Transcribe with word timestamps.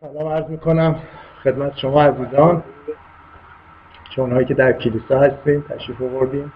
سلام 0.00 0.32
عرض 0.32 0.44
می‌کنم 0.48 0.96
خدمت 1.42 1.76
شما 1.76 2.02
عزیزان. 2.02 2.62
چه 4.10 4.23
اون 4.23 4.32
هایی 4.32 4.46
که 4.46 4.54
در 4.54 4.72
کلیسا 4.72 5.20
هستیم 5.20 5.64
تشریف 5.68 6.02
آوردیم 6.02 6.52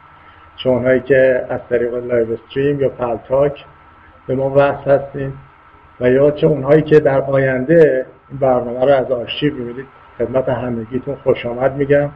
چه 0.56 0.73
اون 0.73 0.84
هایی 0.84 1.00
که 1.00 1.46
از 1.50 1.60
طریق 1.70 1.94
live 1.94 2.32
stream 2.32 2.80
یا 2.80 2.88
Paltalk 2.88 3.64
به 4.26 4.34
ما 4.34 4.50
وصل 4.50 4.90
هستیم 4.90 5.38
و 6.00 6.10
یا 6.10 6.30
چه 6.30 6.46
اونهایی 6.46 6.82
که 6.82 7.00
در 7.00 7.20
آینده 7.20 8.06
این 8.30 8.38
برنامه 8.38 8.84
رو 8.84 8.92
از 8.92 9.10
آرشیو 9.10 9.54
می‌بینید 9.54 9.86
خدمت 10.18 10.48
همگیتون 10.48 11.16
خوش 11.16 11.46
آمد 11.46 11.76
میگم. 11.76 12.10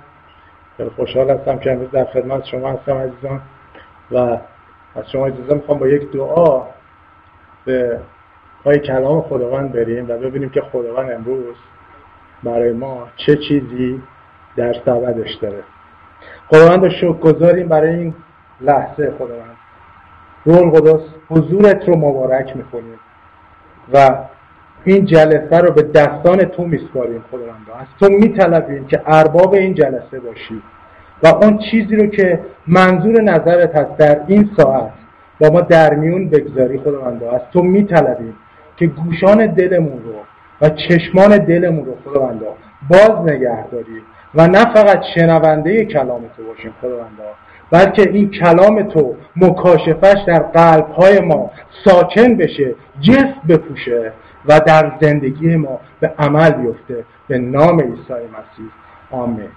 خیلی 0.77 0.91
خوشحال 0.91 1.31
هستم 1.31 1.59
که 1.59 1.73
امروز 1.73 1.91
در 1.91 2.05
خدمت 2.05 2.45
شما 2.45 2.73
هستم 2.73 2.97
عزیزان. 2.97 3.41
و 4.11 4.17
از 4.95 5.11
شما 5.13 5.27
اجازه 5.27 5.55
می‌خوام 5.55 5.79
با 5.79 5.89
یک 5.89 6.13
دعا 6.13 6.63
به 7.65 8.01
پای 8.67 8.79
کلام 8.79 9.23
خداوند 9.23 9.73
بریم 9.73 10.05
و 10.09 10.19
ببینیم 10.19 10.51
که 10.51 10.61
خداوند 10.61 11.11
امروز 11.11 11.55
برای 12.45 12.73
ما 12.73 13.09
چه 13.17 13.37
چیزی 13.37 14.03
در 14.57 14.73
سبدش 14.73 15.35
داره. 15.35 15.63
خداوند 16.49 16.85
رو 16.85 16.91
شکر 16.91 17.13
گذاریم 17.13 17.69
برای 17.69 17.95
این 17.95 18.15
لحظه 18.61 19.13
خداوند. 19.19 19.57
روح 20.45 20.59
القدس 20.59 21.01
حضورت 21.29 21.89
رو 21.89 21.97
مبارک 21.97 22.57
می‌کنیم 22.57 22.99
و 23.93 24.19
این 24.85 25.05
جلسه 25.05 25.59
رو 25.59 25.73
به 25.73 25.83
دستان 25.83 26.39
تو 26.39 26.65
میسپاریم 26.65 27.25
خداوند 27.31 27.67
از 27.81 27.87
تو 28.01 28.09
میطلبیم 28.09 28.87
که 28.87 29.03
ارباب 29.07 29.55
این 29.55 29.75
جلسه 29.75 30.21
باشی 30.21 30.63
و 31.23 31.27
اون 31.27 31.59
چیزی 31.71 31.97
رو 31.97 32.07
که 32.07 32.41
منظور 32.67 33.23
نظرت 33.23 33.77
هست 33.77 33.97
در 33.97 34.21
این 34.27 34.51
ساعت 34.57 34.93
با 35.41 35.51
ما 35.51 35.61
در 35.61 35.95
میون 35.95 36.29
بگذاری 36.29 36.79
خداوند 36.79 37.23
از 37.23 37.41
تو 37.53 37.63
میطلبیم 37.63 38.35
که 38.77 38.87
گوشان 38.87 39.47
دلمون 39.47 40.03
رو 40.05 40.15
و 40.61 40.71
چشمان 40.71 41.39
دلمون 41.39 41.87
رو 41.87 41.97
خداوندا 42.05 42.47
باز 42.91 43.33
نگه 43.33 43.67
داری 43.67 44.03
و 44.35 44.47
نه 44.47 44.75
فقط 44.75 45.03
شنونده 45.15 45.85
کلام 45.85 46.21
تو 46.37 46.45
باشیم 46.45 46.75
خداوندا 46.81 47.25
بلکه 47.71 48.11
این 48.11 48.31
کلام 48.31 48.83
تو 48.83 49.15
مکاشفش 49.37 50.17
در 50.27 50.39
قلب 50.39 50.89
های 50.89 51.21
ما 51.21 51.51
ساکن 51.85 52.37
بشه 52.37 52.75
جسم 53.01 53.41
بپوشه 53.49 54.13
و 54.49 54.61
در 54.61 54.93
زندگی 55.01 55.57
ما 55.57 55.81
به 56.01 56.13
عمل 56.19 56.51
بیفته. 56.51 57.05
به 57.29 57.39
نام 57.39 57.81
عیسی 57.81 58.13
مسیح. 58.13 58.71
آمین. 59.11 59.49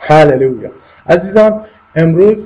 هللویا. 0.00 0.70
عزیزان 1.08 1.64
امروز 1.96 2.36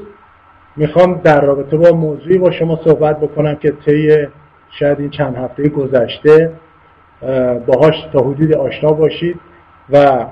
می‌خوام 0.77 1.21
در 1.25 1.41
رابطه 1.41 1.77
با 1.77 1.97
موضوعی 1.97 2.39
با 2.39 2.51
شما 2.51 2.81
صحبت 2.85 3.21
بکنم 3.21 3.55
که 3.55 3.73
طی 3.87 4.27
شاید 4.71 5.01
این 5.01 5.11
چند 5.11 5.37
هفته 5.37 5.69
گذشته 5.69 6.53
باهاش 7.67 7.95
تا 8.13 8.21
حدود 8.21 8.55
آشنا 8.55 8.93
باشید 8.93 9.41
و 9.91 10.27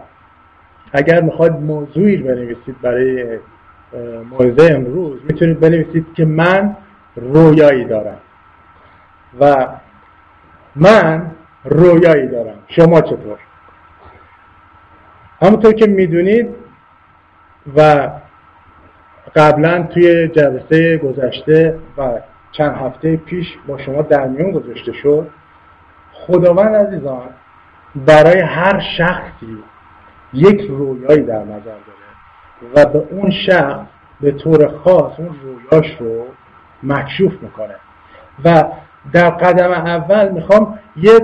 اگر 0.92 1.20
می‌خواد 1.20 1.52
موضوعی 1.52 2.16
بنویسید 2.16 2.80
برای 2.82 3.38
موعظه 4.30 4.74
امروز 4.74 5.20
می‌تونید 5.24 5.60
بنویسید 5.60 6.06
که 6.14 6.24
من 6.24 6.76
رویایی 7.16 7.84
دارم 7.84 8.18
و 9.40 9.66
من 10.76 11.30
رویایی 11.64 12.28
دارم. 12.28 12.58
شما 12.68 13.00
چطور؟ 13.00 13.38
همونطور 15.42 15.72
که 15.72 15.86
می‌دونید 15.86 16.48
و 17.76 18.10
قبلا 19.36 19.82
توی 19.82 20.28
جلسه 20.28 20.96
گذشته 20.96 21.78
و 21.98 22.10
چند 22.52 22.76
هفته 22.76 23.16
پیش 23.16 23.46
با 23.66 23.78
شما 23.78 24.02
در 24.02 24.26
میون 24.26 24.50
گذاشته 24.50 24.92
شد. 24.92 25.28
خداوند 26.12 26.74
عزیزان 26.74 27.28
برای 28.06 28.40
هر 28.40 28.80
شخصی 28.98 29.58
یک 30.32 30.60
رویایی 30.60 31.22
در 31.22 31.44
نظر 31.44 31.58
داره 31.64 31.98
و 32.74 32.86
به 32.86 32.98
اون 33.10 33.30
شخص 33.30 33.86
به 34.20 34.32
طور 34.32 34.68
خاص 34.68 35.12
اون 35.18 35.36
رویاش 35.42 35.96
رو 36.00 36.26
مکشوف 36.82 37.32
می‌کنه. 37.42 37.74
و 38.44 38.64
در 39.12 39.30
قدم 39.30 39.70
اول 39.70 40.28
می‌خوام 40.28 40.78
یه 40.96 41.20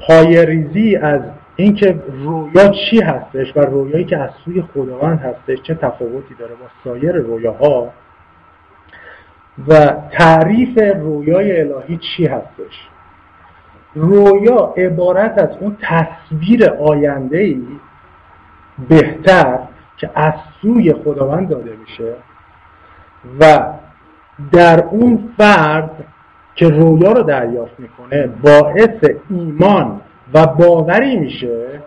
پای 0.00 0.46
ریزی 0.46 0.96
از 0.96 1.20
اینکه 1.56 2.02
رویا 2.08 2.68
چی 2.68 3.00
هستش 3.00 3.56
و 3.56 3.60
رویایی 3.60 4.04
که 4.04 4.16
از 4.16 4.30
سوی 4.44 4.62
خداوند 4.62 5.18
هستش 5.18 5.62
چه 5.62 5.74
تفاوتی 5.74 6.34
داره 6.38 6.54
با 6.54 6.66
سایر 6.84 7.12
رویاها 7.12 7.92
و 9.68 9.92
تعریف 10.12 10.78
رویای 11.00 11.60
الهی 11.60 11.96
چی 11.96 12.26
هستش؟ 12.26 12.88
رویا 13.94 14.74
عبارت 14.76 15.38
از 15.38 15.56
اون 15.60 15.76
تصویر 15.82 16.70
آینده 16.70 17.38
ای 17.38 17.66
بهتر 18.88 19.58
که 19.96 20.10
از 20.14 20.32
سوی 20.62 20.92
خداوند 20.92 21.48
داده 21.48 21.76
میشه 21.80 22.14
و 23.40 23.72
در 24.52 24.84
اون 24.84 25.28
فرد 25.38 25.90
که 26.54 26.68
رویا 26.68 27.12
رو 27.12 27.22
دریافت 27.22 27.80
می‌کنه 27.80 28.26
باعث 28.26 29.10
ایمان 29.30 30.00
و 30.34 30.46
باوری 30.46 31.16
میشه 31.16 31.82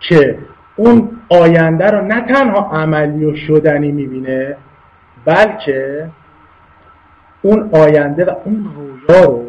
که 0.00 0.38
اون 0.76 1.08
آینده 1.28 1.86
رو 1.86 2.04
نه 2.06 2.20
تنها 2.20 2.70
عملی 2.72 3.24
و 3.24 3.36
شدنی 3.36 3.92
می‌بینه 3.92 4.56
بلکه 5.24 6.10
اون 7.42 7.70
آینده 7.72 8.24
و 8.24 8.34
اون 8.44 8.70
رویا 8.74 9.24
رو 9.24 9.44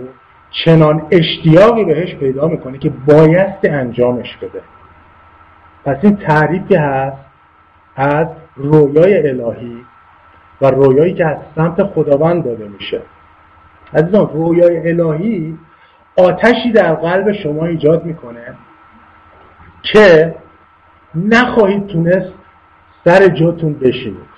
چنان 0.66 1.08
اشتیاقی 1.12 1.86
بهش 1.86 2.16
پیدا 2.16 2.48
می‌کنه 2.48 2.78
که 2.78 2.90
بایست 2.90 3.60
انجامش 3.64 4.38
بده. 4.38 4.62
پس 5.86 5.98
این 6.02 6.16
تعریفی 6.16 6.76
هست 6.76 7.18
از 7.96 8.28
رویای 8.56 9.30
الهی 9.30 9.86
و 10.62 10.66
رویایی 10.66 11.14
که 11.14 11.26
از 11.26 11.38
سمت 11.56 11.84
خداوند 11.84 12.46
داده 12.46 12.68
میشه. 12.68 13.02
عزیزان 13.94 14.30
رویای 14.34 14.90
الهی 14.90 15.58
آتشی 16.18 16.72
در 16.72 16.94
قلب 16.94 17.32
شما 17.32 17.66
ایجاد 17.66 18.06
می‌کنه 18.06 18.56
که 19.84 20.36
نخواهید 21.16 21.88
تونست 21.88 22.34
سر 23.06 23.28
جاتون 23.28 23.74
بشینید. 23.74 24.32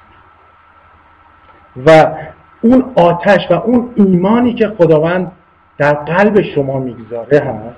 و 1.86 2.16
اون 2.64 2.84
آتش 2.96 3.52
و 3.52 3.54
اون 3.54 3.90
ایمانی 3.96 4.54
که 4.54 4.68
خداوند 4.68 5.32
در 5.78 5.94
قلب 5.94 6.42
شما 6.42 6.80
می‌گذاره 6.80 7.40
هست 7.40 7.76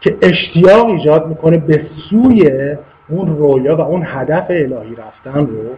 که 0.00 0.16
اشتیاق 0.22 0.86
ایجاد 0.86 1.26
می‌کنه 1.26 1.58
به 1.58 1.86
سوی 2.10 2.50
اون 3.08 3.36
رویا 3.36 3.76
و 3.76 3.80
اون 3.80 4.02
هدف 4.06 4.46
الهی 4.48 4.96
رفتن 4.96 5.46
رو 5.46 5.76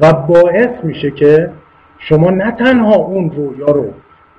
و 0.00 0.12
باعث 0.12 0.84
میشه 0.84 1.10
که 1.10 1.50
شما 1.98 2.30
نه 2.30 2.50
تنها 2.50 2.94
اون 2.94 3.30
رویا 3.30 3.66
رو 3.66 3.86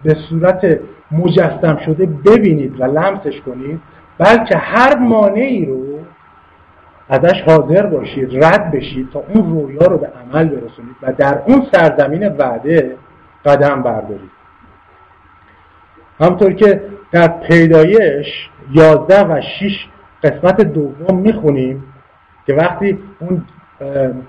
به 0.04 0.16
صورت 0.30 0.80
مجسم 1.12 1.80
شده 1.86 2.06
ببینید 2.06 2.82
و 2.82 2.84
لمسش 2.84 3.42
کنید 3.42 3.82
بلکه 4.18 4.58
هر 4.58 4.98
مانعی 4.98 5.66
رو 5.66 5.89
ازش 7.10 7.42
حاضر 7.42 7.86
باشید 7.86 8.44
رد 8.46 8.72
بشید 8.72 9.10
تا 9.10 9.24
اون 9.34 9.52
رویا 9.52 9.88
رو 9.88 9.98
به 9.98 10.08
عمل 10.08 10.48
برسونید 10.48 10.96
و 11.02 11.14
در 11.14 11.42
اون 11.46 11.68
سرزمین 11.72 12.28
وعده 12.28 12.98
قدم 13.46 13.84
بردارید. 13.84 14.32
همطور 16.20 16.54
که 16.54 16.82
در 17.12 17.28
پیدایش 17.28 18.50
یازده 18.72 19.24
و 19.24 19.42
شیش 19.42 19.88
قسمت 20.24 20.62
دوم 20.62 21.20
می‌خونیم 21.20 21.84
که 22.48 22.54
وقتی 22.54 23.00
اون 23.20 23.46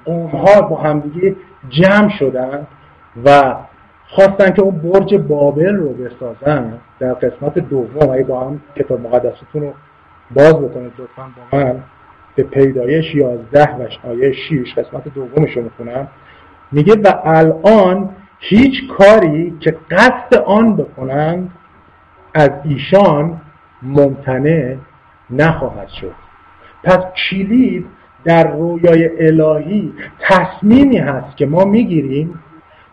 قومها 0.05 0.61
با 0.61 0.77
همدیگه 0.77 1.37
جمع 1.69 2.11
شدن 2.19 2.67
و 3.25 3.55
خواستن 4.09 4.51
که 4.51 4.63
اون 4.63 4.79
برج 4.79 5.15
بابل 5.15 5.77
رو 5.77 5.89
بسازن 5.89 6.73
در 6.99 7.15
قسمت 7.15 7.59
دوم 7.59 8.11
اگه 8.11 8.25
با 8.25 8.41
هم 8.41 8.61
کتاب 8.77 9.01
مقدستون 9.01 9.63
رو 9.63 9.73
باز 10.31 10.55
بکنید 10.55 10.93
لطفا 10.99 11.23
با 11.53 11.59
من. 11.59 11.83
به 12.37 12.43
پیدایش 12.43 13.15
11 13.15 13.77
و 13.77 14.09
آیه 14.09 14.33
6 14.33 14.75
قسمت 14.75 15.15
دومش 15.15 15.57
رو 15.57 15.63
می‌خونم. 15.63 16.09
میگه 16.73 16.95
و 16.95 17.15
الان 17.25 18.09
هیچ 18.39 18.89
کاری 18.99 19.55
که 19.61 19.77
قصد 19.91 20.35
آن 20.35 20.77
بکنند 20.77 21.51
از 22.35 22.51
ایشان 22.65 23.41
ممتنع 23.83 24.77
نخواهد 25.31 25.89
شد. 25.89 26.15
پس 26.85 26.99
کلید 27.31 27.87
در 28.25 28.53
رویای 28.53 29.27
الهی 29.27 29.93
تصمیمی 30.21 30.99
هست 30.99 31.37
که 31.37 31.47
ما 31.47 31.65
می‌گیریم 31.65 32.41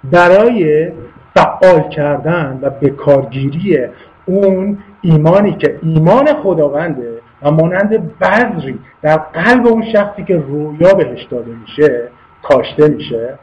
برای 0.04 0.92
فعال 1.36 1.90
کردن 1.90 2.60
و 2.62 2.70
بکارگیری 2.70 3.80
اون 4.26 4.78
ایمانی 5.02 5.52
که 5.52 5.80
ایمان 5.84 6.26
خداونده 6.34 7.17
و 7.42 7.52
مانند 7.52 8.20
بذری 8.20 8.80
در 9.02 9.18
قلب 9.18 9.68
اون 9.68 9.86
شخصی 9.94 10.24
که 10.24 10.38
رویا 10.38 10.94
بهش 10.94 11.24
داده 11.24 11.52
میشه 11.52 12.10
کاشته 12.44 12.88
میشه 12.88 13.40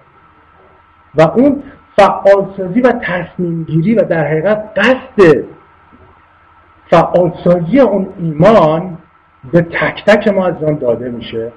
و 1.14 1.23
اون 1.23 1.62
فعالسازی 1.96 2.81
و 2.81 2.93
تصمیم 2.93 3.64
گیری 3.64 3.94
و 3.94 4.02
در 4.02 4.26
حقیقت 4.26 4.70
قصد 4.76 5.44
فعالسازی 6.91 7.81
اون 7.81 8.08
ایمان 8.19 8.99
به 9.52 9.61
تک 9.61 10.05
تک 10.06 10.29
ما 10.29 10.46
از 10.46 10.64
آن 10.64 10.79
داده 10.79 11.08
میشه 11.08 11.52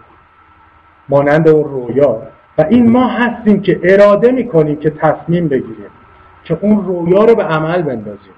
مانند 1.10 1.48
اون 1.48 1.64
رویا. 1.64 2.22
و 2.58 2.66
این 2.70 2.92
ما 2.92 3.08
هستیم 3.08 3.62
که 3.62 3.80
اراده 3.84 4.32
می‌کنیم 4.32 4.76
که 4.76 4.90
تصمیم 4.90 5.48
بگیریم 5.48 5.90
که 6.44 6.58
اون 6.62 6.86
رویا 6.86 7.26
رو 7.26 7.36
به 7.36 7.44
عمل 7.44 7.82
بندازیم. 7.82 8.37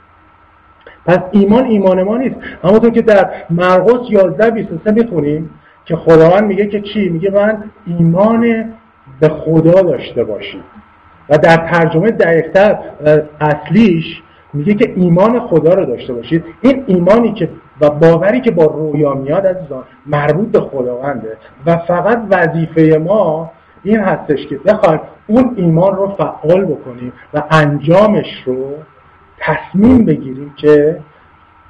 پس 1.06 1.20
ایمان 1.32 1.66
ایمان 1.66 2.04
ما 2.04 2.18
نیست. 2.18 2.36
همونطور 2.64 2.90
که 2.90 3.02
در 3.02 3.30
مرقس 3.50 4.10
11 4.10 4.52
23 4.52 4.92
می‌خونیم 4.92 5.50
که 5.86 5.96
خداوند 5.96 6.44
میگه 6.44 6.68
که 6.68 6.82
چی؟ 6.82 7.10
میگه 7.10 7.32
من 7.32 7.64
ایمان 7.86 8.74
به 9.20 9.30
خدا 9.30 9.82
داشته 9.82 10.24
باشید 10.24 10.64
و 11.30 11.38
در 11.38 11.58
ترجمه 11.58 12.12
دقیقتر 12.12 12.78
اصلیش 13.42 14.22
میگه 14.54 14.74
که 14.74 14.94
ایمان 14.96 15.40
خدا 15.40 15.74
رو 15.74 15.86
داشته 15.86 16.14
باشید. 16.14 16.44
این 16.62 16.84
ایمانی 16.88 17.34
که 17.34 17.50
و 17.82 17.90
باوری 17.90 18.42
که 18.42 18.52
با 18.52 18.66
رویا 18.66 19.14
میاد 19.14 19.48
عزیزان 19.48 19.84
مربوط 20.06 20.52
به 20.52 20.60
خداونده. 20.60 21.38
و 21.66 21.78
فقط 21.78 22.22
وظیفه 22.30 22.98
ما 22.98 23.52
این 23.84 24.00
هستش 24.00 24.48
که 24.48 24.58
بخوایم 24.58 25.00
اون 25.28 25.54
ایمان 25.58 25.96
رو 25.96 26.16
فعال 26.18 26.66
بکنیم 26.66 27.14
و 27.34 27.44
انجامش 27.52 28.44
رو 28.46 28.74
تصمیم 29.40 30.06
بگیریم 30.06 30.54
که 30.58 31.00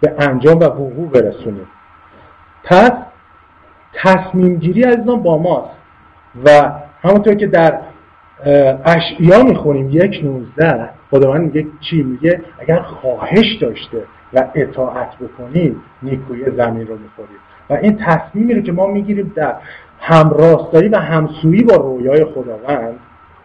به 0.02 0.14
انجام 0.20 0.60
و 0.60 0.64
وقوع 0.64 1.10
برسونیم. 1.10 1.68
پس 2.64 2.92
تصمیم 3.94 4.56
گیری 4.56 4.84
از 4.84 5.06
با 5.06 5.38
ماست 5.38 5.76
و 6.46 6.72
همونطور 7.02 7.36
که 7.36 7.48
در 7.48 7.80
اشعیا 8.86 9.44
می‌خونیم 9.44 9.90
یک 9.92 10.22
نوزده 10.24 10.90
خداوند 11.12 11.42
میگه 11.42 11.68
چی؟ 11.80 12.04
میگه 12.04 12.42
اگر 12.60 12.80
خواهش 12.80 13.58
داشته 13.62 14.04
و 14.34 14.44
اطاعت 14.56 15.16
بکنیم 15.18 15.82
نیکوی 16.04 16.46
زمین 16.46 16.88
رو 16.88 16.98
می‌خوریم. 16.98 17.38
و 17.70 17.74
این 17.74 17.98
تصمیمی 17.98 18.54
رو 18.54 18.62
که 18.62 18.72
ما 18.72 18.88
می‌گیریم 18.88 19.34
در 19.36 19.56
همراستایی 20.00 20.90
و 20.90 20.98
همسویی 20.98 21.64
با 21.64 21.76
رویای 21.76 22.26
خداوند 22.26 23.00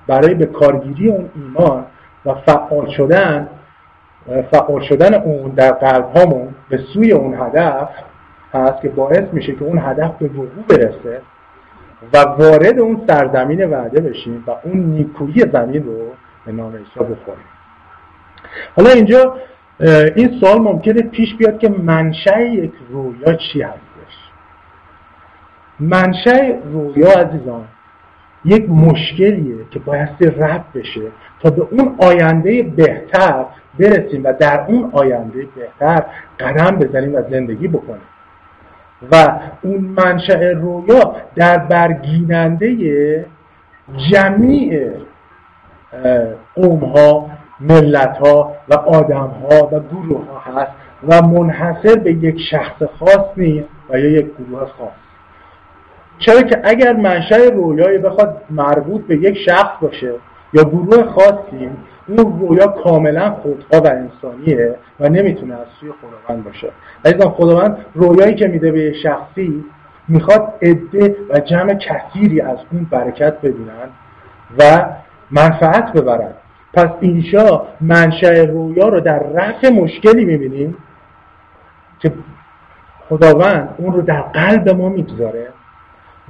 برای 0.07 0.35
به 0.35 0.47
کارگیری 0.47 1.09
اون 1.09 1.31
ایمان 1.35 1.85
و 2.27 2.35
فعال 2.35 2.91
شدن 2.91 3.49
فعال 4.27 4.83
شدن 4.83 5.15
اون 5.15 5.51
در 5.51 5.73
قلب 5.73 6.17
هامون 6.17 6.55
به 6.69 6.79
سوی 6.95 7.13
اون 7.13 7.35
هدف 7.35 7.89
هست 8.55 8.83
که 8.83 8.89
باعث 8.89 9.25
میشه 9.33 9.53
که 9.53 9.65
اون 9.65 9.79
هدف 9.79 10.19
به 10.19 10.27
وقوع 10.27 10.65
برسه 10.69 11.21
و 12.13 12.19
وارد 12.19 12.79
اون 12.79 13.01
سرزمین 13.07 13.65
وعده 13.65 14.01
بشیم 14.01 14.45
و 14.47 14.51
اون 14.65 14.77
نیکویی 14.77 15.45
زمین 15.53 15.85
رو 15.85 15.99
به 16.47 16.53
نام 16.53 16.77
عیسی 16.77 17.01
بخوریم. 17.01 17.45
حالا 18.77 18.91
اینجا 18.91 19.37
این 20.17 20.41
سوال 20.41 20.59
ممکنه 20.59 21.03
پیش 21.03 21.35
بیاد 21.35 21.59
که 21.59 21.69
منشأ 21.69 22.41
یک 22.41 22.73
رویا 22.91 23.35
چی 23.35 23.63
هستش؟ 23.63 24.15
منشأ 25.81 26.53
رویا 26.73 27.11
عزیزان 27.11 27.65
یک 28.45 28.71
مشکلیه 28.71 29.57
که 29.71 29.79
بایستی 29.79 30.27
رب 30.27 30.65
بشه 30.75 31.01
تا 31.43 31.51
به 31.51 31.67
اون 31.71 31.95
آینده 31.99 32.63
بهتر 32.63 33.45
برسیم 33.79 34.25
و 34.25 34.33
در 34.33 34.65
اون 34.69 34.91
آینده 34.93 35.47
بهتر 35.57 36.05
قدم 36.41 36.77
بزنیم 36.77 37.15
و 37.15 37.23
زندگی 37.31 37.69
بکنیم. 37.69 38.03
و 39.13 39.41
اون 39.63 39.81
منشأ 39.81 40.53
رویا 40.53 41.17
در 41.37 41.59
برگیننده 41.59 43.27
جمیع 44.11 44.91
قوم 46.55 46.85
ها 46.85 47.31
ملت 47.61 48.17
ها 48.17 48.57
و 48.69 48.75
آدم 48.75 49.33
ها 49.43 49.67
و 49.67 49.81
گروه 49.81 50.27
ها 50.27 50.39
هست 50.39 50.73
و 51.09 51.23
منحصر 51.27 51.95
به 51.95 52.13
یک 52.13 52.37
شخص 52.51 52.83
خاص 52.99 53.27
نیست 53.37 53.69
و 53.91 53.99
یا 53.99 54.11
یک 54.11 54.27
گروه 54.39 54.61
خاص. 54.61 55.04
چرا 56.27 56.43
که 56.43 56.61
اگر 56.65 56.93
منشأ 56.93 57.51
رویای 57.51 57.99
بخواد 57.99 58.43
مربوط 58.51 59.07
به 59.07 59.17
یک 59.17 59.39
شخص 59.47 59.71
باشه 59.81 60.13
یا 60.53 60.63
گروه 60.63 61.05
خاصی 61.05 61.71
اون 62.09 62.41
رویا 62.41 62.67
کاملا 62.67 63.31
خودخواه 63.31 63.83
و 63.83 63.87
انسانیه 63.87 64.75
و 65.01 65.09
نمی‌تونه 65.09 65.55
از 65.55 65.67
سوی 65.81 65.91
خداوند 65.93 66.45
باشه. 66.45 66.69
عزیزان 67.05 67.31
خداوند 67.31 67.77
رویایی 67.95 68.35
که 68.35 68.47
میده 68.49 68.73
به 68.73 68.93
شخصی 69.03 69.65
می‌خواد 70.09 70.55
عده 70.63 71.17
و 71.31 71.39
جمع 71.39 71.75
کثیری 71.75 72.41
از 72.41 72.59
اون 72.73 72.87
برکت 72.91 73.41
ببینن 73.41 73.89
و 74.59 74.87
منفعت 75.31 75.93
ببرن. 75.93 76.33
پس 76.75 76.89
اینشا 77.01 77.63
منشأ 77.81 78.45
رویا 78.45 78.89
رو 78.89 79.01
در 79.01 79.19
رفع 79.19 79.69
مشکلی 79.69 80.25
می‌بینیم 80.25 80.77
که 82.01 82.13
خداوند 83.09 83.75
اون 83.79 83.93
رو 83.93 84.03
در 84.03 84.21
قلب 84.21 84.69
ما 84.69 84.89
می‌گذاره. 84.89 85.49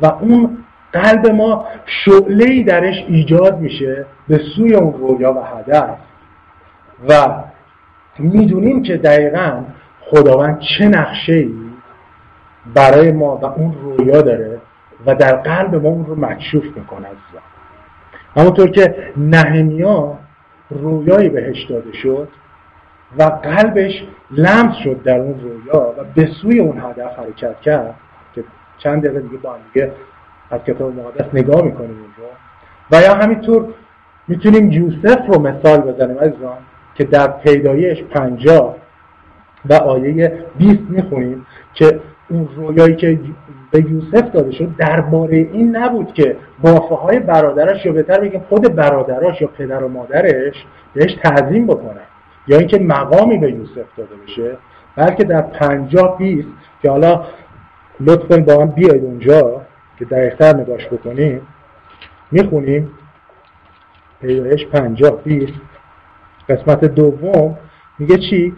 و 0.03 0.07
اون 0.07 0.59
قلب 0.93 1.27
ما 1.27 1.67
شعله 1.87 2.63
درش 2.63 3.05
ایجاد 3.09 3.61
میشه 3.61 4.07
به 4.29 4.41
سوی 4.57 4.75
اون 4.75 4.93
رویا 4.93 5.33
و 5.33 5.41
هدف. 5.41 5.97
و 7.09 7.29
می‌دونیم 8.19 8.83
که 8.83 8.97
دقیقا 8.97 9.65
خداوند 10.01 10.61
چه 10.61 10.89
نقشه 10.89 11.33
ای 11.33 11.55
برای 12.75 13.13
ما 13.13 13.37
و 13.37 13.45
اون 13.45 13.75
رویا 13.83 14.23
داره 14.23 14.61
و 15.07 15.15
در 15.15 15.37
قلب 15.37 15.75
ما 15.75 15.89
اون 15.89 16.07
رو 16.07 16.21
مکشوف 16.21 16.65
می‌کنه 16.77 17.07
عزیزان 17.07 17.43
همونطور 18.37 18.71
که 18.71 19.13
نهمیا 19.17 20.19
رویایی 20.71 21.29
بهش 21.29 21.63
داده 21.63 21.93
شد 21.93 22.29
و 23.19 23.23
قلبش 23.23 24.05
لمس 24.31 24.75
شد 24.85 25.03
در 25.03 25.19
اون 25.19 25.41
رویا 25.41 25.95
و 25.99 26.05
به 26.15 26.27
سوی 26.43 26.61
اون 26.61 26.79
هدف 26.79 27.19
حرکت 27.19 27.61
کرد 27.61 27.95
چند 28.79 29.03
دقیقه 29.03 29.21
دیگه 29.21 29.37
با 29.37 29.57
دیگه 29.73 29.93
از 30.51 30.61
کتاب 30.67 30.95
مقدس 30.95 31.35
نگاه 31.35 31.63
می‌کنیم 31.63 31.91
اونجا 31.91 32.33
و 32.93 33.03
یا 33.03 33.15
همینطور 33.15 33.75
می‌تونیم 34.29 34.73
یوسف 34.73 35.19
رو 35.29 35.41
مثال 35.41 35.81
بزنیم 35.81 36.19
عزیزان 36.19 36.59
که 36.95 37.05
در 37.05 37.29
پیدایش 37.29 38.03
پنجاه 38.03 38.77
و 39.65 39.75
آیه 39.75 40.45
20 40.59 40.81
می‌خونیم 40.89 41.47
که 41.75 42.01
اون 42.29 42.49
رویایی 42.57 42.97
که 42.97 43.21
به 43.71 43.91
یوسف 43.91 44.31
داده 44.33 44.53
شد 44.53 44.77
درباره 44.79 45.37
این 45.37 45.77
نبود 45.77 46.15
که 46.15 46.37
بافه 46.63 46.95
های 46.95 47.19
برادرش 47.19 47.87
یا 47.87 47.93
بهتر 47.93 48.21
بگیم 48.21 48.41
خود 48.49 48.75
برادراش 48.75 49.41
یا 49.41 49.49
پدر 49.49 49.85
و 49.85 49.89
مادرش 49.89 50.65
بهش 50.95 51.15
تعظیم 51.15 51.67
بکنن. 51.67 52.01
یا 52.47 52.59
اینکه 52.59 52.79
مقامی 52.79 53.39
به 53.39 53.53
یوسف 53.53 53.97
داده 53.97 54.15
بشه 54.27 54.57
بلکه 54.97 55.25
در 55.25 55.43
پنجاه 55.43 56.19
بیست 56.19 56.49
که 56.83 56.91
حالا 56.91 57.25
لطفا 58.01 58.37
با 58.37 58.63
هم 58.63 58.67
بیاید 58.67 59.05
اونجا 59.05 59.61
که 59.99 60.05
دقیقتر 60.05 60.57
نگاش 60.57 60.87
بکنیم. 60.87 61.41
می‌خونیم. 62.31 62.91
پیدایش 64.21 64.67
پنجاه. 64.67 65.23
بیست 65.23 65.53
قسمت 66.49 66.85
دوم. 66.85 67.59
میگه 67.99 68.19
چی؟ 68.19 68.55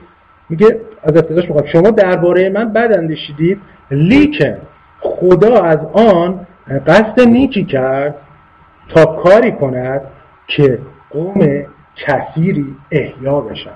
میگه 0.49 0.81
از 1.03 1.17
ابتداش 1.17 1.45
می‌خوام. 1.45 1.67
شما 1.67 1.91
درباره 1.91 2.49
من 2.49 2.73
بد 2.73 2.93
اندیشیدید. 2.99 3.61
لیکن 3.91 4.57
خدا 5.01 5.63
از 5.63 5.79
آن 5.93 6.47
قصد 6.87 7.21
نیکی 7.21 7.65
کرد 7.65 8.15
تا 8.89 9.05
کاری 9.05 9.53
کند 9.53 10.01
که 10.47 10.79
قوم 11.11 11.65
کثیری 11.97 12.77
احیا 12.91 13.41
بشن. 13.41 13.71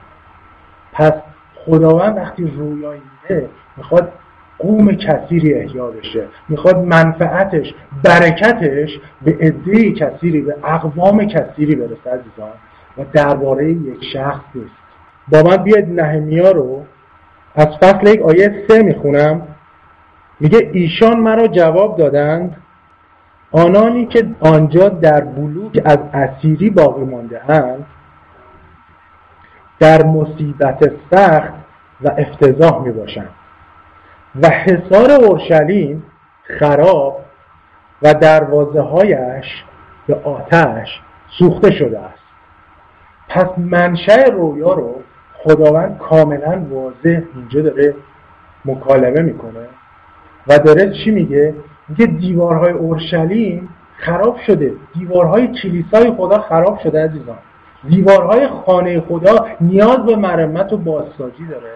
پس 0.92 1.12
خداوند 1.54 2.16
وقتی 2.16 2.52
رویایی 2.56 3.02
میده 3.22 3.48
می‌خواد 3.76 4.12
قوم 4.62 4.92
کثیری 4.92 5.54
احیا 5.54 5.86
بشه. 5.86 6.26
می‌خواد 6.48 6.78
منفعتش 6.78 7.74
برکتش 8.04 8.90
به 9.22 9.36
عده 9.40 9.92
کثیری 9.92 10.40
به 10.40 10.56
اقوام 10.64 11.24
کثیری 11.24 11.74
برسه 11.74 12.10
عزیزان. 12.10 12.52
و 12.98 13.04
درباره 13.12 13.70
یک 13.72 14.04
شخص 14.12 14.44
نیست. 14.54 14.70
با 15.32 15.42
من 15.42 15.56
بیاید 15.56 16.00
نهمیا 16.00 16.50
رو 16.50 16.82
از 17.54 17.66
فصل 17.66 18.06
یک 18.06 18.22
آیه 18.22 18.64
سه 18.68 18.82
می‌خونم. 18.82 19.42
میگه 20.40 20.70
ایشان 20.72 21.20
مرا 21.20 21.46
جواب 21.46 21.98
دادند 21.98 22.56
آنانی 23.52 24.06
که 24.06 24.26
آنجا 24.40 24.88
در 24.88 25.20
بلوک 25.20 25.82
از 25.84 25.98
اسیری 26.12 26.70
باقی 26.70 27.04
مانده 27.04 27.50
اند 27.50 27.86
در 29.78 30.02
مصیبت 30.02 30.92
سخت 31.10 31.52
و 32.00 32.10
افتضاح 32.18 32.82
می 32.82 32.92
باشند 32.92 33.30
و 34.42 34.48
حصار 34.48 35.10
اورشلیم 35.10 36.02
خراب 36.58 37.20
و 38.02 38.14
دروازه 38.14 38.80
هایش 38.80 39.64
به 40.06 40.14
آتش 40.14 41.00
سوخته 41.38 41.70
شده 41.70 41.98
است. 41.98 42.20
پس 43.28 43.46
منشأ 43.58 44.24
رویا 44.24 44.72
رو 44.72 45.02
خداوند 45.34 45.98
کاملا 45.98 46.66
واضح 46.70 47.22
اینجا 47.34 47.62
داره 47.62 47.94
مکالمه 48.64 49.22
می‌کنه 49.22 49.68
و 50.46 50.58
داره 50.58 50.92
چی 51.04 51.10
میگه؟ 51.10 51.54
میگه 51.88 52.06
دیوارهای 52.06 52.72
اورشلیم 52.72 53.68
خراب 53.96 54.36
شده. 54.46 54.72
دیوارهای 54.94 55.48
کلیسای 55.62 56.12
خدا 56.16 56.38
خراب 56.38 56.80
شده 56.82 57.04
عزیزان. 57.04 57.38
دیوارهای 57.88 58.48
خانه 58.48 59.00
خدا 59.00 59.46
نیاز 59.60 59.98
به 60.06 60.16
مرمت 60.16 60.72
و 60.72 60.76
بازسازی 60.76 61.46
داره. 61.50 61.72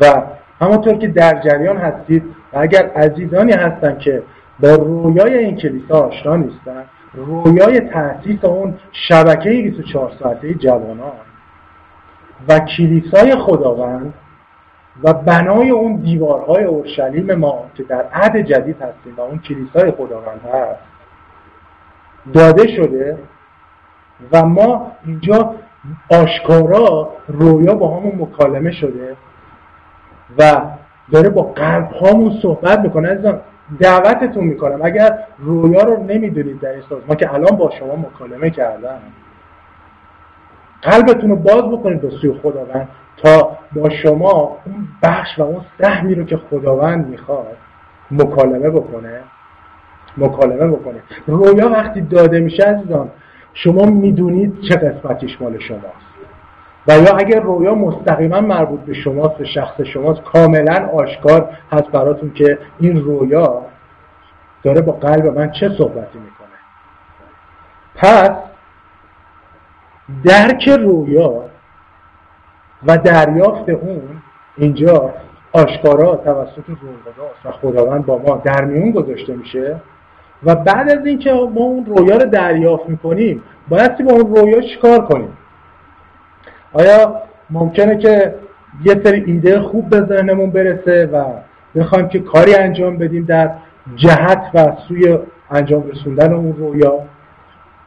و 0.00 0.22
همونطور 0.60 0.94
که 0.94 1.08
در 1.08 1.40
جریان 1.40 1.76
هستید 1.76 2.22
و 2.52 2.58
اگر 2.58 2.86
عزیزانی 2.86 3.52
هستن 3.52 3.98
که 3.98 4.22
با 4.60 4.74
رویای 4.74 5.38
این 5.38 5.56
کلیسا 5.56 6.00
آشنا 6.00 6.36
نیستن 6.36 6.84
رویای 7.14 7.80
تأسیس 7.80 8.44
اون 8.44 8.74
شبکه 8.92 9.50
24 9.50 10.12
ساعته 10.18 10.54
جوانان 10.54 11.12
و 12.48 12.58
کلیسای 12.58 13.36
خداوند 13.36 14.14
و 15.02 15.12
بنای 15.12 15.70
اون 15.70 15.96
دیوارهای 15.96 16.64
اورشلیم 16.64 17.34
ما 17.34 17.64
که 17.74 17.82
در 17.82 18.04
عهد 18.12 18.36
جدید 18.36 18.76
هستیم 18.76 19.14
و 19.16 19.20
اون 19.20 19.38
کلیسای 19.38 19.90
خداوند 19.90 20.40
هست 20.54 20.80
داده 22.32 22.76
شده 22.76 23.18
و 24.32 24.46
ما 24.46 24.92
اینجا 25.06 25.54
آشکارا 26.10 27.08
رویا 27.28 27.74
با 27.74 27.96
همون 27.96 28.12
مکالمه 28.18 28.72
شده 28.72 29.16
و 30.38 30.60
داره 31.12 31.28
با 31.28 31.42
قلب 31.42 31.92
هامون 31.92 32.38
صحبت 32.42 32.80
می‌کنه 32.80 33.08
عزیزان. 33.08 33.40
دعوتتون 33.80 34.44
می‌کنم. 34.44 34.80
اگر 34.82 35.18
رویا 35.38 35.82
رو 35.82 36.02
نمی‌دونید 36.02 36.60
در 36.60 36.68
این 36.68 36.82
ما 37.08 37.14
که 37.14 37.34
الان 37.34 37.56
با 37.56 37.70
شما 37.78 37.96
مکالمه 37.96 38.50
کردم. 38.50 38.98
قلبتون 40.82 41.30
رو 41.30 41.36
باز 41.36 41.62
بکنید 41.62 42.00
به 42.00 42.10
سوی 42.10 42.32
خداوند 42.42 42.88
تا 43.16 43.58
با 43.72 43.90
شما 43.90 44.58
اون 44.66 44.88
بخش 45.02 45.38
و 45.38 45.42
اون 45.42 45.60
سهمی 45.80 46.14
رو 46.14 46.24
که 46.24 46.36
خداوند 46.36 47.06
می‌خواد 47.06 47.56
مکالمه 48.10 48.70
بکنه. 48.70 49.20
مکالمه 50.16 50.66
بکنه. 50.66 51.02
رویا 51.26 51.68
وقتی 51.68 52.00
داده 52.00 52.40
میشه 52.40 52.64
عزیزان 52.64 53.10
شما 53.54 53.86
می‌دونید 53.86 54.60
چه 54.60 54.76
قسمتیش 54.76 55.42
مال 55.42 55.58
شماست. 55.58 56.05
و 56.88 56.92
یا 56.92 57.16
اگر 57.16 57.40
رویا 57.40 57.74
مستقیما 57.74 58.40
مربوط 58.40 58.80
به 58.80 58.94
شماست 58.94 59.34
به 59.34 59.44
شخص 59.44 59.80
شماست 59.80 60.22
کاملا 60.22 60.88
آشکار 60.94 61.50
هست 61.72 61.88
براتون 61.88 62.32
که 62.32 62.58
این 62.78 63.04
رویا 63.04 63.62
داره 64.62 64.80
با 64.80 64.92
قلب 64.92 65.26
من 65.38 65.50
چه 65.50 65.68
صحبتی 65.68 66.18
می‌کنه. 66.18 66.46
پس 67.94 68.30
درک 70.24 70.68
رویا 70.68 71.44
و 72.86 72.98
دریافت 72.98 73.68
اون 73.68 74.02
اینجا 74.56 75.10
آشکارا 75.52 76.16
توسط 76.16 76.64
روحخداست 76.66 77.46
و 77.46 77.50
خداوند 77.50 78.06
با 78.06 78.18
ما 78.18 78.42
در 78.44 78.64
میون 78.64 78.90
گذاشته 78.90 79.34
میشه 79.34 79.76
و 80.42 80.54
بعد 80.54 80.90
از 80.90 81.06
اینکه 81.06 81.32
ما 81.32 81.60
اون 81.60 81.86
رویا 81.86 82.16
رو 82.16 82.30
دریافت 82.30 82.88
می‌کنیم 82.88 83.42
باید 83.68 84.04
با 84.04 84.12
اون 84.12 84.36
رویا 84.36 84.60
چیکار 84.60 85.06
کنیم؟ 85.06 85.36
آیا 86.78 87.22
ممکنه 87.50 87.98
که 87.98 88.34
یه 88.84 89.00
سری 89.04 89.24
ایده 89.26 89.60
خوب 89.60 89.90
به 89.90 90.00
ذهنمون 90.00 90.50
برسه 90.50 91.06
و 91.06 91.24
بخوایم 91.76 92.08
که 92.08 92.18
کاری 92.18 92.54
انجام 92.54 92.98
بدیم 92.98 93.24
در 93.24 93.50
جهت 93.96 94.50
و 94.54 94.72
سوی 94.88 95.18
انجام 95.50 95.90
رسوندن 95.90 96.32
اون 96.32 96.56
رویا؟ 96.56 96.98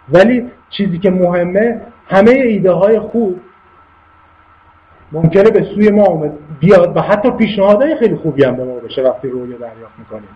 ولی 0.09 0.51
چیزی 0.69 0.97
که 0.97 1.11
مهمه 1.11 1.81
همه 2.07 2.31
ایده 2.31 2.71
های 2.71 2.99
خوب 2.99 3.39
ممکنه 5.11 5.51
به 5.51 5.63
سوی 5.75 5.89
ما 5.89 6.25
بیاد 6.59 6.97
و 6.97 7.01
حتی 7.01 7.31
پیشنهادهای 7.31 7.95
خیلی 7.95 8.15
خوبی 8.15 8.43
هم 8.43 8.55
به 8.55 8.63
ما 8.63 8.75
بشه 8.75 9.01
وقتی 9.01 9.29
رویا 9.29 9.57
دریافت 9.57 9.99
می‌کنیم. 9.99 10.29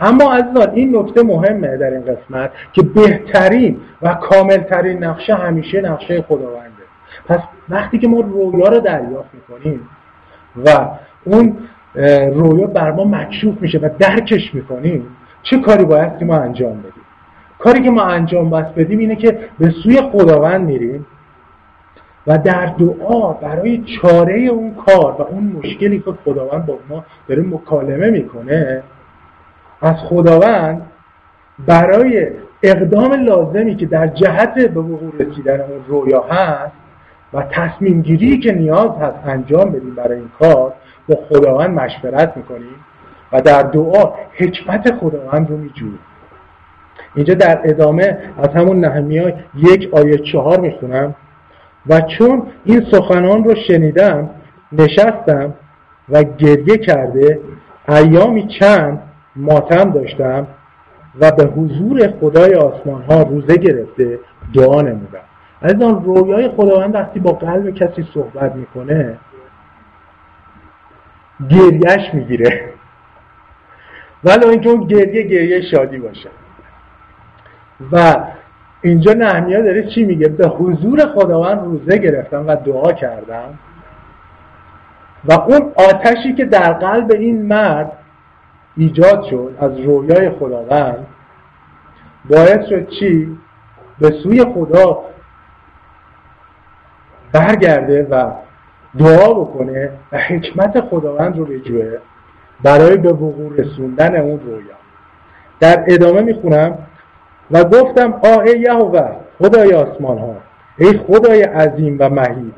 اما 0.00 0.34
عزیزان 0.34 0.70
این 0.74 0.96
نکته 0.96 1.22
مهمه 1.22 1.76
در 1.76 1.90
این 1.90 2.04
قسمت 2.04 2.50
که 2.72 2.82
بهترین 2.82 3.80
و 4.02 4.14
کاملترین 4.14 5.04
نقشه 5.04 5.34
همیشه 5.34 5.80
نقشه 5.80 6.22
خداونده. 6.22 6.81
پس 7.26 7.38
وقتی 7.68 7.98
که 7.98 8.08
ما 8.08 8.20
رویا 8.20 8.68
رو 8.68 8.80
دریافت 8.80 9.30
می‌کنیم 9.34 9.88
و 10.64 10.88
اون 11.24 11.56
رویا 12.34 12.66
بر 12.66 12.92
ما 12.92 13.04
مکشوف 13.04 13.62
میشه 13.62 13.78
و 13.78 13.88
درکش 13.98 14.54
می‌کنیم 14.54 15.06
چه 15.42 15.58
کاری 15.58 15.84
باید 15.84 16.18
که 16.18 16.24
ما 16.24 16.36
انجام 16.36 16.78
بدیم؟ 16.78 17.02
کاری 17.58 17.82
که 17.82 17.90
ما 17.90 18.02
انجام 18.02 18.50
باید 18.50 18.74
بدیم 18.74 18.98
اینه 18.98 19.16
که 19.16 19.38
به 19.58 19.74
سوی 19.82 20.00
خداوند 20.12 20.60
میریم 20.60 21.06
و 22.26 22.38
در 22.38 22.66
دعا 22.66 23.32
برای 23.32 23.84
چاره 24.02 24.40
اون 24.40 24.74
کار 24.74 25.12
و 25.18 25.22
اون 25.22 25.56
مشکلی 25.58 25.98
که 25.98 26.12
خداوند 26.24 26.66
با 26.66 26.78
ما 26.88 27.04
داره 27.28 27.42
مکالمه 27.42 28.10
می‌کنه 28.10 28.82
از 29.82 29.96
خداوند 29.96 30.82
برای 31.66 32.30
اقدام 32.62 33.12
لازمی 33.12 33.76
که 33.76 33.86
در 33.86 34.06
جهت 34.06 34.54
به 34.54 34.80
وقوع 34.80 35.12
رسیدن 35.18 35.60
اون 35.60 35.84
رویا 35.88 36.22
هست 36.22 36.81
و 37.34 37.42
تصمیم 37.42 38.02
گیری 38.02 38.38
که 38.38 38.52
نیاز 38.52 38.90
هست 39.00 39.26
انجام 39.26 39.70
بدیم 39.70 39.94
برای 39.94 40.18
این 40.18 40.30
کار 40.38 40.72
با 41.08 41.18
خداوند 41.28 41.70
مشورت 41.70 42.36
می‌کنیم 42.36 42.74
و 43.32 43.40
در 43.40 43.62
دعا 43.62 44.12
حکمت 44.32 44.94
خداوند 44.94 45.50
رو 45.50 45.56
میجویم 45.56 45.98
اینجا 47.14 47.34
در 47.34 47.60
ادامه 47.64 48.18
از 48.38 48.48
همون 48.48 48.80
نهمی 48.80 49.32
یک 49.54 49.88
آیه 49.94 50.18
چهار 50.18 50.60
می‌خونم. 50.60 51.14
و 51.86 52.00
چون 52.00 52.42
این 52.64 52.86
سخنان 52.90 53.44
رو 53.44 53.54
شنیدم 53.68 54.30
نشستم 54.72 55.54
و 56.08 56.24
گریه 56.24 56.78
کرده 56.78 57.40
ایامی 57.88 58.48
چند 58.60 59.02
ماتم 59.36 59.90
داشتم 59.90 60.46
و 61.20 61.30
به 61.30 61.44
حضور 61.44 62.14
خدای 62.20 62.54
آسمان 62.54 63.02
ها 63.02 63.22
روزه 63.22 63.56
گرفته 63.56 64.18
دعا 64.54 64.82
نمودم. 64.82 65.31
آن 65.64 66.04
رویای 66.04 66.48
خداوند 66.48 66.94
وقتی 66.94 67.20
با 67.20 67.32
قلب 67.32 67.70
کسی 67.70 68.08
صحبت 68.14 68.54
می‌کنه 68.54 69.18
گریهش 71.50 72.14
می‌گیره. 72.14 72.72
ولی 74.24 74.46
اینکه 74.46 74.68
اون 74.68 74.86
گریه 74.86 75.22
گریه 75.22 75.60
شادی 75.70 75.98
باشه. 75.98 76.28
و 77.92 78.24
اینجا 78.82 79.12
نهمیا 79.12 79.62
داره 79.62 79.90
چی 79.94 80.04
میگه؟ 80.04 80.28
به 80.28 80.48
حضور 80.48 81.06
خداوند 81.06 81.64
روزه 81.64 81.98
گرفتم 81.98 82.46
و 82.46 82.56
دعا 82.56 82.92
کردم. 82.92 83.58
و 85.24 85.32
اون 85.32 85.72
آتشی 85.76 86.34
که 86.34 86.44
در 86.44 86.72
قلب 86.72 87.12
این 87.12 87.42
مرد 87.46 87.92
ایجاد 88.76 89.24
شد 89.30 89.56
از 89.60 89.80
رویای 89.80 90.30
خداوند 90.30 91.06
باعث 92.30 92.68
شد 92.68 92.88
چی؟ 92.88 93.38
به 93.98 94.10
سوی 94.22 94.44
خدا 94.44 95.11
برگرده 97.32 98.06
و 98.10 98.30
دعا 98.98 99.34
بکنه 99.34 99.90
و 100.12 100.18
حکمت 100.18 100.80
خداوند 100.80 101.38
رو 101.38 101.44
بجوه 101.44 101.98
برای 102.62 102.96
به 102.96 103.12
وقوع 103.12 103.56
رسوندن 103.56 104.20
اون 104.20 104.40
رویا. 104.40 104.76
در 105.60 105.84
ادامه 105.88 106.20
می‌خونم 106.20 106.78
و 107.50 107.64
گفتم 107.64 108.12
آه 108.12 108.48
یهوه 108.48 109.10
خدای 109.38 109.74
آسمان 109.74 110.18
ها 110.18 110.36
ای 110.78 110.98
خدای 110.98 111.42
عظیم 111.42 111.96
و 112.00 112.10
مهید 112.10 112.54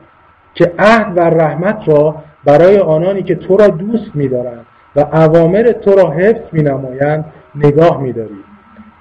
که 0.55 0.73
عهد 0.79 1.19
و 1.19 1.21
رحمت 1.21 1.79
را 1.87 2.15
برای 2.45 2.79
آنانی 2.79 3.23
که 3.23 3.35
تو 3.35 3.57
را 3.57 3.67
دوست 3.69 4.11
می‌دارند 4.15 4.67
و 4.97 5.01
اوامر 5.01 5.63
تو 5.63 5.91
را 5.95 6.11
حفظ 6.11 6.55
نمایند 6.55 7.25
نگاه 7.55 8.01
می‌داری. 8.01 8.45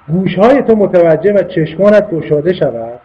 گوشهای 0.08 0.62
تو 0.62 0.76
متوجه 0.76 1.34
و 1.34 1.44
چشمانت 1.44 2.12
گشاده 2.12 2.54
شود 2.54 3.00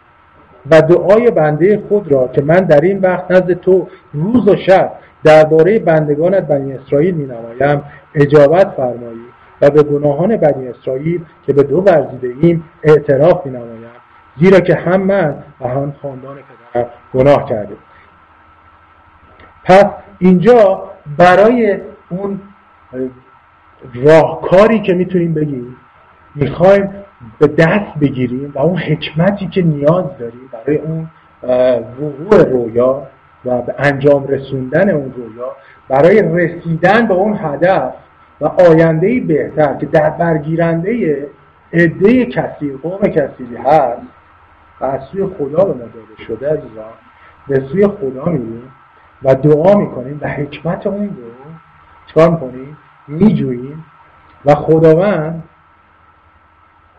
و 0.71 0.81
دعای 0.81 1.31
بنده 1.31 1.83
خود 1.89 2.11
را 2.11 2.27
که 2.27 2.41
من 2.41 2.59
در 2.59 2.81
این 2.81 2.99
وقت 2.99 3.31
نزد 3.31 3.53
تو 3.53 3.87
روز 4.13 4.47
و 4.47 4.55
شب 4.55 4.91
درباره 5.23 5.79
بندگانت 5.79 6.47
بنی 6.47 6.73
اسرائیل 6.73 7.15
می 7.15 7.25
نمایم 7.25 7.83
اجابت 8.15 8.67
فرمایی 8.77 9.25
و 9.61 9.69
به 9.69 9.83
گناهان 9.83 10.37
بنی 10.37 10.67
اسرائیل 10.67 11.25
که 11.45 11.53
به 11.53 11.63
دو 11.63 11.77
ورزیده 11.77 12.33
ایم 12.41 12.63
اعتراف 12.83 13.45
می 13.45 13.51
نمایم 13.51 13.79
زیرا 14.39 14.59
که 14.59 14.75
هم 14.75 15.01
من 15.01 15.35
و 15.61 15.67
هم 15.67 15.93
خاندان 16.01 16.37
پدرم 16.73 16.89
گناه 17.13 17.49
کرده 17.49 17.75
پس 19.63 19.85
اینجا 20.19 20.83
برای 21.17 21.77
اون 22.09 22.41
راهکاری 23.93 24.79
که 24.79 24.93
می‌تونیم 24.93 25.33
بگیم 25.33 25.75
می‌خوایم 26.35 26.89
به 27.39 27.47
دست 27.47 27.99
بگیریم 28.01 28.51
و 28.55 28.59
اون 28.59 28.77
حکمتی 28.77 29.47
که 29.47 29.61
نیاز 29.61 30.05
داریم 30.19 30.49
برای 30.51 30.77
اون 30.77 31.09
وقوع 32.01 32.43
رویا 32.43 33.07
و 33.45 33.61
به 33.61 33.75
انجام 33.77 34.27
رسوندن 34.27 34.89
اون 34.89 35.13
رویا 35.17 35.55
برای 35.89 36.21
رسیدن 36.21 37.07
به 37.07 37.13
اون 37.13 37.39
هدف 37.41 37.93
و 38.41 38.45
آینده 38.45 39.19
بهتر 39.19 39.73
که 39.73 39.85
در 39.85 40.09
برگیرنده 40.09 41.27
عده 41.73 42.25
کثیر 42.25 42.77
قوم 42.83 42.99
کثیری 42.99 43.55
هست 43.65 44.01
و 44.81 44.85
از 44.85 45.01
سوی 45.11 45.25
خدا 45.25 45.65
به 45.65 45.73
ما 45.73 45.79
داده 45.79 46.23
شده 46.27 46.49
عزیزان 46.49 46.93
به 47.47 47.67
سوی 47.71 47.87
خدا 47.87 48.25
میریم 48.25 48.71
و 49.23 49.35
دعا 49.35 49.77
می‌کنیم 49.77 50.19
و 50.21 50.27
حکمت 50.27 50.87
اون 50.87 51.05
رو 51.05 51.51
چکار 52.07 52.29
می‌کنیم؟ 52.29 52.77
میجوییم 53.07 53.85
و 54.45 54.55
خداوند 54.55 55.43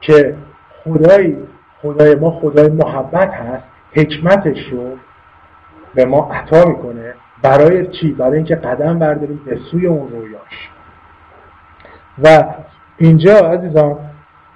که 0.00 0.36
خدای 0.84 1.36
خدای 1.82 2.14
ما 2.14 2.30
خدای 2.30 2.68
محبت 2.68 3.30
هست 3.30 3.64
حکمتش 3.92 4.68
رو 4.72 4.96
به 5.94 6.04
ما 6.04 6.30
عطا 6.32 6.68
می‌کنه 6.68 7.14
برای 7.42 7.86
چی؟ 7.86 8.12
برای 8.12 8.36
اینکه 8.36 8.54
قدم 8.56 8.98
برداریم 8.98 9.40
به 9.46 9.58
سوی 9.70 9.86
اون 9.86 10.10
رویاش 10.10 10.70
و 12.22 12.44
اینجا 12.98 13.34
عزیزان 13.34 13.98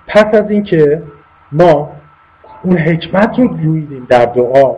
پس 0.07 0.35
از 0.35 0.51
اینکه 0.51 1.03
ما 1.53 1.93
اون 2.63 2.79
حکمت 2.79 3.39
رو 3.39 3.49
جویدیم 3.49 4.07
در 4.09 4.25
دعا 4.25 4.77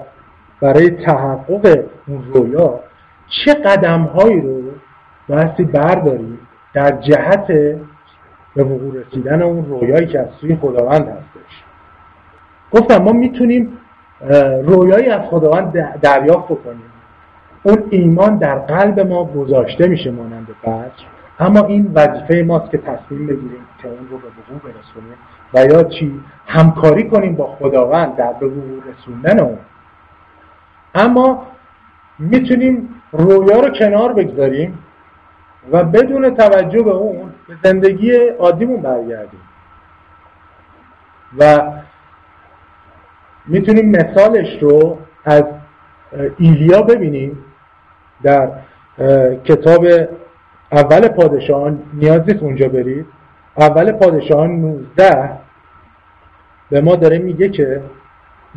برای 0.60 0.90
تحقق 0.90 1.84
اون 2.06 2.24
رویا 2.32 2.80
چه 3.28 3.54
قدم 3.54 4.02
هایی 4.02 4.40
رو 4.40 4.62
بایستی 5.28 5.64
برداریم 5.64 6.38
در 6.74 6.90
جهت 6.90 7.76
به 8.56 8.64
وقوع 8.64 8.94
رسیدن 8.94 9.42
اون 9.42 9.64
رویایی 9.64 10.06
که 10.06 10.20
از 10.20 10.28
سوی 10.40 10.56
خداوند 10.56 11.08
هستش. 11.08 11.64
گفتم 12.72 13.02
ما 13.02 13.12
می‌تونیم 13.12 13.78
رویایی 14.62 15.08
از 15.08 15.20
خداوند 15.30 15.72
دریافت 16.02 16.44
بکنیم. 16.44 16.92
اون 17.62 17.84
ایمان 17.90 18.36
در 18.36 18.58
قلب 18.58 19.00
ما 19.00 19.24
گذاشته 19.24 19.86
میشه 19.86 20.10
مانند 20.10 20.48
بچ 20.64 21.02
اما 21.38 21.66
این 21.66 21.92
وظیفه 21.94 22.44
ماست 22.46 22.70
که 22.70 22.78
تصمیم 22.78 23.26
بگیریم 23.26 23.66
که 23.82 23.88
اون 23.88 24.08
رو 24.10 24.18
به 24.18 24.26
وقوع 24.26 24.72
برسونیم 24.72 25.16
و 25.54 25.64
یا 25.64 25.82
چی؟ 25.82 26.20
همکاری 26.46 27.08
کنیم 27.08 27.34
با 27.34 27.46
خداوند 27.46 28.16
در 28.16 28.32
به 28.32 28.46
وقوع 28.46 28.82
رسوندن 28.92 29.40
اون. 29.40 29.58
اما 30.94 31.46
می‌تونیم 32.18 32.88
رویا 33.12 33.60
رو 33.60 33.68
کنار 33.78 34.12
بگذاریم 34.12 34.78
و 35.72 35.84
بدون 35.84 36.34
توجه 36.34 36.82
به 36.82 36.90
اون 36.90 37.30
به 37.48 37.56
زندگی 37.64 38.12
عادیمون 38.38 38.82
برگردیم. 38.82 39.40
و 41.38 41.72
می‌تونیم 43.46 43.90
مثالش 43.90 44.62
رو 44.62 44.98
از 45.24 45.44
ایلیا 46.38 46.82
ببینیم 46.82 47.44
در 48.22 48.50
کتاب 49.44 49.86
اول 50.72 51.08
پادشاهان. 51.08 51.82
نیاز 51.94 52.20
نیست 52.28 52.42
اونجا 52.42 52.68
برید. 52.68 53.06
اول 53.58 53.92
پادشاهان 53.92 54.50
19 54.50 55.30
به 56.70 56.80
ما 56.80 56.96
داره 56.96 57.18
میگه 57.18 57.48
که 57.48 57.82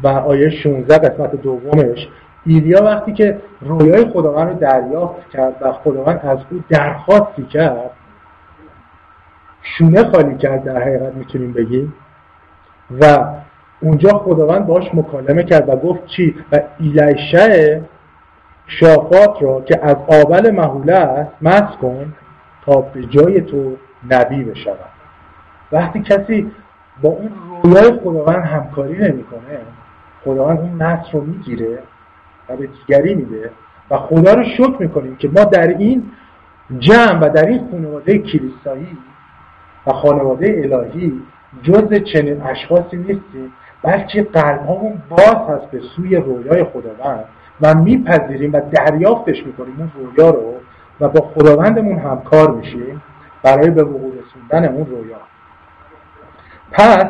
و 0.04 0.08
آیه 0.08 0.50
16 0.50 0.98
قسمت 0.98 1.36
دومش 1.36 2.08
ایلیا 2.46 2.84
وقتی 2.84 3.14
که 3.14 3.42
رویای 3.62 4.06
خداوند 4.06 4.50
رو 4.50 4.56
دریافت 4.56 5.30
کرد 5.30 5.56
و 5.62 5.72
خداوند 5.72 6.20
از 6.24 6.40
او 6.52 6.64
درخواستی 6.70 7.44
کرد 7.44 7.92
شونه 9.78 10.04
خالی 10.04 10.38
کرد 10.38 10.64
در 10.64 10.82
حقیقت 10.82 11.16
می‌تونیم 11.16 11.54
بگیم. 11.54 11.94
و 13.02 13.26
اونجا 13.82 14.10
خداوند 14.10 14.68
باش 14.68 14.84
مکالمه 14.94 15.44
کرد 15.44 15.70
و 15.70 15.76
گفت 15.76 16.06
چی؟ 16.06 16.36
و 16.52 16.62
ایلیشه 16.80 17.82
شافات 18.68 19.42
را 19.42 19.62
که 19.62 19.80
از 19.84 19.96
آبل 20.24 20.52
محوله 20.52 20.94
است 20.94 21.78
کن 21.82 22.14
تا 22.66 22.82
به 22.82 23.04
جای 23.04 23.42
تو 23.42 23.78
نبی 24.10 24.44
بشود. 24.44 24.80
وقتی 25.72 26.00
کسی 26.00 26.52
با 27.02 27.10
اون 27.10 27.32
رویای 27.64 28.00
خداوند 28.04 28.44
همکاری 28.44 28.98
نمی‌کنه 28.98 29.60
خداوند 30.26 30.60
اون 30.60 30.84
مس 30.84 31.06
رو 31.14 31.22
می‌گیره 31.22 31.80
و 32.50 32.56
به 32.56 32.68
دیگری 32.68 33.16
میده 33.16 33.52
و 33.92 33.98
خدا 33.98 34.34
رو 34.34 34.44
شکر 34.44 34.76
می‌کنیم 34.80 35.16
که 35.16 35.28
ما 35.28 35.44
در 35.44 35.68
این 35.68 36.04
جمع 36.80 37.20
و 37.20 37.30
در 37.30 37.46
این 37.46 37.68
خانواده 37.72 38.18
کلیسایی 38.18 38.98
خانواده 39.94 40.62
الهی 40.64 41.14
جز 41.64 41.94
چنین 42.14 42.42
اشخاصی 42.42 42.98
نیستیم 42.98 43.54
بلکه 43.84 44.24
قلبهامون 44.24 45.02
باز 45.10 45.36
هست 45.50 45.72
به 45.72 45.80
سوی 45.96 46.16
رویای 46.16 46.64
خداوند 46.64 47.26
و 47.62 47.76
میپذیریم 47.76 48.54
و 48.54 48.62
دریافتش 48.72 49.46
می‌کنیم 49.46 49.76
اون 49.80 49.92
رویا 50.06 50.30
رو 50.30 50.54
و 51.00 51.10
با 51.10 51.22
خداوندمون 51.22 52.00
همکار 52.00 52.52
میشیم 52.52 53.02
برای 53.44 53.70
به 53.70 53.84
وقوع 53.84 54.14
رسوندن 54.14 54.74
اون 54.74 54.86
رویا. 54.86 55.18
پس 56.72 57.06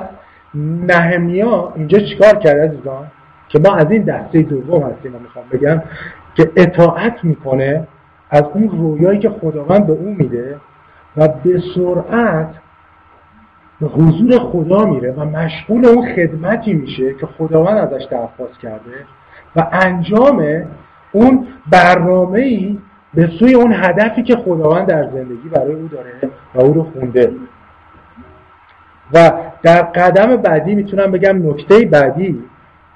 نهمیا 0.87 1.73
اینجا 1.75 1.99
چیکار 1.99 2.35
کرد 2.35 2.59
عزیزان؟ 2.59 3.07
که 3.49 3.59
ما 3.59 3.75
از 3.75 3.91
این 3.91 4.01
دسته 4.01 4.41
دوم 4.41 4.83
هستیم 4.83 5.15
و 5.15 5.19
می‌خوام 5.19 5.45
بگم 5.51 5.81
که 6.35 6.51
اطاعت 6.55 7.23
می‌کنه 7.23 7.87
از 8.29 8.43
اون 8.53 8.69
رویایی 8.69 9.19
که 9.19 9.29
خداوند 9.29 9.87
به 9.87 9.93
اون 9.93 10.15
میده 10.19 10.57
و 11.17 11.27
به 11.27 11.61
سرعت 11.75 12.49
به 13.81 13.87
حضور 13.87 14.39
خدا 14.39 14.85
میره 14.85 15.11
و 15.11 15.25
مشغول 15.25 15.85
اون 15.85 16.15
خدمتی 16.15 16.73
میشه 16.73 17.13
که 17.13 17.25
خداوند 17.25 17.77
ازش 17.77 18.03
درخواست 18.03 18.59
کرده 18.61 19.05
و 19.55 19.67
انجام 19.71 20.65
اون 21.11 21.47
برنامه 21.71 22.39
ای 22.39 22.77
به 23.13 23.29
سوی 23.39 23.53
اون 23.53 23.73
هدفی 23.73 24.23
که 24.23 24.35
خداوند 24.35 24.87
در 24.87 25.03
زندگی 25.03 25.49
برای 25.51 25.73
او 25.73 25.87
داره 25.87 26.13
و 26.55 26.61
او 26.61 26.73
رو 26.73 26.83
خونده. 26.83 27.31
و 29.13 29.31
در 29.63 29.81
قدم 29.81 30.35
بعدی 30.35 30.75
می‌تونم 30.75 31.11
بگم 31.11 31.49
نکته 31.49 31.85
بعدی 31.85 32.43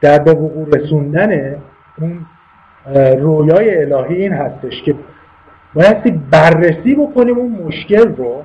در 0.01 0.19
به 0.19 0.31
وقوع 0.31 0.67
رسوندن 0.77 1.55
اون 2.01 2.25
رویای 3.19 3.93
الهی 3.93 4.15
این 4.15 4.33
هستش 4.33 4.81
که 4.81 4.95
بایستی 5.73 6.11
بررسی 6.31 6.95
بکنیم 6.95 7.37
اون 7.37 7.51
مشکل 7.51 8.15
رو 8.15 8.43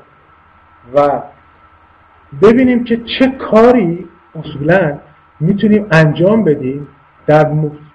و 0.94 1.22
ببینیم 2.42 2.84
که 2.84 2.96
چه 2.96 3.26
کاری 3.26 4.08
اصولا 4.34 4.98
می‌تونیم 5.40 5.86
انجام 5.90 6.44
بدیم 6.44 6.88
در 7.26 7.46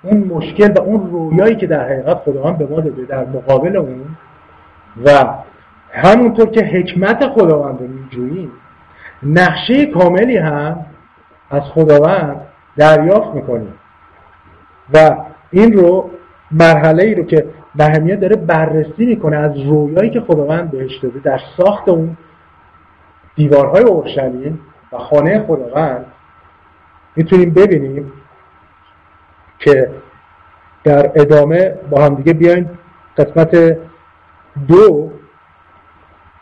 اون 0.03 0.17
مشکل 0.17 0.73
و 0.73 0.81
اون 0.81 1.11
رویایی 1.11 1.55
که 1.55 1.67
در 1.67 1.83
حقیقت 1.83 2.17
خداوند 2.17 2.57
به 2.57 2.65
ما 2.65 2.79
داده 2.79 3.05
در 3.05 3.25
مقابل 3.25 3.77
اون. 3.77 4.17
و 5.05 5.25
همونطور 5.91 6.49
که 6.49 6.65
حکمت 6.65 7.27
خداوند 7.27 7.79
رو 7.79 7.87
میجوییم 7.87 8.51
نقشه 9.23 9.85
کاملی 9.85 10.37
هم 10.37 10.85
از 11.49 11.61
خداوند 11.61 12.41
دریافت 12.77 13.35
می‌کنیم. 13.35 13.73
و 14.93 15.17
این 15.51 15.73
رو 15.73 16.09
مرحله 16.51 17.03
ای 17.03 17.15
رو 17.15 17.23
که 17.23 17.45
بهمیه 17.75 18.15
داره 18.15 18.35
بررسی 18.35 19.05
می‌کنه 19.05 19.37
از 19.37 19.51
رویایی 19.57 20.09
که 20.09 20.21
خداوند 20.21 20.71
بهش 20.71 20.97
داده 20.97 21.19
در 21.19 21.39
ساخت 21.57 21.89
اون 21.89 22.17
دیوارهای 23.35 23.83
اورشلیم 23.83 24.59
و 24.91 24.97
خانه 24.97 25.45
خداوند 25.47 26.05
می‌تونیم 27.15 27.53
ببینیم 27.53 28.11
که 29.59 29.91
در 30.83 31.11
ادامه 31.15 31.75
با 31.89 32.05
هم 32.05 32.15
دیگه 32.15 32.33
بیاین 32.33 32.69
قسمت 33.17 33.77
دو 34.67 35.11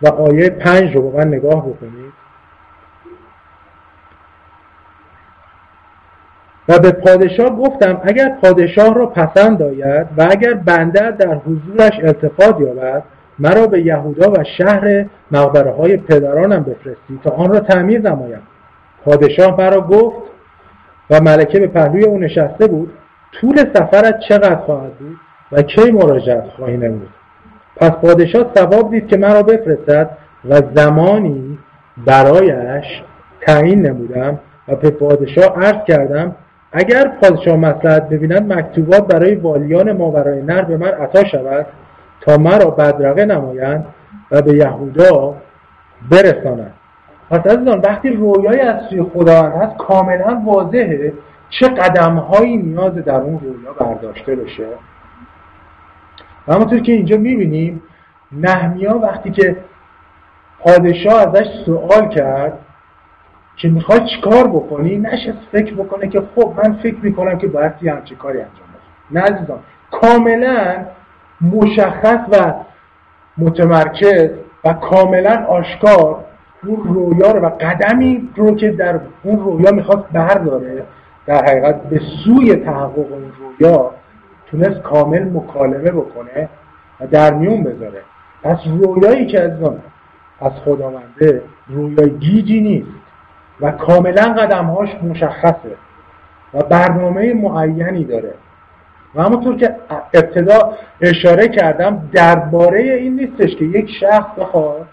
و 0.02 0.08
آیه 0.08 0.50
پنج 0.50 0.96
رو 0.96 1.02
با 1.02 1.18
من 1.18 1.28
نگاه 1.28 1.70
بکنید. 1.70 2.14
و 6.68 6.80
به 6.80 6.92
پادشاه 6.92 7.56
گفتم 7.56 8.02
اگر 8.04 8.38
پادشاه 8.42 8.94
را 8.94 9.06
پسند 9.06 9.62
آید 9.62 10.08
و 10.18 10.28
اگر 10.32 10.54
بنده 10.54 11.12
در 11.12 11.36
حضورش 11.36 12.00
التفات 12.04 12.62
یابد 12.62 13.04
مرا 13.40 13.68
به 13.68 13.82
یهودا 13.82 14.32
و 14.32 14.44
شهر 14.58 15.06
مقبره 15.32 15.72
های 15.72 15.98
پدرانم 15.98 16.64
بفرستی 16.64 17.20
تا 17.24 17.30
آن 17.30 17.52
را 17.52 17.60
تعمیر 17.60 18.02
نمایم. 18.02 18.42
پادشاه 19.06 19.58
مرا 19.58 19.82
گفت 19.82 20.18
و 21.10 21.22
ملکه 21.22 21.60
به 21.60 21.68
پهلوی 21.68 22.04
او 22.04 22.20
نشسته 22.20 22.68
بود 22.68 22.94
طول 23.42 23.58
سفرت 23.74 24.20
چقدر 24.30 24.56
خواهد 24.56 24.94
بود 24.94 25.18
و 25.52 25.62
کی 25.62 25.92
مراجعت 25.92 26.44
خواهی 26.58 26.78
نمود؟ 26.78 27.10
پس 27.76 27.92
پادشاه 27.92 28.46
ثواب 28.56 28.92
دید 28.92 29.08
که 29.08 29.18
مرا 29.18 29.44
بفرستد 29.44 30.10
و 30.50 30.62
زمانی 30.76 31.58
برایش 32.08 32.86
تعیین 33.42 33.82
نمودم 33.88 34.40
و 34.68 34.76
به 34.76 34.90
پادشاه 34.90 35.56
عرض 35.56 35.86
کردم 35.88 36.36
اگر 36.72 37.12
پادشاه 37.22 37.56
مسلحت 37.56 38.10
ببیند 38.10 38.54
مکتوبات 38.54 39.08
برای 39.08 39.36
والیان 39.36 39.92
ما 39.92 40.12
برای 40.12 40.42
نر 40.42 40.62
به 40.62 40.78
من 40.78 40.88
عطا 40.88 41.24
شود. 41.24 41.66
تا 42.22 42.38
مرا 42.38 42.70
بدرقه 42.70 43.26
نمایند 43.26 43.86
و 44.32 44.42
به 44.42 44.54
یهودا 44.54 45.36
برسانند. 46.12 46.74
پس 47.30 47.48
عزیزان 47.48 47.80
وقتی 47.80 48.10
رویای 48.10 48.60
از 48.60 48.82
سوی 48.90 49.04
خداوند 49.04 49.54
هست 49.54 49.78
کاملا 49.78 50.42
واضحه 50.46 51.14
چه 51.50 51.68
قدم 51.68 52.16
هایی 52.16 52.58
نیاز 52.58 52.96
در 52.96 53.16
اون 53.16 53.40
رویا 53.40 53.74
برداشته 53.80 54.36
بشه. 54.36 54.68
و 56.48 56.54
همونطور 56.54 56.80
که 56.80 56.92
اینجا 56.92 57.18
می‌بینیم 57.18 57.82
نهمیا 58.32 58.98
وقتی 58.98 59.32
که 59.32 59.58
پادشاه 60.60 61.28
ازش 61.28 61.48
سوال 61.66 62.10
کرد 62.10 62.54
که 63.58 63.70
می‌خوای 63.70 64.00
چیکار 64.16 64.48
بکنی 64.48 64.98
نشست 64.98 65.38
فکر 65.52 65.74
بکنه 65.74 66.08
که 66.08 66.24
خب 66.36 66.54
من 66.64 66.74
فکر 66.74 66.98
می‌کنم 67.02 67.38
که 67.38 67.48
باید 67.48 67.72
یه 67.82 67.94
همچه 67.94 68.16
کاری 68.16 68.38
انجام 68.38 68.68
بدم 68.68 69.20
نه 69.20 69.36
عزیزان 69.36 69.60
کاملا 69.92 70.86
مشخص 71.42 72.20
و 72.32 72.54
متمرکز 73.38 74.30
و 74.66 74.74
کاملا 74.74 75.46
آشکار 75.46 76.26
اون 76.66 76.84
رویا 76.84 77.32
رو 77.32 77.40
و 77.40 77.50
قدمی 77.50 78.30
رو 78.36 78.56
که 78.56 78.72
در 78.72 79.00
اون 79.24 79.40
رویا 79.40 79.72
می‌خواست 79.72 80.08
برداره 80.14 80.84
در 81.26 81.46
حقیقت 81.46 81.84
به 81.84 82.02
سوی 82.24 82.56
تحقق 82.56 82.98
اون 82.98 83.32
رویا 83.40 83.92
تونست 84.46 84.82
کامل 84.82 85.24
مکالمه 85.24 85.92
بکنه 85.92 86.50
و 87.00 87.08
در 87.08 87.34
میون 87.34 87.64
بذاره. 87.64 88.02
پس 88.44 88.58
رویایی 88.66 89.26
که 89.26 89.42
از 89.42 89.52
از 90.42 90.52
خداونده 90.66 91.42
رویای 91.68 92.10
گیجی 92.10 92.62
نیست 92.62 92.88
و 93.62 93.72
کاملا 93.72 94.34
قدمهاش 94.34 94.90
مشخصه 95.04 95.76
و 96.54 96.64
برنامه 96.64 97.34
معینی 97.34 98.06
داره. 98.06 98.34
و 99.16 99.24
همونطور 99.24 99.58
که 99.58 99.76
ابتدا 100.14 100.78
اشاره 101.02 101.48
کردم 101.48 102.10
درباره 102.14 102.80
این 102.80 103.16
نیستش 103.16 103.56
که 103.56 103.66
یک 103.66 103.90
شخص 104.00 104.40
بخواد 104.40 104.88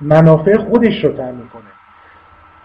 منافع 0.00 0.58
خودش 0.58 1.04
رو 1.04 1.12
تعمین 1.12 1.48
کنه 1.48 1.62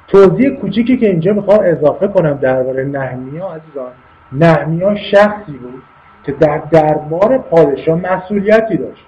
توضیح 0.07 0.49
کوچیکی 0.49 0.97
که 0.97 1.09
اینجا 1.09 1.33
می‌خوام 1.33 1.59
اضافه 1.63 2.07
کنم 2.07 2.33
درباره 2.33 2.83
نهمیا 2.83 3.47
عزیزان. 3.47 3.91
نهمیا 4.31 4.95
شخصی 4.95 5.51
بود 5.51 5.83
که 6.23 6.31
در 6.31 6.57
دربار 6.57 7.37
پادشاه 7.37 7.99
مسئولیتی 7.99 8.77
داشت. 8.77 9.05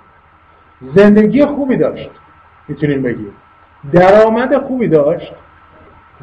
زندگی 0.95 1.45
خوبی 1.45 1.77
داشت. 1.77 2.09
می‌تونیم 2.67 3.01
بگیم. 3.01 3.33
درآمد 3.91 4.57
خوبی 4.57 4.87
داشت 4.87 5.33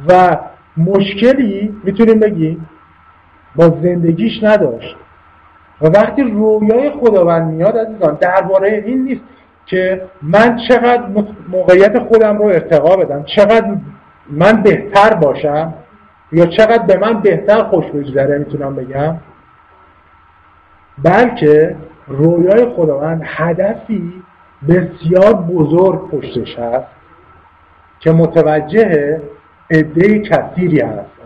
و 0.08 0.38
مشکلی 0.76 1.76
می‌تونیم 1.84 2.20
بگیم 2.20 2.68
با 3.56 3.68
زندگیش 3.68 4.42
نداشت. 4.42 4.96
و 5.80 5.86
وقتی 5.86 6.22
رویای 6.22 6.90
خداوند 6.90 7.52
میاد 7.52 7.78
عزیزان 7.78 8.18
درباره 8.20 8.82
این 8.86 9.04
نیست 9.04 9.20
که 9.66 10.02
من 10.22 10.58
چقدر 10.68 11.02
موقعیت 11.48 11.98
خودم 11.98 12.38
رو 12.38 12.44
ارتقا 12.44 12.96
بدم 12.96 13.24
چقدر 13.36 13.76
من 14.30 14.62
بهتر 14.62 15.14
باشم 15.14 15.74
یا 16.32 16.46
چقدر 16.46 16.82
به 16.86 16.98
من 16.98 17.20
بهتر 17.20 17.62
خوش 17.62 17.84
بگذره 17.86 18.38
می‌تونم 18.38 18.76
بگم؟ 18.76 19.16
بلکه 21.04 21.76
رویای 22.06 22.66
خداوند 22.76 23.22
هدفی 23.24 24.22
بسیار 24.68 25.34
بزرگ 25.34 26.10
پشتش 26.10 26.58
هست 26.58 26.86
که 28.00 28.12
متوجه 28.12 29.20
عده 29.70 30.18
کثیری 30.18 30.80
هست. 30.80 31.21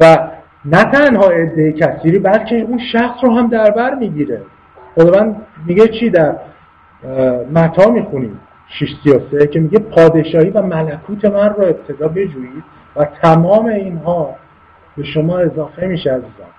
و 0.00 0.18
نه 0.64 0.84
تنها 0.84 1.28
عده 1.30 1.72
کثیری 1.72 2.18
بلکه 2.18 2.56
اون 2.56 2.80
شخص 2.92 3.24
رو 3.24 3.34
هم 3.34 3.48
در 3.48 3.70
بر 3.70 3.94
می‌گیره. 3.94 4.42
خداوند 4.94 5.36
میگه 5.66 5.88
چی 5.88 6.10
در 6.10 6.36
متا 7.54 7.90
می‌خونیم 7.90 8.40
633 8.68 9.46
که 9.46 9.60
میگه 9.60 9.78
پادشاهی 9.78 10.50
و 10.50 10.62
ملکوت 10.62 11.24
من 11.24 11.48
رو 11.48 11.62
ابتدا 11.62 12.08
بجویید 12.08 12.64
و 12.96 13.04
تمام 13.04 13.66
اینها 13.66 14.34
به 14.96 15.04
شما 15.04 15.38
اضافه 15.38 15.86
میشه 15.86 16.10
عزیزان. 16.10 16.50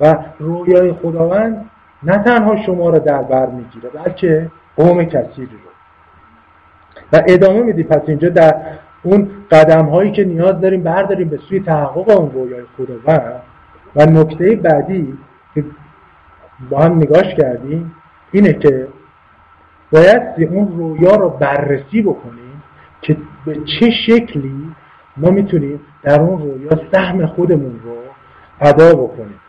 و 0.00 0.16
رویای 0.38 0.92
خداوند 0.92 1.70
نه 2.02 2.18
تنها 2.18 2.56
شما 2.66 2.90
رو 2.90 2.98
در 2.98 3.22
بر 3.22 3.46
می‌گیره 3.46 3.88
بلکه 3.88 4.50
قوم 4.76 5.04
کثیری 5.04 5.46
رو. 5.46 5.70
و 7.12 7.22
ادامه 7.28 7.62
میدی 7.62 7.82
پس 7.82 8.00
اینجا 8.06 8.28
در 8.28 8.54
اون 9.06 9.28
قدم 9.50 9.84
هایی 9.86 10.12
که 10.12 10.24
نیاز 10.24 10.60
داریم 10.60 10.82
برداریم 10.82 11.28
به 11.28 11.36
سوی 11.48 11.60
تحقق 11.60 12.18
اون 12.20 12.30
رویای 12.30 12.64
خداوند. 12.76 13.42
و 13.96 14.06
نکته 14.06 14.56
بعدی 14.56 15.18
که 15.54 15.64
با 16.70 16.78
هم 16.78 16.96
نگاش 16.96 17.34
کردیم 17.34 17.94
اینه 18.32 18.52
که 18.52 18.88
باید 19.92 20.22
اون 20.50 20.78
رویا 20.78 21.16
رو 21.16 21.28
بررسی 21.28 22.02
بکنیم 22.02 22.62
که 23.02 23.16
به 23.46 23.54
چه 23.54 23.90
شکلی 24.06 24.74
ما 25.16 25.30
می‌تونیم 25.30 25.80
در 26.02 26.20
اون 26.20 26.42
رویا 26.42 26.70
سهم 26.92 27.26
خودمون 27.26 27.80
رو 27.84 27.96
ادا 28.60 28.94
بکنیم. 28.94 29.40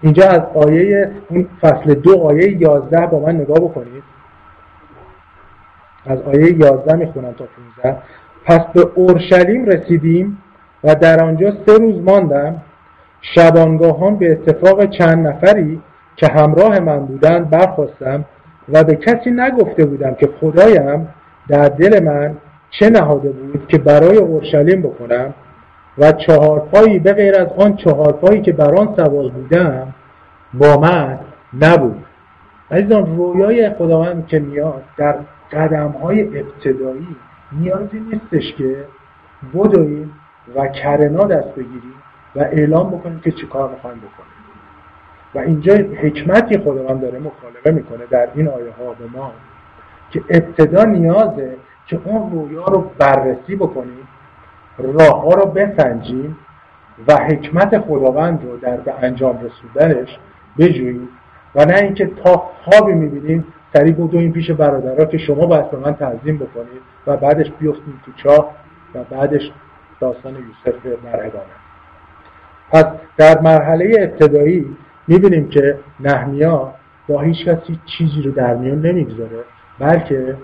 اینجا 0.00 0.28
از 0.28 0.40
آیه 0.66 1.10
اون 1.28 1.48
فصل 1.60 1.94
دو 1.94 2.20
آیه 2.20 2.62
یازده 2.62 3.06
با 3.06 3.20
من 3.20 3.36
نگاه 3.36 3.58
بکنید. 3.58 4.02
از 6.06 6.22
آیه 6.22 6.52
یازده 6.52 6.96
می‌خونم 6.96 7.32
تا 7.32 7.44
15 7.82 7.98
پس 8.46 8.60
به 8.74 8.88
اورشلیم 8.94 9.64
رسیدیم 9.64 10.38
و 10.84 10.94
در 10.94 11.24
آنجا 11.24 11.52
سه 11.66 11.78
روز 11.78 12.02
ماندم. 12.04 12.62
شبانگاهان 13.34 14.16
به 14.16 14.32
اتفاق 14.32 14.90
چند 14.90 15.26
نفری 15.26 15.80
که 16.16 16.26
همراه 16.28 16.80
من 16.80 16.98
بودند 16.98 17.50
برخواستم 17.50 18.24
و 18.68 18.84
به 18.84 18.96
کسی 18.96 19.30
نگفته 19.30 19.84
بودم 19.84 20.14
که 20.14 20.28
خدایم 20.40 21.08
در 21.48 21.68
دل 21.68 22.02
من 22.02 22.34
چه 22.70 22.90
نهاده 22.90 23.30
بود 23.30 23.68
که 23.68 23.78
برای 23.78 24.16
اورشلیم 24.16 24.82
بکنم 24.82 25.34
و 25.98 26.12
چهارپایی 26.12 26.98
به 26.98 27.12
غیر 27.12 27.34
از 27.34 27.48
آن 27.58 27.76
چهارپایی 27.76 28.42
که 28.42 28.52
بر 28.52 28.74
آن 28.74 28.94
سوار 28.96 29.28
بودم 29.30 29.94
با 30.54 30.76
من 30.76 31.18
نبود. 31.60 32.04
عزیزان 32.70 33.16
رویای 33.16 33.70
خداوند 33.70 34.26
که 34.26 34.38
میاد 34.38 34.82
در 34.96 35.16
قدم 35.52 35.94
های 36.02 36.20
ابتدایی 36.22 37.16
نیازی 37.52 38.00
نیستش 38.00 38.54
که 38.54 38.84
بدویم 39.54 40.12
و 40.56 40.68
کرنا 40.68 41.24
دست 41.24 41.54
بگیریم 41.54 41.94
و 42.36 42.40
اعلام 42.40 42.90
بکنیم 42.90 43.20
که 43.20 43.32
چیکار 43.32 43.70
می‌خوایم 43.70 43.98
بکنیم. 43.98 44.36
و 45.34 45.38
اینجا 45.38 45.74
حکمتی 45.74 46.58
خداوند 46.58 47.00
داره 47.00 47.18
مکالمه 47.18 47.80
می‌کنه 47.80 48.06
در 48.10 48.28
این 48.34 48.48
آیه 48.48 48.70
ها 48.70 48.94
به 48.94 49.18
ما 49.18 49.32
که 50.10 50.22
ابتدا 50.28 50.84
نیازه 50.84 51.56
که 51.86 52.00
اون 52.04 52.32
رویا 52.32 52.64
رو 52.64 52.90
بررسی 52.98 53.56
بکنیم 53.56 54.08
راه 54.78 55.22
ها 55.22 55.30
رو 55.30 55.46
بسنجیم 55.46 56.36
و 57.08 57.16
حکمت 57.16 57.78
خداوند 57.78 58.44
رو 58.44 58.56
در 58.56 58.76
به 58.76 58.94
انجام 59.02 59.40
رسوندنش 59.40 60.18
بجوییم 60.58 61.08
و 61.54 61.64
نه 61.64 61.74
اینکه 61.74 62.06
تا 62.06 62.50
خوابی 62.64 62.92
می‌بینیم 62.92 63.44
سریع 63.76 64.08
این 64.12 64.32
پیش 64.32 64.50
برادرها 64.50 65.04
که 65.04 65.18
شما 65.18 65.46
باید 65.46 65.70
به 65.70 65.76
من 65.76 65.94
تعظیم 65.94 66.36
بکنید 66.36 66.82
و 67.06 67.16
بعدش 67.16 67.50
بیفتیم 67.58 68.00
تو 68.04 68.12
چاه 68.22 68.50
و 68.94 69.04
بعدش 69.04 69.50
داستان 70.00 70.32
یوسف 70.34 70.74
ادامه. 71.04 71.44
پس 72.70 72.84
در 73.16 73.40
مرحله 73.40 73.96
ابتدایی 73.98 74.76
می‌بینیم 75.08 75.48
که 75.48 75.78
نحمیا 76.00 76.72
با 77.08 77.20
هیچ 77.20 77.44
کسی 77.44 77.80
چیزی 77.86 78.22
رو 78.22 78.30
در 78.30 78.54
میون 78.54 78.86
نمی‌گذاره 78.86 79.44
بلکه 79.78 80.36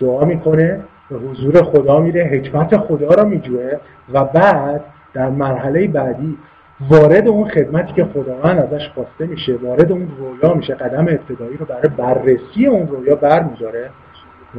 دعا 0.00 0.24
می‌کنه 0.24 0.80
به 1.10 1.16
حضور 1.16 1.62
خدا 1.62 2.00
میره 2.00 2.24
حکمت 2.24 2.76
خدا 2.76 3.08
رو 3.08 3.28
میجوه 3.28 3.72
و 4.12 4.24
بعد 4.24 4.84
در 5.14 5.28
مرحله 5.28 5.88
بعدی 5.88 6.38
وارد 6.80 7.28
اون 7.28 7.48
خدمتی 7.48 7.92
که 7.92 8.04
خداوند 8.04 8.58
ازش 8.58 8.88
خواسته 8.94 9.26
میشه 9.26 9.56
وارد 9.62 9.92
اون 9.92 10.08
رویا 10.18 10.54
میشه 10.54 10.74
قدم 10.74 11.08
ابتدایی 11.08 11.56
رو 11.56 11.66
برای 11.66 11.88
بررسی 11.96 12.66
اون 12.66 12.88
رویا 12.88 13.14
برمیداره 13.14 13.90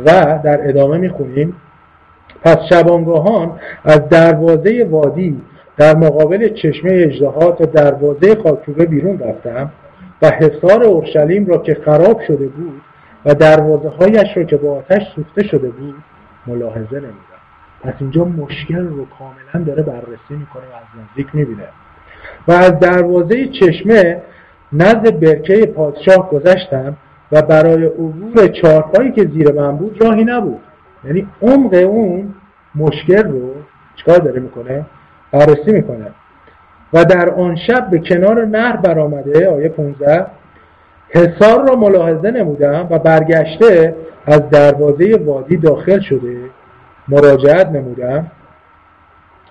و 0.06 0.40
در 0.44 0.70
ادامه 0.70 0.98
می‌خونیم. 0.98 1.56
پس 2.44 2.58
شبانگاهان 2.70 3.60
از 3.84 4.10
دروازه 4.10 4.88
وادی 4.90 5.42
در 5.78 5.96
مقابل 5.96 6.50
چشمه 6.50 6.92
اجدها 6.94 7.52
تا 7.52 7.66
دروازه 7.66 8.36
خاکروبه 8.36 8.86
بیرون 8.86 9.20
رفتم 9.20 9.72
و 10.22 10.30
حصار 10.30 10.84
اورشلیم 10.84 11.46
را 11.46 11.58
که 11.58 11.78
خراب 11.86 12.22
شده 12.28 12.48
بود 12.48 12.82
و 13.26 13.34
دروازه 13.36 13.90
هایش 13.90 14.38
را 14.38 14.44
که 14.44 14.58
با 14.58 14.78
آتش 14.78 15.02
سوخته 15.16 15.44
شده 15.44 15.70
بود 15.70 15.96
ملاحظه 16.48 16.96
نمیدم 16.96 17.38
پس 17.84 17.94
اینجا 18.00 18.26
مشکل 18.26 18.88
رو 18.88 19.06
کاملا 19.06 19.66
داره 19.66 19.84
بررسی 19.84 20.30
می‌کنه 20.30 20.64
و 20.64 20.76
از 20.76 21.10
نزدیک 21.10 21.36
می‌بینه. 21.36 21.64
و 22.48 22.52
از 22.52 22.80
دروازه 22.80 23.48
چشمه 23.48 24.22
نزد 24.74 25.20
برکه 25.20 25.66
پادشاه 25.66 26.30
گذشتم 26.30 26.98
و 27.32 27.42
برای 27.42 27.86
عبور 27.86 28.48
چارپایی 28.48 29.12
که 29.12 29.22
زیر 29.34 29.52
من 29.52 29.78
بود 29.78 30.02
راهی 30.02 30.24
نبود. 30.24 30.60
یعنی 31.06 31.28
عمق 31.42 31.74
اون 31.74 32.34
مشکل 32.76 33.24
رو 33.24 33.54
چکار 33.96 34.18
داره 34.18 34.40
می‌کنه؟ 34.40 34.86
بررسی 35.32 35.72
می‌کنه. 35.72 36.06
و 36.94 37.06
در 37.06 37.30
آن 37.30 37.56
شب 37.56 37.90
به 37.90 38.00
کنار 38.00 38.46
نهر 38.46 38.78
برآمده 38.78 39.50
آیه 39.50 39.70
15 39.70 40.26
حصار 41.10 41.68
را 41.68 41.76
ملاحظه 41.76 42.32
نمودم 42.32 42.88
و 42.90 43.00
برگشته 43.00 43.96
از 44.26 44.50
دروازه 44.50 45.16
وادی 45.26 45.58
داخل 45.58 46.00
شده 46.00 46.38
مراجعت 47.08 47.68
نمودم. 47.68 48.32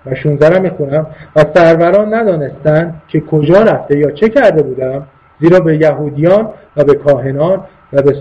و 0.06 0.14
16 0.14 0.48
را 0.48 0.58
می‌خونم 0.58 1.06
و 1.36 1.44
سروران 1.54 2.14
ندانستند 2.14 3.02
که 3.08 3.20
کجا 3.20 3.62
رفته 3.62 3.98
یا 3.98 4.10
چه 4.10 4.28
کرده 4.28 4.62
بودم 4.62 5.06
زیرا 5.40 5.60
به 5.60 5.76
یهودیان 5.76 6.48
و 6.76 6.84
به 6.84 6.94
کاهنان 6.94 7.64
و 7.92 8.02
به 8.02 8.16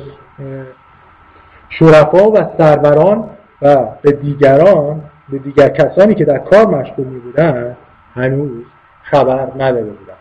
شرفا 1.70 2.32
و 2.32 2.38
سروران 2.58 3.30
و 3.62 3.78
به 4.02 4.12
دیگران 4.12 5.02
به 5.30 5.38
دیگر 5.38 5.70
کسانی 5.70 6.16
که 6.16 6.26
در 6.26 6.38
کار 6.38 6.66
مشغول 6.66 7.08
می 7.08 7.20
بودن 7.20 7.76
هنوز 8.14 8.64
خبر 9.04 9.48
نداده 9.56 9.84
بودن 9.84 10.14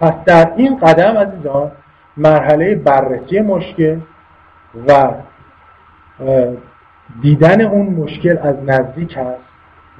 پس 0.00 0.12
در 0.26 0.52
این 0.56 0.78
قدم 0.78 1.18
عزیزان 1.18 1.70
مرحله 2.16 2.74
بررسی 2.74 3.40
مشکل 3.40 3.98
و 4.88 5.10
دیدن 7.22 7.60
اون 7.60 7.86
مشکل 7.86 8.38
از 8.42 8.56
نزدیک 8.66 9.16
هست. 9.16 9.49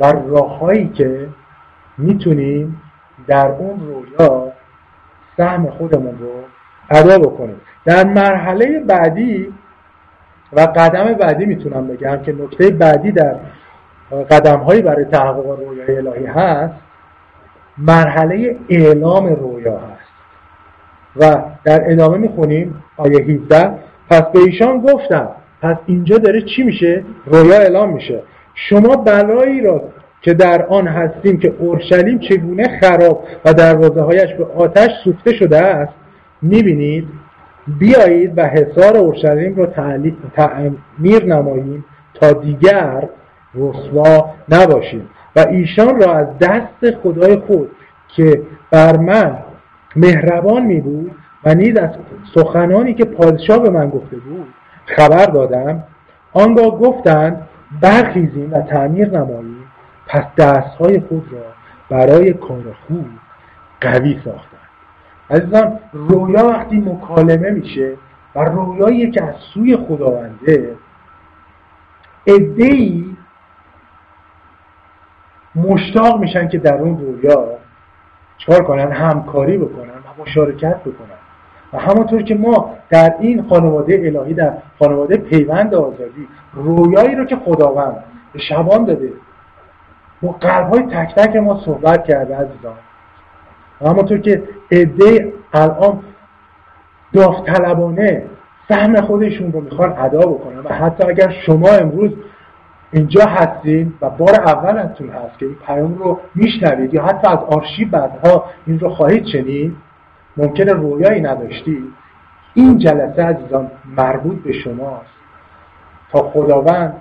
و 0.01 0.13
راههایی 0.13 0.89
که 0.89 1.29
می‌تونیم 1.99 2.83
در 3.27 3.47
اون 3.47 3.81
رویا 3.87 4.53
سهم 5.37 5.71
خودمون 5.71 6.19
رو 6.19 6.31
ادا 6.91 7.19
بکنیم. 7.19 7.61
در 7.85 8.05
مرحله 8.05 8.81
بعدی 8.81 9.55
و 10.53 10.61
قدم 10.61 11.15
بعدی 11.15 11.47
می‌تونم 11.47 11.87
بگم 11.87 12.23
که 12.23 12.33
نکته 12.33 12.71
بعدی 12.71 13.13
در 13.13 13.37
قدم 14.31 14.59
هایی 14.59 14.83
برای 14.83 15.05
تحقق 15.05 15.47
رویای 15.47 15.97
الهی 15.97 16.27
هست 16.27 16.75
مرحله 17.79 18.57
اعلام 18.69 19.27
رویا 19.27 19.79
هست. 19.79 20.11
و 21.17 21.43
در 21.65 21.93
ادامه 21.93 22.19
می‌خونیم 22.19 22.83
آیه 22.97 23.19
17 23.19 23.71
پس 24.11 24.23
به 24.23 24.39
ایشان 24.39 24.81
گفتم 24.81 25.29
پس 25.63 25.77
اینجا 25.87 26.19
داره 26.19 26.43
چی 26.43 26.63
میشه؟ 26.63 27.05
رویا 27.27 27.57
اعلام 27.57 27.91
میشه. 27.93 28.23
شما 28.69 28.97
بلایی 28.97 29.61
را 29.61 29.83
که 30.23 30.35
در 30.35 30.67
آن 30.67 30.87
هستیم 30.87 31.39
که 31.39 31.55
اورشلیم 31.59 32.19
چگونه 32.19 32.81
خراب 32.81 33.25
و 33.45 33.55
دروازه 33.55 34.03
هایش 34.03 34.35
به 34.35 34.45
آتش 34.45 34.91
سوخته 35.05 35.33
شده 35.33 35.59
است 35.59 35.93
می‌بینید؟ 36.43 37.09
بیایید 37.79 38.39
و 38.39 38.47
حصار 38.47 38.97
اورشلیم 38.97 39.57
را 39.57 39.67
تعمیر 40.37 41.25
نماییم 41.25 41.85
تا 42.15 42.33
دیگر 42.33 43.09
رسوا 43.55 44.31
نباشیم. 44.49 45.09
و 45.37 45.41
ایشان 45.41 46.01
را 46.01 46.15
از 46.15 46.27
دست 46.41 46.97
خدای 47.03 47.37
خود 47.37 47.71
که 48.17 48.43
بر 48.71 48.97
من 48.97 49.39
مهربان 49.97 50.63
می 50.63 50.81
بود 50.81 51.11
و 51.45 51.55
نیز 51.55 51.77
از 51.77 51.91
سخنانی 52.35 52.95
که 52.95 53.05
پادشاه 53.05 53.59
به 53.59 53.71
من 53.71 53.91
گفته 53.91 54.17
بود 54.17 54.49
خبر 54.87 55.27
دادم. 55.27 55.85
آنگاه 56.33 56.79
گفتند 56.79 57.49
برخیزیم 57.81 58.53
و 58.53 58.61
تعمیر 58.61 59.09
نماییم 59.11 59.65
پس 60.07 60.25
دستهای 60.39 61.01
خود 61.01 61.33
را 61.33 61.45
برای 61.91 62.33
کار 62.33 62.77
خوب 62.87 63.07
قوی 63.81 64.21
ساختن. 64.25 64.59
عزیزان 65.31 65.79
رویا 65.93 66.47
وقتی 66.47 66.77
مکالمه 66.77 67.51
میشه 67.51 67.97
و 68.35 68.41
رویایی 68.41 69.11
که 69.11 69.25
از 69.25 69.35
سوی 69.55 69.77
خداونده 69.77 70.77
ای 72.27 73.17
مشتاق 75.55 76.21
میشن 76.21 76.49
که 76.49 76.59
در 76.59 76.75
اون 76.75 77.01
رویا 77.01 77.49
چکار 78.39 78.65
کنن 78.65 78.93
همکاری 78.93 79.59
بکنن 79.59 79.91
و 79.91 80.23
مشارکت 80.23 80.81
بکنن. 80.81 81.20
و 81.73 81.79
همونطور 81.79 82.23
که 82.23 82.35
ما 82.35 82.75
در 82.91 83.15
این 83.21 83.49
خانواده 83.49 83.95
الهی 83.95 84.35
در 84.35 84.53
خانواده 84.79 85.17
پیوند 85.17 85.75
آزادی 85.75 86.29
رویایی 86.55 87.15
رو 87.15 87.25
که 87.25 87.37
خداوند 87.37 87.97
به 88.33 88.39
شبان 88.39 88.85
داده 88.85 89.13
با 90.23 90.33
قلب 90.33 90.69
های 90.69 90.83
تک 90.83 91.15
تک 91.15 91.37
ما 91.37 91.61
صحبت 91.65 92.05
کرده 92.05 92.37
عزیزان. 92.37 92.75
و 93.81 93.89
همونطور 93.89 94.19
که 94.19 94.43
عده 94.73 95.33
الان 95.53 96.01
داوطلبانه 97.13 98.23
سهم 98.69 99.01
خودشون 99.01 99.53
رو 99.53 99.61
می‌خوان 99.61 99.95
ادا 99.99 100.19
بکنن. 100.19 100.59
و 100.59 100.69
حتی 100.69 101.09
اگر 101.09 101.35
شما 101.47 101.69
امروز 101.69 102.11
اینجا 102.93 103.25
هستین 103.25 103.93
و 104.01 104.11
بار 104.11 104.35
اول 104.35 104.79
هست 104.79 105.39
که 105.39 105.47
این 105.47 105.57
پیام 105.67 105.95
رو 105.95 106.21
میشنوید 106.35 106.95
یا 106.95 107.03
حتی 107.03 107.29
از 107.29 107.39
آرشیو 107.39 107.89
بعدها 107.91 108.45
این 108.67 108.81
رو 108.81 108.91
خواهید 108.91 109.27
شنید 109.27 109.77
ممکنه 110.37 110.73
رویایی 110.73 111.21
نداشتی. 111.21 111.85
این 112.55 112.79
جلسه 112.79 113.23
عزیزان 113.23 113.71
مربوط 113.97 114.43
به 114.43 114.53
شماست. 114.53 115.21
تا 116.13 116.23
خداوند 116.23 116.95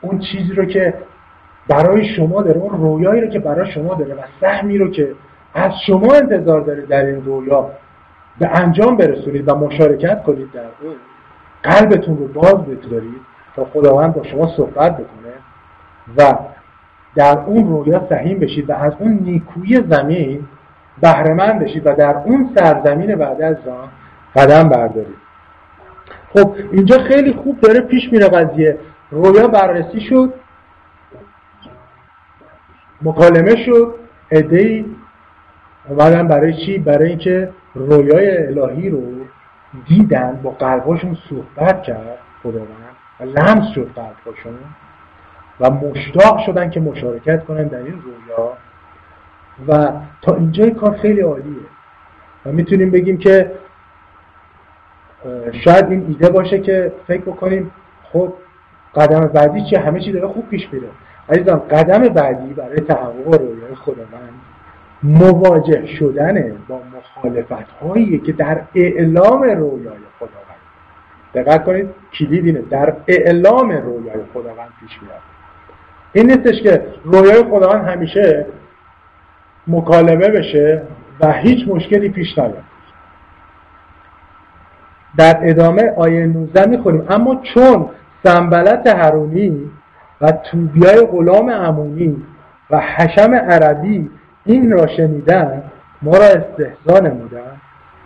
اون 0.00 0.18
چیزی 0.18 0.52
رو 0.54 0.64
که 0.64 0.94
برای 1.68 2.14
شما 2.16 2.42
داره 2.42 2.60
اون 2.60 2.80
رویایی 2.80 3.20
رو 3.20 3.26
که 3.26 3.38
برای 3.38 3.72
شما 3.72 3.94
داره 3.94 4.14
و 4.14 4.20
سهمی 4.40 4.78
رو 4.78 4.90
که 4.90 5.14
از 5.54 5.72
شما 5.86 6.14
انتظار 6.14 6.60
داره 6.60 6.86
در 6.86 7.04
این 7.04 7.24
رویا 7.24 7.70
به 8.38 8.48
انجام 8.48 8.96
برسونید 8.96 9.48
و 9.48 9.54
مشارکت 9.54 10.22
کنید 10.22 10.52
در 10.52 10.60
اون 10.60 10.94
قلبتون 11.62 12.16
رو 12.16 12.28
باز 12.28 12.54
بگذارید 12.54 13.20
تا 13.56 13.64
خداوند 13.64 14.14
با 14.14 14.22
شما 14.22 14.56
صحبت 14.56 14.92
بکنه 14.92 15.32
و 16.16 16.38
در 17.14 17.38
اون 17.38 17.68
رویا 17.68 18.06
سهیم 18.08 18.38
بشید 18.38 18.70
و 18.70 18.72
از 18.72 18.92
اون 18.98 19.18
نیکوی 19.22 19.82
زمین 19.90 20.48
بهرهمند 21.00 21.58
بشید 21.58 21.86
و 21.86 21.94
در 21.94 22.16
اون 22.16 22.50
سرزمین 22.54 23.14
بعد 23.14 23.42
از 23.42 23.56
آن 23.68 23.88
قدم 24.36 24.68
بردارید 24.68 25.28
خب 26.34 26.54
اینجا 26.72 26.98
خیلی 26.98 27.32
خوب 27.32 27.60
داره 27.60 27.80
پیش 27.80 28.12
میره 28.12 28.28
قضیه. 28.28 28.78
رویا 29.10 29.48
بررسی 29.48 30.00
شد. 30.00 30.34
مکالمه 33.02 33.64
شد. 33.64 33.94
ادهی 34.30 34.84
اومدن 35.88 36.28
برای 36.28 36.54
چی؟ 36.54 36.78
برای 36.78 37.08
اینکه 37.08 37.50
رویای 37.74 38.46
الهی 38.46 38.90
رو 38.90 39.02
دیدن 39.88 40.40
با 40.42 40.50
قلباشون 40.50 41.16
صحبت 41.30 41.82
کرد 41.82 42.18
خداوند 42.42 42.68
و 43.20 43.24
لمس 43.24 43.68
شد 43.74 43.90
قلباشون 43.94 44.58
و 45.60 45.70
مشتاق 45.70 46.46
شدن 46.46 46.70
که 46.70 46.80
مشارکت 46.80 47.44
کنن 47.44 47.64
در 47.64 47.78
این 47.78 48.02
رویا. 48.02 48.52
و 49.68 49.92
تا 50.22 50.34
اینجای 50.34 50.70
کار 50.70 50.96
خیلی 50.96 51.20
عالیه. 51.20 51.62
و 52.46 52.52
می‌تونیم 52.52 52.90
بگیم 52.90 53.18
که 53.18 53.52
شاید 55.64 55.90
این 55.90 56.06
ایده 56.08 56.30
باشه 56.30 56.58
که 56.58 56.92
فکر 57.06 57.20
بکنیم 57.20 57.70
خب 58.12 58.32
قدم 58.94 59.20
بعدی 59.20 59.64
چیه؟ 59.64 59.78
همه 59.78 60.00
چی 60.00 60.12
داره 60.12 60.28
خوب 60.28 60.48
پیش 60.48 60.68
میره. 60.72 60.88
عزیزان 61.28 61.58
قدم 61.58 61.98
بعدی 61.98 62.54
برای 62.54 62.80
تحقق 62.80 63.34
رویای 63.34 63.74
خداوند 63.74 64.32
مواجه 65.02 65.86
شدن 65.86 66.52
با 66.68 66.80
مخالفت 66.96 67.70
هایی 67.82 68.18
که 68.18 68.32
در 68.32 68.60
اعلام 68.74 69.42
رویای 69.42 69.98
خداوند. 70.18 70.58
دقت 71.34 71.64
کنید 71.64 71.88
کلید 72.18 72.46
اینه 72.46 72.62
در 72.70 72.96
اعلام 73.06 73.70
رویای 73.70 74.20
خداوند 74.34 74.68
پیش 74.80 75.02
میاد. 75.02 75.20
این 76.12 76.26
نیستش 76.26 76.62
که 76.62 76.86
رویای 77.04 77.42
خداوند 77.42 77.88
همیشه 77.88 78.46
مکالمه 79.68 80.28
بشه 80.28 80.82
و 81.20 81.32
هیچ 81.32 81.68
مشکلی 81.68 82.08
پیش 82.08 82.38
نیاد. 82.38 82.64
در 85.18 85.38
ادامه 85.42 85.92
آیه 85.96 86.26
19 86.26 86.66
می‌خونیم. 86.66 87.06
اما 87.10 87.40
چون 87.54 87.86
سنبلت 88.24 88.86
هرونی 88.86 89.70
و 90.20 90.32
توبیای 90.32 91.06
غلام 91.12 91.48
امونی 91.48 92.16
و 92.70 92.80
حشم 92.80 93.34
عربی 93.34 94.10
این 94.44 94.70
را 94.70 94.86
شنیدن 94.86 95.62
ما 96.02 96.12
را 96.16 96.24
استحضا 96.24 97.00
نمودن 97.00 97.60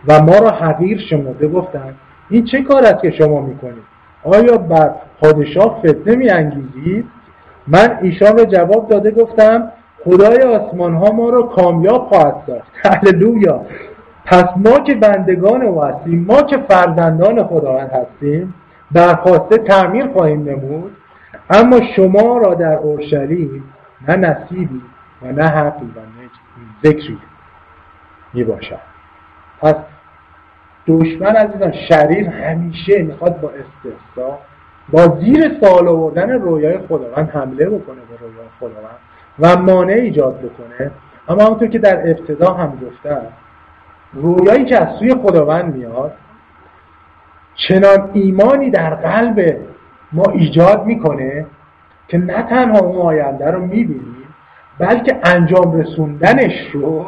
و 0.09 0.23
ما 0.23 0.39
را 0.39 0.51
حقیر 0.51 1.01
شمرده 1.11 1.49
گفتند 1.49 1.95
این 2.31 2.45
چه 2.45 2.63
کار 2.63 2.83
است 2.83 3.03
که 3.03 3.11
شما 3.11 3.41
می‌کنید؟ 3.41 3.93
آیا 4.25 4.57
بر 4.59 4.91
پادشاه 5.21 5.79
فتنه 5.79 6.17
میانگیزید؟ 6.17 7.05
من 7.67 7.99
ایشان 8.03 8.39
را 8.39 8.45
جواب 8.45 8.89
داده 8.89 9.11
گفتم 9.11 9.73
خدای 10.05 10.43
آسمان 10.43 10.95
ها 10.95 11.13
ما 11.13 11.31
را 11.31 11.43
کامیاب 11.43 12.09
خواهد 12.09 12.35
ساخت 12.47 12.73
هللویا. 12.85 13.61
پس 14.25 14.47
ما 14.57 14.79
که 14.79 14.95
بندگان 14.95 15.63
او 15.63 15.83
هستیم 15.83 16.25
ما 16.29 16.43
که 16.43 16.59
فرزندان 16.69 17.45
خداوند 17.45 17.91
هستیم 17.91 18.55
درخواسته 18.95 19.59
تعمیر 19.59 20.07
خواهیم 20.07 20.49
نمود. 20.49 20.97
اما 21.51 21.81
شما 21.97 22.39
را 22.39 22.55
در 22.55 22.77
اورشلیم 22.77 23.65
نه 24.09 24.17
نصیبی 24.17 24.83
و 25.23 25.33
نه 25.33 25.45
حقی 25.45 25.87
و 25.97 26.01
نه 26.01 26.31
ذکری 26.85 27.19
می 28.35 28.45
باشد 28.45 28.79
پس 29.61 29.75
دشمن 30.87 31.37
عزیزان 31.37 31.73
شریر 31.89 32.29
همیشه 32.29 33.03
می‌خواد 33.03 33.41
با 33.41 33.51
استحصا 33.51 34.39
با 34.93 35.19
زیر 35.21 35.59
سال 35.61 35.89
آوردن 35.89 36.31
رویای 36.31 36.79
خداوند 36.79 37.31
حمله 37.31 37.67
بکنه 37.67 37.97
به 38.11 38.17
رویای 38.21 38.47
خداوند. 38.61 39.12
و 39.39 39.57
مانع 39.57 39.93
ایجاد 39.93 40.39
بکنه 40.39 40.91
اما 41.29 41.45
همونطور 41.45 41.69
که 41.69 41.79
در 41.79 42.11
ابتدا 42.11 42.53
هم 42.55 42.79
گفتم 42.87 43.23
رویایی 44.13 44.65
که 44.65 44.83
از 44.83 44.99
سوی 44.99 45.15
خداوند 45.15 45.75
میاد 45.75 46.13
چنان 47.55 48.11
ایمانی 48.13 48.71
در 48.71 48.95
قلب 48.95 49.57
ما 50.13 50.25
ایجاد 50.33 50.87
می‌کنه 50.87 51.47
که 52.09 52.19
نه 52.19 52.43
تنها 52.43 52.79
اون 52.79 52.97
آینده 52.97 53.51
رو 53.51 53.61
می‌بینیم 53.61 54.17
بلکه 54.79 55.21
انجام 55.25 55.81
رسوندنش 55.81 56.71
رو 56.73 57.07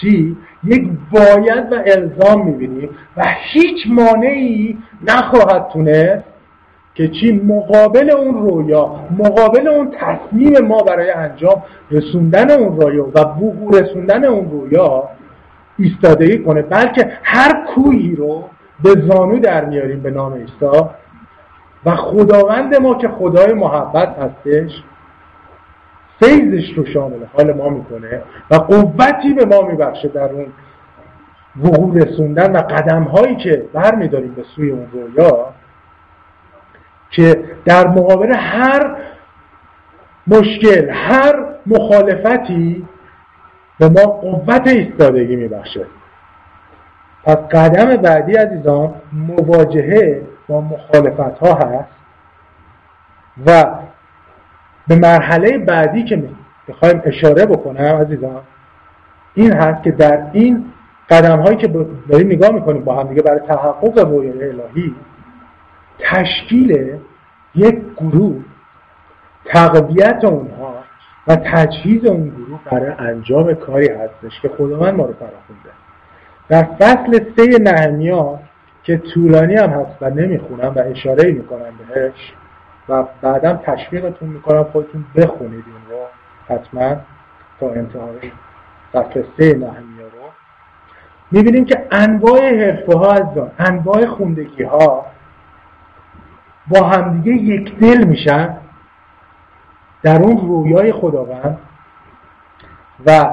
چی؟ 0.00 0.36
یک 0.64 0.88
باید 1.10 1.72
و 1.72 1.82
الزام 1.86 2.46
می‌بینیم 2.46 2.88
و 3.16 3.24
هیچ 3.52 3.86
مانعی 3.90 4.78
نخواهد 5.02 5.68
تونست 5.72 6.33
که 6.94 7.08
چی 7.08 7.32
مقابل 7.32 8.10
اون 8.10 8.34
رویا 8.34 8.90
مقابل 9.18 9.68
اون 9.68 9.90
تصمیم 9.90 10.58
ما 10.58 10.82
برای 10.82 11.10
انجام 11.10 11.62
رسوندن 11.90 12.50
اون 12.50 12.80
رویا 12.80 13.06
و 13.14 13.24
بوگو 13.24 13.78
رسوندن 13.78 14.24
اون 14.24 14.50
رویا 14.50 15.08
ایستادگی 15.78 16.38
کنه. 16.38 16.62
بلکه 16.62 17.12
هر 17.22 17.66
کویی 17.74 18.16
رو 18.16 18.44
به 18.84 18.90
زانو 18.90 19.38
در 19.38 19.64
میاریم 19.64 20.00
به 20.00 20.10
نام 20.10 20.32
ایسا 20.32 20.90
و 21.86 21.94
خداوند 21.96 22.74
ما 22.74 22.94
که 22.94 23.08
خدای 23.08 23.52
محبت 23.52 24.08
هستش 24.18 24.82
فیضش 26.20 26.72
رو 26.76 26.86
شامل 26.86 27.24
حال 27.32 27.52
ما 27.52 27.68
می‌کنه 27.68 28.22
و 28.50 28.54
قوتی 28.54 29.34
به 29.34 29.44
ما 29.44 29.62
میبخشه 29.68 30.08
در 30.08 30.32
اون 30.32 30.46
وقوع 31.62 32.04
رسوندن 32.04 32.52
و 32.52 32.58
قدم 32.58 33.02
هایی 33.02 33.36
که 33.36 33.64
برمیداریم 33.72 34.34
به 34.34 34.42
سوی 34.56 34.70
اون 34.70 34.86
رویا. 34.92 35.54
که 37.16 37.44
در 37.64 37.88
مقابل 37.88 38.32
هر 38.36 38.96
مشکل 40.26 40.90
هر 40.90 41.44
مخالفتی 41.66 42.88
به 43.78 43.88
ما 43.88 44.00
قوت 44.00 44.66
ایستادگی 44.66 45.36
میبخشه. 45.36 45.86
پس 47.24 47.36
قدم 47.36 47.96
بعدی 47.96 48.32
عزیزان 48.32 48.94
مواجهه 49.12 50.22
با 50.48 50.60
مخالفت 50.60 51.38
ها 51.38 51.54
هست 51.54 51.88
و 53.46 53.64
به 54.88 54.96
مرحله 54.96 55.58
بعدی 55.58 56.04
که 56.04 56.28
می‌خوایم 56.68 57.02
اشاره 57.04 57.46
بکنم 57.46 57.84
عزیزان 57.84 58.40
این 59.34 59.52
هست 59.52 59.82
که 59.82 59.90
در 59.90 60.26
این 60.32 60.64
قدم 61.10 61.40
هایی 61.40 61.56
که 61.56 61.68
داریم 62.08 62.26
نگاه 62.26 62.50
می‌کنیم 62.50 62.84
با 62.84 62.94
هم 62.94 63.08
دیگه 63.08 63.22
برای 63.22 63.40
تحقق 63.40 63.98
رویای 63.98 64.48
الهی 64.48 64.94
تشکیل 65.98 66.98
یک 67.54 67.78
گروه 67.96 68.44
تقویت 69.44 70.24
اونها 70.24 70.74
و 71.26 71.36
تجهیز 71.36 72.04
اون 72.04 72.28
گروه 72.28 72.60
برای 72.64 72.92
انجام 72.98 73.54
کاری 73.54 73.88
هستش 73.88 74.40
که 74.42 74.48
خداوند 74.48 74.94
ما 74.94 75.06
رو 75.06 75.12
فراخونده. 75.12 75.70
در 76.48 76.62
فصل 76.62 77.24
سه 77.36 77.58
نهمیا 77.58 78.38
که 78.82 78.96
طولانی 79.14 79.54
هم 79.54 79.70
هست 79.70 79.96
و 80.00 80.10
نمی‌خونم 80.10 80.72
و 80.76 80.78
اشاره 80.78 81.32
می‌کنم 81.32 81.72
بهش 81.94 82.32
و 82.88 83.04
بعدم 83.22 83.60
تشویقتون 83.64 84.28
می‌کنم 84.28 84.64
خودتون 84.64 85.04
بخونید 85.16 85.64
این 85.66 85.90
رو 85.90 86.06
حتما 86.54 86.96
تا 87.60 87.70
انتهای 87.70 88.32
فصل 88.92 89.22
سه 89.38 89.54
نهمیا 89.54 90.04
رو. 90.04 90.28
می‌بینیم 91.30 91.64
که 91.64 91.86
انواع 91.90 92.40
حرفه 92.40 92.98
ها 92.98 93.12
از 93.12 93.26
انواع 93.58 94.06
خوندگی 94.06 94.62
ها 94.62 95.06
با 96.68 96.86
همدیگه 96.86 97.42
یک 97.42 97.78
دل 97.78 98.04
میشن 98.04 98.56
در 100.02 100.22
اون 100.22 100.48
رویای 100.48 100.92
خداوند 100.92 101.58
و 103.06 103.30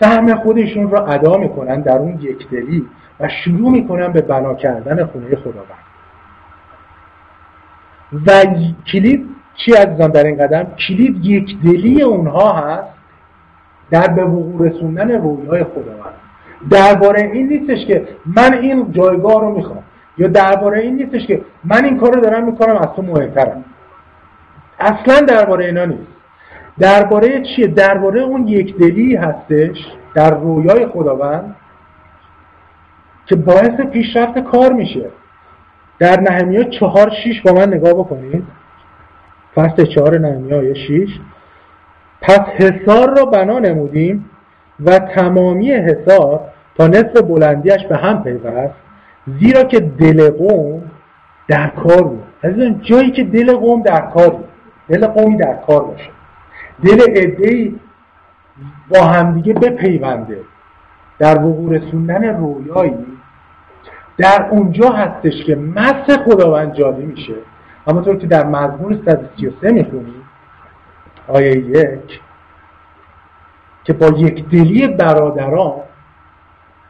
سهم 0.00 0.34
خودشون 0.34 0.90
رو 0.90 1.10
ادا 1.10 1.36
می‌کنن 1.36 1.80
در 1.80 1.98
اون 1.98 2.18
یکدلی 2.20 2.86
و 3.20 3.28
شروع 3.28 3.70
می‌کنن 3.70 4.12
به 4.12 4.20
بنا 4.20 4.54
کردن 4.54 5.04
خونه 5.04 5.36
خداوند. 5.36 5.84
و 8.26 8.44
کلید 8.92 9.26
چی 9.54 9.72
عزیزان 9.72 10.10
در 10.10 10.24
این 10.24 10.38
قدم؟ 10.38 10.66
کلید 10.88 11.24
یکدلی 11.24 12.02
اونها 12.02 12.52
هست 12.52 12.88
در 13.90 14.08
به 14.08 14.24
وقوع 14.24 14.68
رسوندن 14.68 15.10
رویای 15.10 15.64
خداوند. 15.64 16.14
درباره 16.70 17.22
این 17.22 17.48
نیستش 17.48 17.86
که 17.86 18.08
من 18.26 18.54
این 18.54 18.92
جایگاه 18.92 19.40
رو 19.40 19.50
می‌خوام. 19.54 19.82
یا 20.18 20.28
درباره 20.28 20.80
این 20.80 20.96
نیستش 20.96 21.26
که 21.26 21.40
من 21.64 21.84
این 21.84 21.98
کار 21.98 22.14
رو 22.14 22.20
دارم 22.20 22.44
می‌کنم 22.44 22.76
از 22.76 22.88
تو 22.96 23.02
مهمترم. 23.02 23.64
اصلا 24.80 25.20
درباره 25.20 25.64
اینا 25.64 25.84
نیست. 25.84 26.14
درباره 26.78 27.42
چیه 27.42 27.66
درباره 27.66 28.20
اون 28.20 28.48
یک 28.48 28.76
دلی 28.76 29.16
هستش 29.16 29.76
در 30.14 30.34
رویای 30.34 30.86
خداوند 30.86 31.56
که 33.26 33.36
باعث 33.36 33.80
پیشرفت 33.92 34.38
کار 34.38 34.72
میشه. 34.72 35.06
در 35.98 36.20
نهمیا 36.20 36.64
چهار 36.64 37.10
شیش 37.24 37.42
با 37.42 37.52
من 37.52 37.68
نگاه 37.68 37.92
بکنید. 37.92 38.46
فصل 39.54 39.84
چهار 39.84 40.18
نهمیا 40.18 40.74
شیش. 40.74 41.10
پس 42.20 42.40
حسار 42.40 43.16
را 43.18 43.24
بنا 43.24 43.58
نمودیم 43.58 44.30
و 44.84 44.98
تمامی 44.98 45.72
حسار 45.72 46.40
تا 46.76 46.86
نصف 46.86 47.22
بلندیش 47.22 47.86
به 47.88 47.96
هم 47.96 48.22
پیوست. 48.22 48.83
زیرا 49.26 49.64
که 49.64 49.80
دل 49.80 50.30
قوم 50.30 50.82
در 51.48 51.66
کار 51.68 52.02
بود. 52.02 52.22
از 52.42 52.52
جایی 52.82 53.10
که 53.10 53.24
دل 53.24 53.56
قوم 53.56 53.82
در 53.82 54.00
کار 54.00 54.30
بود. 54.30 54.48
دل 54.88 55.06
قومی 55.06 55.36
در 55.36 55.54
کار 55.66 55.84
باشه. 55.84 56.10
دل 56.84 57.00
ادهی 57.08 57.80
با 58.88 59.00
همدیگه 59.04 59.54
بپیونده. 59.54 60.38
در 61.18 61.44
وقوع 61.44 61.72
رسوندن 61.72 62.24
رویایی. 62.24 63.06
در 64.18 64.48
اونجا 64.50 64.90
هستش 64.90 65.44
که 65.46 65.56
مس 65.56 66.10
خداوند 66.24 66.74
جاری 66.74 67.06
میشه. 67.06 67.34
همونطور 67.86 68.16
که 68.16 68.26
در 68.26 68.46
مزمور 68.46 68.98
133 69.06 69.72
می‌خونیم 69.72 70.22
آیه 71.28 71.56
یک 71.56 72.20
که 73.84 73.92
با 73.92 74.06
یک 74.06 74.48
دلی 74.48 74.88
برادران 74.88 75.72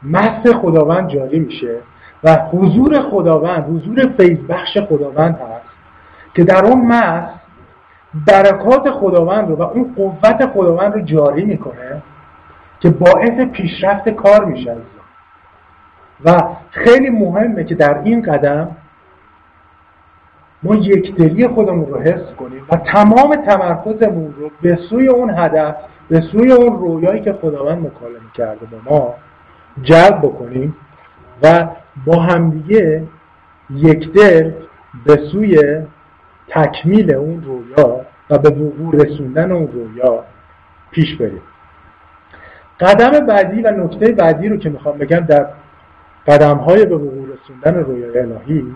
مس 0.03 0.47
خداوند 0.47 1.09
جاری 1.09 1.39
میشه. 1.39 1.79
و 2.25 2.35
حضور 2.35 3.01
خداوند 3.01 3.63
حضور 3.63 4.13
فیض 4.17 4.37
بخش 4.49 4.77
خداوند 4.77 5.35
هست 5.35 5.65
که 6.35 6.43
در 6.43 6.65
اون 6.65 6.85
مس 6.85 7.29
برکات 8.27 8.91
خداوند 8.91 9.49
رو 9.49 9.55
و 9.55 9.61
اون 9.61 9.93
قوت 9.95 10.45
خداوند 10.45 10.93
رو 10.93 11.01
جاری 11.01 11.45
می‌کنه 11.45 12.01
که 12.79 12.89
باعث 12.89 13.39
پیشرفت 13.51 14.09
کار 14.09 14.45
میشه 14.45 14.75
و 16.25 16.43
خیلی 16.71 17.09
مهمه 17.09 17.63
که 17.63 17.75
در 17.75 18.01
این 18.03 18.21
قدم 18.21 18.71
ما 20.63 20.75
یکدلی 20.75 21.47
خودمون 21.47 21.85
رو 21.85 21.99
حس 21.99 22.33
کنیم 22.39 22.65
و 22.69 22.75
تمام 22.75 23.35
تمرکزمون 23.35 24.33
رو 24.37 24.51
به 24.61 24.79
سوی 24.89 25.07
اون 25.07 25.29
هدف 25.29 25.75
به 26.09 26.21
سوی 26.21 26.51
اون 26.51 26.79
رویایی 26.79 27.21
که 27.21 27.33
خداوند 27.33 27.77
مکالمه 27.77 28.31
کرده 28.33 28.65
با 28.65 28.91
ما 28.91 29.13
جلب 29.83 30.17
بکنیم 30.17 30.75
و 31.43 31.67
با 32.05 32.21
همدیگه 32.21 33.07
دل 34.13 34.51
به 35.05 35.15
سوی 35.31 35.81
تکمیل 36.47 37.15
اون 37.15 37.43
رویا 37.43 38.05
و 38.29 38.37
به 38.37 38.49
وقوع 38.49 38.95
رسوندن 38.95 39.51
اون 39.51 39.67
رویا 39.67 40.23
پیش 40.91 41.15
بریم. 41.15 41.41
قدم 42.79 43.25
بعدی 43.25 43.61
و 43.61 43.71
نکته 43.71 44.11
بعدی 44.11 44.49
رو 44.49 44.57
که 44.57 44.69
می‌خوام 44.69 44.97
بگم 44.97 45.19
در 45.19 45.47
قدم 46.27 46.57
های 46.57 46.85
به 46.85 46.95
وقوع 46.95 47.27
رسوندن 47.33 47.83
رویای 47.83 48.19
الهی 48.19 48.75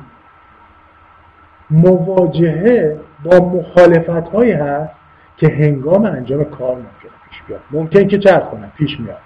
مواجهه 1.72 3.00
با 3.24 3.38
مخالفت 3.40 4.30
هایی 4.30 4.52
هست 4.52 4.92
که 5.38 5.48
هنگام 5.48 6.06
انجام 6.06 6.44
کار 6.44 6.76
ممکنه 6.76 7.12
پیش 7.30 7.42
بیاد. 7.48 7.62
ممکن 7.72 8.08
که 8.08 8.18
چه 8.18 8.40
کنم 8.52 8.72
پیش 8.78 9.00
میاد. 9.00 9.18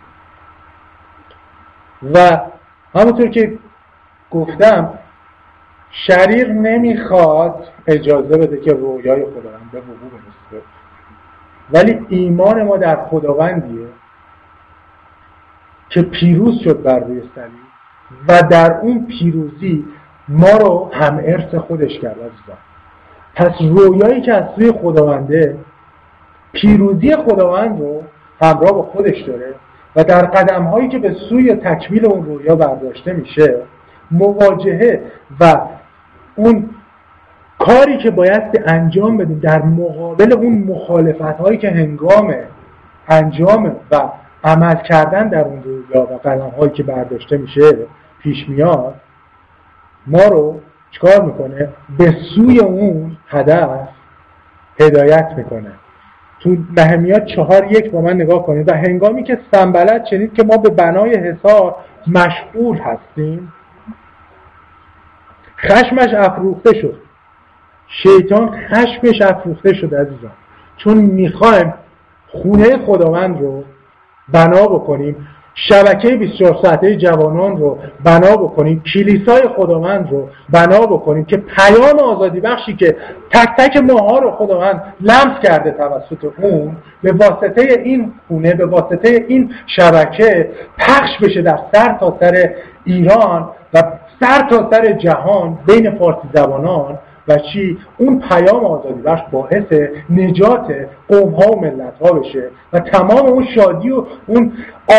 و 2.14 2.40
همونطور 2.96 3.30
که 3.30 3.60
گفتم 4.34 5.00
شریر 5.92 6.48
نمی‌خواد 6.48 7.68
اجازه 7.88 8.38
بده 8.38 8.58
که 8.58 8.74
رویای 8.74 9.26
خداوند 9.26 9.72
به 9.72 9.80
وقوع 9.80 10.10
برسه. 10.12 10.64
ولی 11.72 12.06
ایمان 12.10 12.64
ما 12.64 12.78
در 12.78 12.96
خداوندیه 12.96 13.88
که 15.90 16.02
پیروز 16.02 16.60
شد 16.64 16.84
بر 16.84 17.00
روی 17.00 17.22
صلیب 17.36 17.64
و 18.28 18.42
در 18.42 18.80
اون 18.82 19.06
پیروزی 19.06 19.86
ما 20.28 20.52
رو 20.62 20.92
هم 20.94 21.22
ارث 21.24 21.56
خودش 21.56 22.00
کرد 22.00 22.18
عزیزان. 22.18 22.58
پس 23.36 23.52
رویایی 23.62 24.22
که 24.22 24.34
از 24.34 24.44
سوی 24.56 24.72
خداونده 24.72 25.58
پیروزی 26.54 27.16
خداوند 27.16 27.80
رو 27.80 28.04
همراه 28.42 28.72
با 28.72 28.84
خودش 28.84 29.22
داره 29.22 29.56
و 29.96 30.04
در 30.04 30.26
قدم 30.26 30.64
هایی 30.64 30.88
که 30.88 31.00
به 31.00 31.16
سوی 31.30 31.56
تکمیل 31.56 32.06
اون 32.06 32.26
رویا 32.26 32.56
برداشته 32.56 33.14
میشه 33.14 33.62
مواجهه 34.12 35.02
و 35.40 35.58
اون 36.36 36.70
کاری 37.60 37.98
که 37.98 38.12
باید 38.12 38.64
انجام 38.66 39.18
بدیم 39.18 39.40
در 39.40 39.62
مقابل 39.62 40.34
اون 40.34 40.64
مخالفت 40.68 41.22
هایی 41.22 41.58
که 41.58 41.70
هنگام 41.70 42.36
انجام 43.08 43.76
و 43.92 44.10
عمل 44.44 44.76
کردن 44.76 45.28
در 45.28 45.46
اون 45.46 45.64
رویا 45.64 46.02
و 46.02 46.18
قدم 46.18 46.50
هایی 46.50 46.72
که 46.72 46.84
برداشته 46.84 47.38
میشه 47.38 47.78
پیش 48.24 48.50
میاد 48.50 48.96
ما 50.08 50.24
رو 50.24 50.60
چکار 50.92 51.22
می‌کنه؟ 51.22 51.70
به 51.98 52.16
سوی 52.36 52.60
اون 52.60 53.18
هدف 53.28 53.70
هدایت 54.80 55.34
می‌کنه. 55.38 55.72
تو 56.40 56.58
نهمیا 56.78 57.20
چهار 57.20 57.72
یک 57.72 57.92
با 57.92 58.02
من 58.02 58.14
نگاه 58.14 58.46
کنید 58.46 58.70
و 58.70 58.74
هنگامی 58.74 59.24
که 59.24 59.40
سنبلت 59.52 60.06
شنید 60.06 60.34
که 60.34 60.44
ما 60.44 60.58
به 60.58 60.70
بنای 60.70 61.16
حصار 61.16 61.76
مشغول 62.08 62.78
هستیم 62.78 63.54
خشمش 65.64 66.14
افروخته 66.14 66.82
شد. 66.82 66.96
شیطان 67.88 68.58
خشمش 68.70 69.22
افروخته 69.22 69.74
شد 69.74 69.96
عزیزان. 69.96 70.32
چون 70.78 70.98
می‌خوایم 70.98 71.74
خونه 72.28 72.78
خداوند 72.86 73.42
رو 73.42 73.64
بنا 74.34 74.68
بکنیم 74.68 75.28
شبکه 75.56 76.16
24 76.16 76.60
ساعته 76.64 76.96
جوانان 76.96 77.58
رو 77.58 77.80
بنا 78.04 78.36
بکنیم 78.36 78.84
کلیسای 78.94 79.42
خداوند 79.58 80.12
رو 80.12 80.30
بنا 80.50 80.80
بکنیم 80.80 81.26
که 81.26 81.38
پیام 81.38 82.00
آزادی 82.00 82.40
بخشی 82.40 82.76
که 82.76 82.98
تک 83.32 83.50
تک 83.58 83.78
ماها 83.78 84.20
رو 84.20 84.32
خداوند 84.32 84.94
لمس 85.02 85.40
کرده 85.44 85.72
توسط 85.72 86.34
اون 86.42 86.76
به 87.04 87.12
واسطه 87.12 87.82
این 87.84 88.14
خونه 88.28 88.54
به 88.54 88.66
واسطه 88.66 89.26
این 89.28 89.52
شبکه 89.68 90.52
پخش 90.78 91.10
بشه 91.22 91.42
در 91.42 91.60
سر 91.74 91.98
تا 92.00 92.18
سر 92.20 92.50
ایران 92.86 93.50
و 93.74 93.84
سر 94.20 94.48
تا 94.50 94.70
سر 94.72 94.92
جهان 94.92 95.58
بین 95.68 95.98
فارسی 95.98 96.28
زبانان 96.34 97.00
و 97.28 97.38
چی؟ 97.38 97.78
اون 97.98 98.20
پیام 98.30 98.66
آزادی 98.66 99.02
بخش 99.02 99.22
باعث 99.32 99.90
نجات 100.10 100.74
قوم 101.08 101.34
ها 101.34 101.52
و 101.52 101.62
ملت 101.62 101.94
ها 102.02 102.12
بشه 102.12 102.50
و 102.74 102.80
تمام 102.80 103.26
اون 103.26 103.46
شادی 103.56 103.92
و 103.92 104.06
اون 104.28 104.54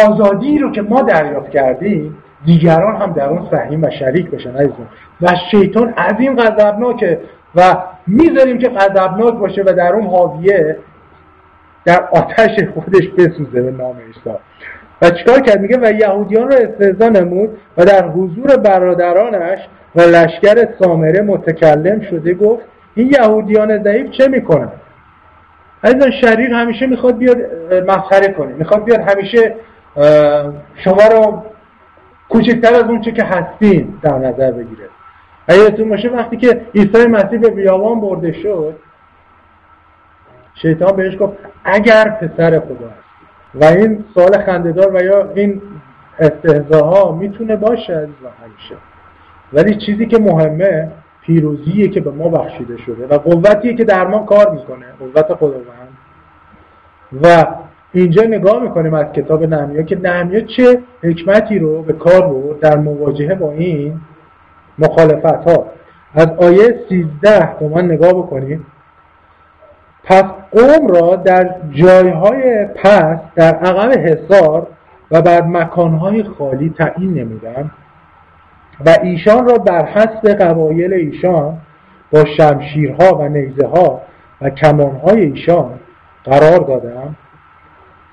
آزادی 0.07 0.59
رو 0.59 0.73
که 0.73 0.83
ما 0.83 1.03
دریافت 1.03 1.51
کردیم 1.51 2.17
دیگران 2.45 2.97
هم 2.97 3.13
در 3.13 3.29
اون 3.29 3.49
سهیم 3.51 3.83
و 3.83 3.91
شریک 3.91 4.31
بشن 4.31 4.51
عزیزان. 4.51 4.89
و 5.23 5.37
شیطان 5.51 5.95
از 5.97 6.15
این 6.19 6.37
غضبناکه 6.37 7.21
و 7.55 7.77
می‌ذاریم 8.07 8.59
که 8.59 8.69
غضبناک 8.69 9.35
باشه 9.35 9.63
و 9.63 9.73
در 9.73 9.93
اون 9.93 10.07
حاویه 10.07 10.77
در 11.85 12.09
آتش 12.13 12.51
خودش 12.75 13.09
بسوزه 13.09 13.63
به 13.63 13.71
نام 13.71 13.97
عیسی. 13.99 14.39
و 15.03 15.11
چیکار 15.11 15.41
کرد؟ 15.41 15.61
میگه 15.61 15.79
و 15.83 15.93
یهودیان 15.93 16.51
را 16.51 16.57
استهزا 16.57 17.09
نمود 17.09 17.59
و 17.77 17.85
در 17.85 18.09
حضور 18.09 18.57
برادرانش 18.57 19.59
و 19.95 20.01
لشکر 20.01 20.69
سامره 20.81 21.21
متکلم 21.21 22.01
شده 22.01 22.35
گفت 22.35 22.63
این 22.95 23.13
یهودیان 23.21 23.83
ضعیف 23.83 24.11
چه 24.11 24.29
می‌کنن؟ 24.29 24.73
از 25.83 25.95
شریر 26.21 26.53
همیشه 26.55 26.87
می‌خواد 26.87 27.19
بیاد 27.19 27.37
مسخره 27.87 28.33
کنه. 28.33 28.53
می‌خواد 28.55 28.85
بیاد 28.85 29.01
همیشه 29.01 29.55
شما 30.85 31.07
رو 31.13 31.43
کوچکتر 32.29 32.75
از 32.75 32.83
اون 32.83 33.01
چه 33.01 33.13
که 33.13 33.25
هستین 33.25 33.95
در 34.03 34.19
نظر 34.19 34.51
بگیره. 34.51 34.89
یادتون 35.49 35.89
باشه 35.89 36.09
وقتی 36.09 36.37
که 36.37 36.61
عیسی 36.75 37.07
مسیح 37.07 37.39
به 37.39 37.51
بیابان 37.51 38.01
برده 38.01 38.33
شد 38.33 38.75
شیطان 40.63 40.97
بهش 40.97 41.17
گفت 41.21 41.33
اگر 41.65 42.09
پسر 42.09 42.61
خدا 42.61 42.91
و 43.55 43.65
این 43.65 44.05
سوال 44.15 44.39
خندهدار 44.39 44.95
و 44.95 45.05
یا 45.05 45.31
این 45.35 45.63
استهزاها 46.19 47.13
می‌تونه 47.13 47.57
باشه 47.57 47.93
از 47.93 48.09
همیشه. 48.43 48.75
ولی 49.53 49.77
چیزی 49.87 50.07
که 50.07 50.19
مهمه 50.19 50.89
پیروزیه 51.23 51.89
که 51.89 52.01
به 52.01 52.11
ما 52.11 52.29
بخشیده 52.29 52.77
شده 52.77 53.07
و 53.07 53.19
قوتیه 53.19 53.75
که 53.75 53.85
در 53.85 54.07
ما 54.07 54.19
کار 54.19 54.51
می‌کنه 54.51 54.87
قوت 54.99 55.35
خداوند. 55.35 55.89
و 57.23 57.47
اینجا 57.93 58.23
نگاه 58.23 58.63
می‌کنیم 58.63 58.95
از 58.95 59.13
کتاب 59.13 59.45
نهمیا 59.45 59.83
که 59.83 59.99
نهمیا 59.99 60.41
چه 60.41 60.83
حکمتی 61.03 61.59
رو 61.59 61.83
به 61.83 61.93
کار 61.93 62.27
برد 62.29 62.61
در 62.61 62.77
مواجهه 62.77 63.35
با 63.35 63.53
این 63.53 64.01
مخالفت 64.79 65.49
ها 65.49 65.67
از 66.15 66.29
آیه 66.39 66.81
13 66.89 67.49
با 67.61 67.69
من 67.69 67.85
نگاه 67.85 68.13
بکنیم 68.13 68.67
پس 70.05 70.25
قوم 70.53 70.87
را 70.87 71.17
در 71.17 71.55
جایهای 71.71 72.65
پس 72.65 73.19
در 73.35 73.55
عقب 73.55 73.99
حصار 73.99 74.67
و 75.11 75.23
بر 75.23 75.43
مکانهای 75.43 76.23
خالی 76.23 76.75
تعیین 76.79 77.15
نمودند 77.15 77.71
و 78.87 78.97
ایشان 79.03 79.49
را 79.49 79.55
بر 79.55 79.85
حسب 79.85 80.29
قبایل 80.29 80.93
ایشان 80.93 81.59
با 82.13 82.25
شمشیرها 82.25 83.19
و 83.19 83.29
نیزه 83.29 83.67
ها 83.67 84.01
و 84.41 84.51
کمانهای 84.51 85.21
ایشان 85.21 85.71
قرار 86.25 86.59
دادم. 86.59 87.17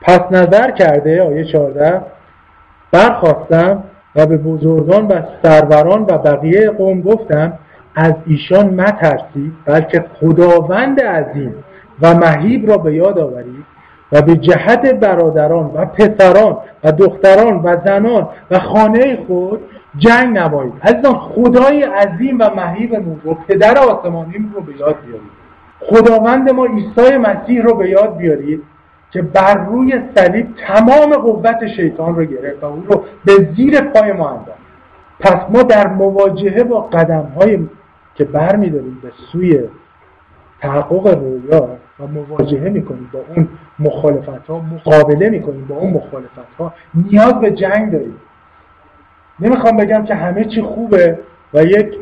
پس 0.02 0.22
نظر 0.32 0.72
کرده 0.72 1.24
آیه 1.24 1.46
14 1.46 2.02
برخواستم 2.92 3.84
و 4.16 4.26
به 4.26 4.38
بزرگان 4.38 5.08
و 5.08 5.22
سروران 5.44 6.02
و 6.02 6.18
بقیه 6.18 6.70
قوم 6.70 7.02
گفتم 7.02 7.54
از 7.96 8.14
ایشان 8.26 8.66
مترسید 8.66 9.54
بلکه 9.66 10.06
خداوند 10.20 11.02
عظیم 11.02 11.56
و 12.02 12.14
مهیب 12.14 12.70
را 12.70 12.78
به 12.78 12.96
یاد 12.96 13.20
آورید 13.20 13.66
و 14.12 14.22
به 14.22 14.36
جهت 14.36 14.94
برادران 14.94 15.72
و 15.74 15.86
پسران 15.86 16.58
و 16.84 16.92
دختران 16.92 17.62
و 17.64 17.78
زنان 17.86 18.28
و 18.52 18.60
خانه 18.60 19.20
خود 19.28 19.62
جنگ 19.98 20.38
نمایید. 20.38 20.74
عزیزان 20.84 21.14
خدای 21.14 21.84
عظیم 21.84 22.38
و 22.40 22.50
مهیبمون 22.56 23.22
رو 23.24 23.34
پدر 23.34 23.78
آسمانی 23.78 24.52
رو 24.56 24.62
به 24.62 24.78
یاد 24.80 24.96
بیارید. 25.06 25.42
خداوند 25.80 26.50
ما 26.50 26.66
عیسی 26.66 27.18
مسیح 27.18 27.62
رو 27.62 27.76
به 27.76 27.90
یاد 27.90 28.18
بیارید 28.18 28.64
که 29.12 29.22
بر 29.22 29.66
روی 29.66 30.02
صلیب 30.16 30.48
تمام 30.68 31.14
قوت 31.14 31.68
شیطان 31.76 32.16
رو 32.16 32.26
گرفت 32.26 32.64
و 32.64 32.66
اون 32.66 32.84
رو 32.88 33.04
به 33.26 33.34
زیر 33.56 33.82
پای 33.82 34.12
ما 34.12 34.30
انداخت. 34.30 34.62
پس 35.20 35.40
ما 35.50 35.64
در 35.64 35.88
مواجهه 35.88 36.64
با 36.64 36.82
قدم 36.82 37.32
های 37.38 37.60
که 38.16 38.24
بر 38.24 38.56
به 38.56 39.12
سوی 39.32 39.60
تحقق 40.62 41.08
رویا 41.08 41.78
و 42.00 42.08
مواجهه 42.08 42.70
می‌کنیم 42.70 43.10
با 43.14 43.20
اون 43.36 43.48
مخالفت 43.80 44.48
ها 44.48 44.62
مقابله 44.62 45.30
می‌کنیم 45.30 45.66
با 45.66 45.76
اون 45.76 45.94
مخالفت 45.94 46.56
ها 46.60 46.74
نیاز 47.12 47.34
به 47.34 47.52
جنگ 47.52 47.92
داریم. 47.92 48.16
نمی‌خوام 49.40 49.78
بگم 49.78 50.04
که 50.06 50.16
همه 50.16 50.46
چی 50.46 50.62
خوبه 50.62 51.20
و 51.54 51.64
یک 51.64 51.96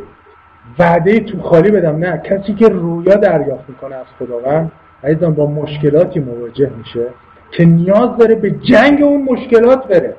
وعده 0.79 1.19
تو 1.19 1.41
خالی 1.41 1.71
بدم 1.71 1.95
نه. 1.95 2.17
کسی 2.17 2.53
که 2.53 2.69
رویا 2.69 3.15
دریافت 3.15 3.69
می‌کنه 3.69 3.95
از 3.95 4.05
خداوند 4.19 4.71
عزیزان 5.03 5.33
با 5.33 5.45
مشکلاتی 5.45 6.19
مواجه 6.19 6.71
میشه 6.77 7.07
که 7.51 7.65
نیاز 7.65 8.17
داره 8.17 8.35
به 8.35 8.51
جنگ 8.51 9.03
اون 9.03 9.23
مشکلات 9.23 9.87
بره. 9.87 10.15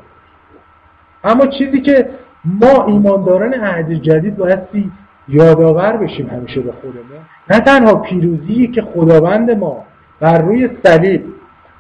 اما 1.25 1.47
چیزی 1.47 1.81
که 1.81 2.09
ما 2.45 2.85
ایمانداران 2.87 3.55
عهد 3.55 3.93
جدید 3.93 4.37
بایستی 4.37 4.93
یادآور 5.31 5.97
بشیم 5.97 6.29
همیشه 6.29 6.61
به 6.61 6.73
خودمون. 6.73 7.21
نه 7.51 7.61
تنها 7.61 7.95
پیروزی 7.95 8.67
که 8.67 8.83
خداوند 8.83 9.51
ما 9.51 9.85
بر 10.21 10.39
روی 10.43 10.71
صلیب 10.85 11.25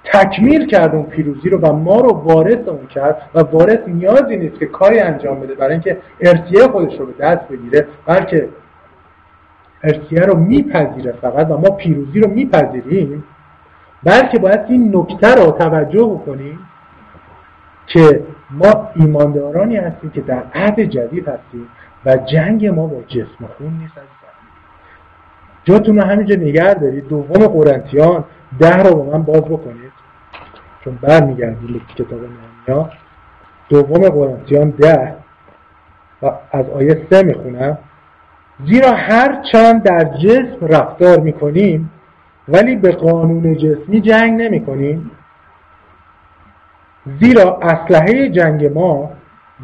تکمیل 0.04 0.66
کرد 0.66 0.94
اون 0.94 1.04
پیروزی 1.04 1.48
رو 1.48 1.58
و 1.58 1.72
ما 1.72 2.00
رو 2.00 2.10
وارث 2.10 2.68
اون 2.68 2.86
کرد 2.86 3.22
و 3.34 3.40
وارث 3.40 3.78
نیازی 3.86 4.36
نیست 4.36 4.58
که 4.58 4.66
کاری 4.66 5.00
انجام 5.00 5.40
بده 5.40 5.54
برای 5.54 5.72
اینکه 5.72 5.98
ارتیه 6.20 6.68
خودش 6.68 6.98
رو 6.98 7.06
به 7.06 7.12
دست 7.12 7.48
بگیره 7.48 7.86
بلکه 8.06 8.48
ارتیه 9.84 10.20
رو 10.20 10.36
میپذیره 10.36 11.12
فقط 11.12 11.50
و 11.50 11.56
ما 11.56 11.70
پیروزی 11.70 12.20
رو 12.20 12.30
میپذیریم 12.30 13.24
بلکه 14.04 14.38
باید 14.38 14.60
این 14.68 14.96
نکته 14.96 15.34
رو 15.34 15.50
توجه 15.50 16.04
بکنیم 16.04 16.58
که 17.86 18.22
ما 18.50 18.90
ایماندارانی 18.94 19.76
هستیم 19.76 20.10
که 20.10 20.20
در 20.20 20.42
عهد 20.54 20.80
جدید 20.80 21.28
هستیم. 21.28 21.68
و 22.06 22.16
جنگ 22.16 22.66
ما 22.66 22.86
با 22.86 23.02
جسم 23.02 23.46
خون 23.58 23.78
نیست 23.80 23.94
جاتون 25.64 25.98
رو 25.98 26.04
همینجا 26.04 26.36
نگر 26.36 26.74
دارید. 26.74 27.08
دوم 27.08 27.46
قرنتیان 27.46 28.24
ده 28.60 28.76
رو 28.76 28.94
با 28.94 29.18
من 29.18 29.22
باز 29.22 29.44
بکنید. 29.44 29.92
چون 30.84 30.98
برمیگردیم 31.02 31.80
کتاب 31.96 32.20
نهمیا 32.22 32.90
دوم 33.68 34.08
قرنتیان 34.08 34.70
ده. 34.70 35.14
و 36.22 36.32
از 36.52 36.70
آیه 36.70 37.06
سه 37.10 37.22
می‌خونم. 37.22 37.78
زیرا 38.66 38.92
هر 38.92 39.42
چند 39.52 39.82
در 39.82 40.04
جسم 40.04 40.66
رفتار 40.66 41.20
می‌کنیم 41.20 41.90
ولی 42.48 42.76
به 42.76 42.92
قانون 42.92 43.54
جسمی 43.54 44.00
جنگ 44.00 44.42
نمی‌کنیم. 44.42 45.10
زیرا 47.20 47.58
اسلحه 47.62 48.28
جنگ 48.28 48.66
ما 48.66 49.10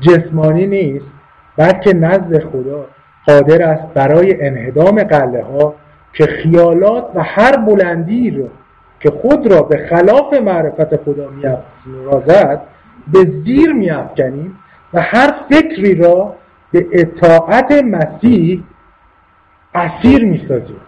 جسمانی 0.01 0.67
نیست. 0.67 1.16
بلکه 1.57 1.95
نزد 1.95 2.45
خدا 2.45 2.87
قادر 3.27 3.63
است 3.63 3.95
برای 3.95 4.47
انهدام 4.47 5.03
قله 5.03 5.45
ها 5.45 5.75
که 6.13 6.27
خیالات 6.27 7.11
و 7.15 7.23
هر 7.23 7.57
بلندی 7.57 8.31
رو 8.31 8.49
که 9.01 9.11
خود 9.11 9.53
را 9.53 9.63
به 9.63 9.89
خلاف 9.91 10.35
معرفت 10.35 10.97
خدا 10.97 11.31
میافرازد 11.31 12.61
به 13.13 13.19
زیر 13.45 13.73
میافکنیم 13.73 14.59
و 14.95 15.01
هر 15.01 15.35
فکری 15.51 15.95
را 15.95 16.35
به 16.73 16.87
اطاعت 16.93 17.85
مسیح 17.85 18.65
اسیر 19.75 20.25
می‌سازیم. 20.25 20.81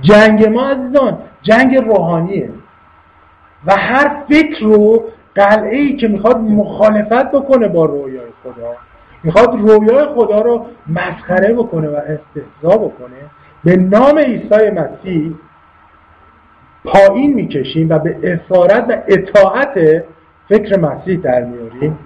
جنگ 0.00 0.48
ما 0.48 0.68
عزیزان 0.68 1.18
جنگ 1.42 1.76
روحانیه 1.76 2.50
و 3.66 3.72
هر 3.76 4.24
فکر 4.28 4.64
رو 4.64 5.04
قلعه 5.36 5.76
ای 5.76 5.96
که 5.96 6.08
می‌خواد 6.08 6.36
مخالفت 6.36 7.30
بکنه 7.30 7.68
با 7.68 7.84
رویای 7.84 8.26
خدا. 8.42 8.74
می‌خواد 9.24 9.54
رویای 9.54 10.04
خدا 10.04 10.40
رو 10.40 10.66
مسخره 10.86 11.54
بکنه 11.54 11.88
و 11.88 11.96
استهزا 11.96 12.78
بکنه. 12.78 13.16
به 13.64 13.76
نام 13.76 14.18
عیسی 14.18 14.70
مسیح 14.70 15.34
پایین 16.84 17.34
می‌کشیم 17.34 17.88
و 17.88 17.98
به 17.98 18.16
اسارت 18.22 18.84
و 18.88 18.96
اطاعت 19.08 20.04
فکر 20.48 20.80
مسیح 20.80 21.20
در 21.20 21.44
میاریم 21.44 21.98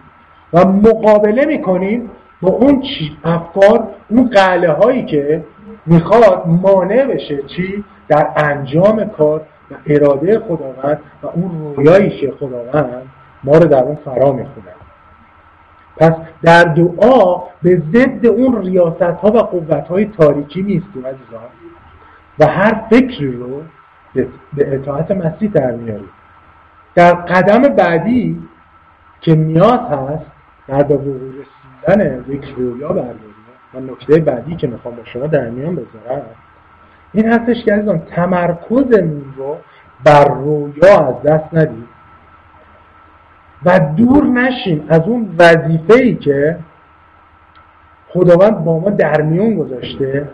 و 0.52 0.64
مقابله 0.64 1.46
می‌کنیم 1.46 2.10
با 2.42 2.48
اون 2.48 2.82
افکار 3.24 3.88
اون 4.08 4.30
قله 4.30 4.72
هایی 4.72 5.04
که 5.04 5.44
می‌خواد 5.86 6.42
مانع 6.46 7.04
بشه 7.04 7.42
چی؟ 7.42 7.84
در 8.08 8.28
انجام 8.36 9.04
کار 9.04 9.40
و 9.70 9.74
اراده 9.86 10.38
خداوند 10.38 11.00
و 11.22 11.26
اون 11.26 11.74
رویایی 11.76 12.10
که 12.10 12.32
خداوند 12.40 13.02
ما 13.44 13.52
رو 13.52 13.64
در 13.64 13.82
اون 13.82 13.98
فرا 14.04 14.32
می‌خونن 14.32 14.74
پس 15.96 16.12
در 16.42 16.64
دعا 16.64 17.42
به 17.62 17.82
ضد 17.92 18.26
اون 18.26 18.62
ریاست 18.62 19.02
ها 19.02 19.28
و 19.28 19.38
قوت 19.38 19.88
های 19.88 20.04
تاریکی 20.04 20.62
نیستیم 20.62 21.06
عزیزان. 21.06 21.48
و 22.38 22.46
هر 22.46 22.82
فکری 22.90 23.32
رو 23.32 23.62
به 24.54 24.74
اطاعت 24.74 25.10
مسیح 25.10 25.50
در 25.50 25.70
میاریم. 25.70 26.08
در 26.94 27.14
قدم 27.14 27.62
بعدی 27.62 28.42
که 29.20 29.34
نیاز 29.34 29.80
هست 29.80 30.26
در 30.68 30.82
به 30.82 30.94
وقوع 30.94 31.14
رسیدن 31.14 32.24
یک 32.28 32.54
رویا 32.56 32.88
برداریم. 32.88 33.34
و 33.74 33.80
نکته 33.80 34.18
بعدی 34.20 34.56
که 34.56 34.66
می‌خوام 34.66 34.96
با 34.96 35.04
شما 35.04 35.26
در 35.26 35.50
میان 35.50 35.74
بذارم 35.74 36.22
این 37.12 37.32
هستش 37.32 37.64
که 37.64 37.74
عزیزان 37.74 37.98
تمرکزمون 37.98 39.24
رو 39.36 39.56
بر 40.04 40.24
رویا 40.24 40.98
از 41.08 41.22
دست 41.22 41.54
ندید. 41.54 41.99
و 43.64 43.80
دور 43.96 44.24
نشیم 44.24 44.84
از 44.88 45.00
اون 45.00 45.34
وظیفه 45.38 45.94
ای 45.94 46.14
که 46.14 46.58
خداوند 48.08 48.64
با 48.64 48.78
ما 48.78 48.90
در 48.90 49.22
میون 49.22 49.54
گذاشته 49.54 50.28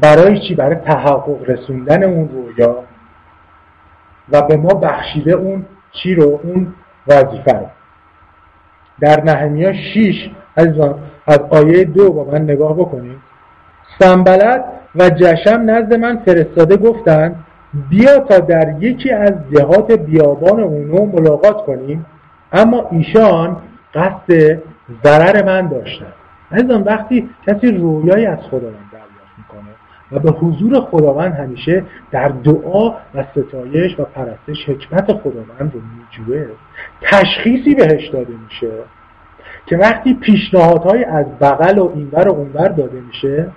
برای 0.00 0.40
چی؟ 0.48 0.54
برای 0.54 0.74
تحقق 0.74 1.50
رسوندن 1.50 2.02
اون 2.02 2.28
رویا 2.28 2.84
و 4.32 4.42
به 4.42 4.56
ما 4.56 4.74
بخشیده 4.74 5.32
اون 5.32 5.66
چی 5.92 6.14
رو؟ 6.14 6.40
اون 6.42 6.74
وظیفه 7.08 7.66
در 9.00 9.24
نهمیا 9.24 9.72
6 9.72 10.30
عزیزان 10.56 10.98
از 11.26 11.38
آیه 11.38 11.84
دو 11.84 12.12
با 12.12 12.24
من 12.24 12.42
نگاه 12.42 12.76
بکنید. 12.76 13.18
سنبلت 13.98 14.64
و 14.94 15.10
جشم 15.10 15.70
نزد 15.70 15.94
من 15.94 16.18
فرستاده 16.26 16.76
گفتند 16.76 17.44
بیا 17.90 18.18
تا 18.18 18.38
در 18.38 18.74
یکی 18.80 19.10
از 19.10 19.32
دهات 19.52 19.92
بیابان 19.92 20.60
اونو 20.60 21.06
ملاقات 21.06 21.56
کنیم. 21.56 22.06
اما 22.54 22.88
ایشان 22.90 23.56
قصد 23.94 24.58
ضرر 25.04 25.44
من 25.46 25.68
داشتن. 25.68 26.12
عزیزان 26.52 26.82
وقتی 26.82 27.30
کسی 27.46 27.72
رویایی 27.72 28.26
از 28.26 28.38
خداوند 28.38 28.90
دریافت 28.92 29.38
می‌کنه 29.38 29.70
و 30.12 30.18
به 30.18 30.30
حضور 30.30 30.80
خداوند 30.80 31.32
همیشه 31.34 31.84
در 32.10 32.28
دعا 32.28 32.94
و 33.14 33.24
ستایش 33.32 34.00
و 34.00 34.04
پرستش 34.04 34.68
حکمت 34.68 35.12
خداوند 35.12 35.72
رو 35.74 35.80
میجوه 35.80 36.46
تشخیصی 37.02 37.74
بهش 37.74 38.08
داده 38.08 38.32
میشه 38.44 38.72
که 39.66 39.76
وقتی 39.76 40.14
پیشنهادهای 40.14 41.04
از 41.04 41.26
بغل 41.40 41.78
و 41.78 41.90
اینور 41.94 42.28
و 42.28 42.32
اونور 42.32 42.68
داده 42.68 43.00
میشه 43.00 43.50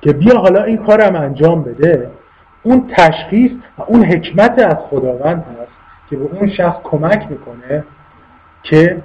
که 0.00 0.12
بیا 0.12 0.38
حالا 0.38 0.62
این 0.62 0.76
کارم 0.76 1.16
انجام 1.16 1.62
بده 1.62 2.10
اون 2.62 2.90
تشخیص 2.96 3.52
و 3.78 3.82
اون 3.82 4.04
حکمت 4.04 4.58
از 4.58 4.76
خداوند 4.90 5.42
هست. 5.42 5.79
که 6.10 6.16
به 6.16 6.24
اون 6.24 6.50
شخص 6.50 6.76
کمک 6.84 7.26
می‌کنه 7.30 7.84
که 8.62 9.02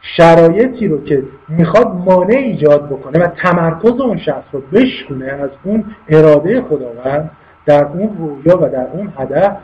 شرایطی 0.00 0.88
رو 0.88 1.04
که 1.04 1.22
می‌خواد 1.48 1.86
مانع 1.86 2.36
ایجاد 2.36 2.86
بکنه 2.86 3.18
و 3.18 3.26
تمرکز 3.26 4.00
اون 4.00 4.18
شخص 4.18 4.44
رو 4.52 4.60
بشکونه 4.60 5.26
از 5.26 5.50
اون 5.62 5.84
اراده 6.08 6.62
خداوند 6.62 7.30
در 7.66 7.84
اون 7.84 8.16
رویا 8.18 8.62
و 8.62 8.68
در 8.68 8.86
اون 8.92 9.12
هدف 9.18 9.56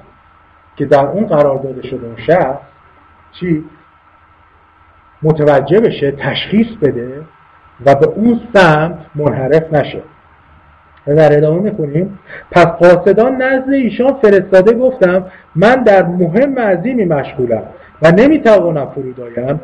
که 0.76 0.84
در 0.84 1.06
اون 1.06 1.26
قرار 1.26 1.58
داده 1.58 1.82
شده 1.82 2.06
اون 2.06 2.16
شخص 2.26 2.58
چی؟ 3.32 3.64
متوجه 5.22 5.80
بشه 5.80 6.10
تشخیص 6.10 6.66
بده 6.82 7.22
و 7.86 7.94
به 7.94 8.06
اون 8.06 8.40
سمت 8.54 8.98
منحرف 9.14 9.72
نشه. 9.72 10.02
در 11.06 11.36
ادامه 11.36 11.60
می‌کنیم 11.60 12.18
پس 12.50 12.66
قاصدان 12.66 13.42
نزد 13.42 13.72
ایشان 13.72 14.12
فرستاده 14.22 14.72
گفتم 14.72 15.26
من 15.56 15.74
در 15.74 16.02
مهم 16.02 16.58
عظیمی 16.58 17.04
مشغولم 17.04 17.62
و 18.02 18.10
نمی‌توانم 18.10 18.86
فرود 18.86 19.20
آیم. 19.20 19.60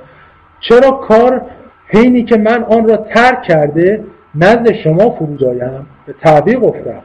چرا 0.60 0.90
کار 0.90 1.42
حینی 1.86 2.24
که 2.24 2.36
من 2.36 2.62
آن 2.64 2.88
را 2.88 2.96
ترک 2.96 3.42
کرده 3.42 4.04
نزد 4.34 4.72
شما 4.72 5.10
فرود 5.10 5.44
آیم؟ 5.44 5.86
به 6.06 6.14
تعبیر 6.22 6.58
گفتم 6.58 7.02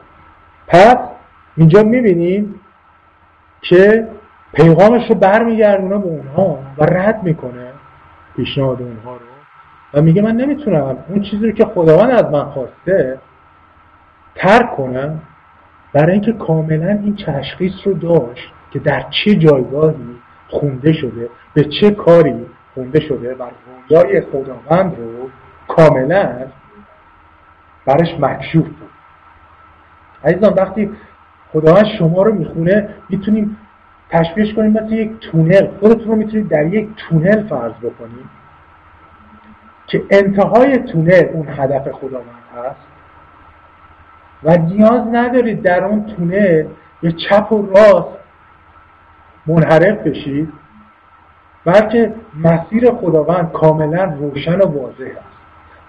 پس 0.68 0.96
اینجا 1.56 1.82
می‌بینیم 1.82 2.54
که 3.62 4.06
پیغامش 4.52 5.08
رو 5.08 5.14
برمیگردونه 5.14 5.98
به 5.98 6.06
اونها 6.06 6.58
و 6.78 6.84
رد 6.84 7.22
می‌کنه 7.22 7.66
پیشنهاد 8.36 8.82
اونها 8.82 9.12
رو. 9.12 9.20
و 9.94 10.02
میگه 10.02 10.22
من 10.22 10.36
نمی‌تونم. 10.36 10.96
اون 11.08 11.22
چیزی 11.22 11.46
رو 11.46 11.52
که 11.52 11.64
خداوند 11.64 12.10
از 12.10 12.24
من 12.24 12.44
خواسته 12.44 13.18
ترک 14.36 14.76
کنم 14.76 15.20
برای 15.92 16.12
اینکه 16.12 16.32
کاملا 16.32 16.88
این 16.88 17.16
تشخیص 17.26 17.72
رو 17.84 17.94
داشت 17.94 18.52
که 18.70 18.78
در 18.78 19.04
چه 19.10 19.34
جایگاهی 19.34 20.16
خونده 20.48 20.92
شده 20.92 21.28
به 21.54 21.64
چه 21.80 21.90
کاری 21.90 22.46
خونده 22.74 23.00
شده 23.00 23.34
و 23.34 23.42
رویای 23.88 24.20
خداوند 24.20 24.96
رو 24.96 25.30
کاملا 25.68 26.46
برش 27.86 28.20
مکشوف 28.20 28.66
بود. 28.66 28.90
عزیزان 30.24 30.54
وقتی 30.54 30.90
خداوند 31.52 31.86
شما 31.98 32.22
رو 32.22 32.34
می‌خونه 32.34 32.88
می‌تونیم 33.08 33.56
تشبیهش 34.10 34.54
کنیم 34.54 34.72
مثل 34.72 34.92
یک 34.92 35.18
تونل. 35.20 35.66
خودتون 35.80 36.06
رو 36.06 36.16
می‌تونید 36.16 36.48
در 36.48 36.66
یک 36.66 36.88
تونل 36.96 37.48
فرض 37.48 37.72
بکنید 37.72 38.26
که 39.86 40.02
انتهای 40.10 40.78
تونل 40.78 41.24
اون 41.32 41.48
هدف 41.48 41.92
خداوند 41.92 42.44
هست. 42.56 42.95
و 44.44 44.56
نیاز 44.56 45.00
ندارید 45.12 45.62
در 45.62 45.84
اون 45.84 46.06
تونل 46.06 46.64
به 47.02 47.12
چپ 47.12 47.52
و 47.52 47.66
راست 47.66 48.16
منحرف 49.46 49.98
بشید 49.98 50.52
بلکه 51.64 52.14
مسیر 52.44 52.90
خداوند 52.90 53.52
کاملا 53.52 54.04
روشن 54.04 54.58
و 54.58 54.64
واضح 54.64 55.04
است. 55.04 55.36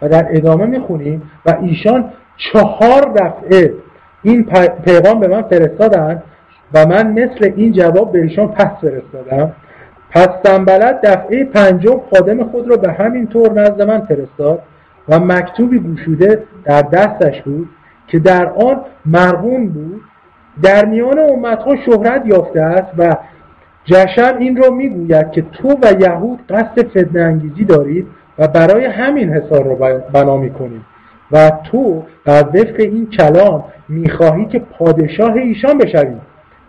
و 0.02 0.10
در 0.10 0.28
ادامه 0.30 0.66
می‌خونیم 0.66 1.32
و 1.46 1.58
ایشان 1.62 2.12
چهار 2.38 3.02
دفعه 3.02 3.74
این 4.24 4.44
پیغام 4.86 5.20
به 5.20 5.28
من 5.28 5.42
فرستادند 5.42 6.24
و 6.74 6.86
من 6.86 7.12
مثل 7.12 7.54
این 7.56 7.72
جواب 7.72 8.12
به 8.12 8.22
ایشان 8.22 8.48
پس 8.48 8.72
فرستادم. 8.82 9.52
پس 10.12 10.30
سنبلت 10.44 11.02
دفعه 11.02 11.46
پنجم 11.46 12.02
خادم 12.14 12.44
خود 12.44 12.70
را 12.70 12.78
به 12.78 12.92
همین 12.92 13.28
طور 13.28 13.52
نزد 13.52 13.82
من 13.82 14.00
فرستاد 14.00 14.62
و 15.10 15.20
مکتوبی 15.20 15.80
گوشوده 15.80 16.44
در 16.66 16.82
دستش 16.82 17.42
بود. 17.42 17.70
که 18.08 18.20
در 18.20 18.46
آن 18.46 18.82
مرغون 19.06 19.68
بود 19.68 20.02
در 20.64 20.86
میان 20.86 21.20
امتها 21.20 21.76
شهرت 21.86 22.22
یافته 22.26 22.62
است 22.62 22.92
و 22.98 23.16
جشن 23.86 24.38
این 24.38 24.58
را 24.58 24.70
می‌گوید 24.70 25.32
که 25.32 25.42
تو 25.42 25.70
و 25.70 26.02
یهود 26.02 26.40
قصد 26.50 26.88
فتنه 26.88 27.22
انگیزی 27.22 27.66
دارید 27.66 28.08
و 28.40 28.48
برای 28.48 28.86
همین 28.86 29.30
حسار 29.34 29.64
را 29.64 30.00
بنا 30.14 30.38
می‌کنید 30.38 30.82
و 31.32 31.52
تو 31.72 32.04
بر 32.26 32.44
وفق 32.44 32.76
این 32.80 33.10
کلام 33.10 33.64
می‌خواهی 33.90 34.46
که 34.46 34.60
پادشاه 34.60 35.34
ایشان 35.34 35.78
بشوی 35.78 36.16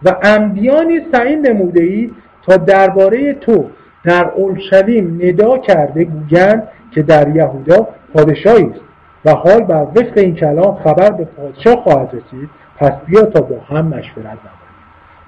و 0.04 0.16
انبیانی 0.22 1.00
سعین 1.12 1.46
نموده 1.46 1.82
ای 1.82 2.10
تا 2.46 2.56
درباره 2.56 3.34
تو 3.34 3.64
در 4.04 4.30
اورشلیم 4.30 5.20
ندا 5.22 5.58
کرده 5.58 6.04
گویند 6.04 6.68
که 6.94 7.02
در 7.02 7.36
یهودا 7.36 7.88
پادشاهی 8.14 8.64
است. 8.64 8.80
و 9.24 9.30
حال 9.30 9.60
بر 9.60 9.82
وفق 9.82 10.12
این 10.16 10.34
کلام 10.34 10.74
خبر 10.74 11.10
به 11.10 11.24
پادشاه 11.24 11.76
خواهد 11.76 12.08
رسید 12.08 12.50
پس 12.76 12.92
بیا 13.06 13.22
تا 13.22 13.40
با 13.40 13.60
هم 13.68 13.86
مشورت 13.86 14.26
نماییم 14.26 14.68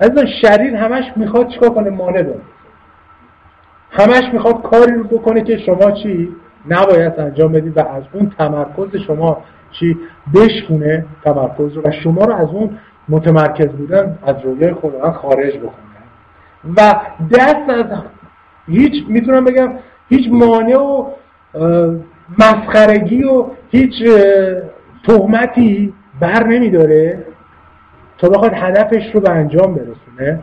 از 0.01 0.11
شریر 0.43 0.76
همش 0.76 1.05
می‌خواد 1.16 1.49
چیکار 1.49 1.70
کنه؟ 1.70 1.91
مانع 1.91 2.22
داره. 2.22 2.41
همش 3.91 4.22
می‌خواد 4.32 4.62
کاری 4.62 4.93
رو 4.93 5.05
بکنه 5.05 5.43
که 5.43 5.59
شما 5.59 5.91
چی 5.91 6.28
نباید 6.68 7.20
انجام 7.20 7.53
بدید 7.53 7.78
و 7.78 7.80
از 7.80 8.03
اون 8.12 8.32
تمرکز 8.38 8.97
شما 9.07 9.43
چی 9.72 9.99
بشکونه 10.34 11.07
تمرکز 11.24 11.72
رو 11.72 11.82
و 11.82 11.91
شما 12.05 12.24
رو 12.24 12.34
از 12.34 12.49
اون 12.49 12.78
متمرکز 13.09 13.68
بودن 13.68 14.18
از 14.26 14.36
رویای 14.45 14.74
خداوند 14.74 15.12
خارج 15.12 15.57
بکنه. 15.57 15.91
و 16.76 17.01
دست 17.32 17.70
از 17.70 17.99
هیچ 18.66 19.05
می‌تونم 19.09 19.45
بگم 19.45 19.72
هیچ 20.09 20.28
مانع 20.32 20.76
و 20.76 21.07
مسخرگی 22.39 23.22
و 23.22 23.45
هیچ 23.70 23.93
تهمتی 25.07 25.93
بر 26.20 26.47
نمیداره. 26.47 27.24
تا 28.18 28.28
بخواد 28.28 28.53
هدفش 28.55 29.14
رو 29.14 29.20
به 29.20 29.31
انجام 29.31 29.74
برسونه. 29.74 30.43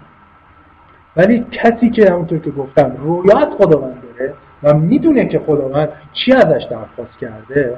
ولی 1.18 1.46
کسی 1.52 1.90
که 1.90 2.12
همونطور 2.12 2.40
که 2.40 2.52
گفتم 2.52 2.92
رویات 2.98 3.50
خداوند 3.58 4.04
داره 4.20 4.34
و 4.64 4.74
می‌دونه 4.74 5.26
که 5.28 5.40
خداوند 5.40 5.90
چی 6.14 6.34
ازش 6.34 6.64
درخواست 6.70 7.20
کرده 7.22 7.78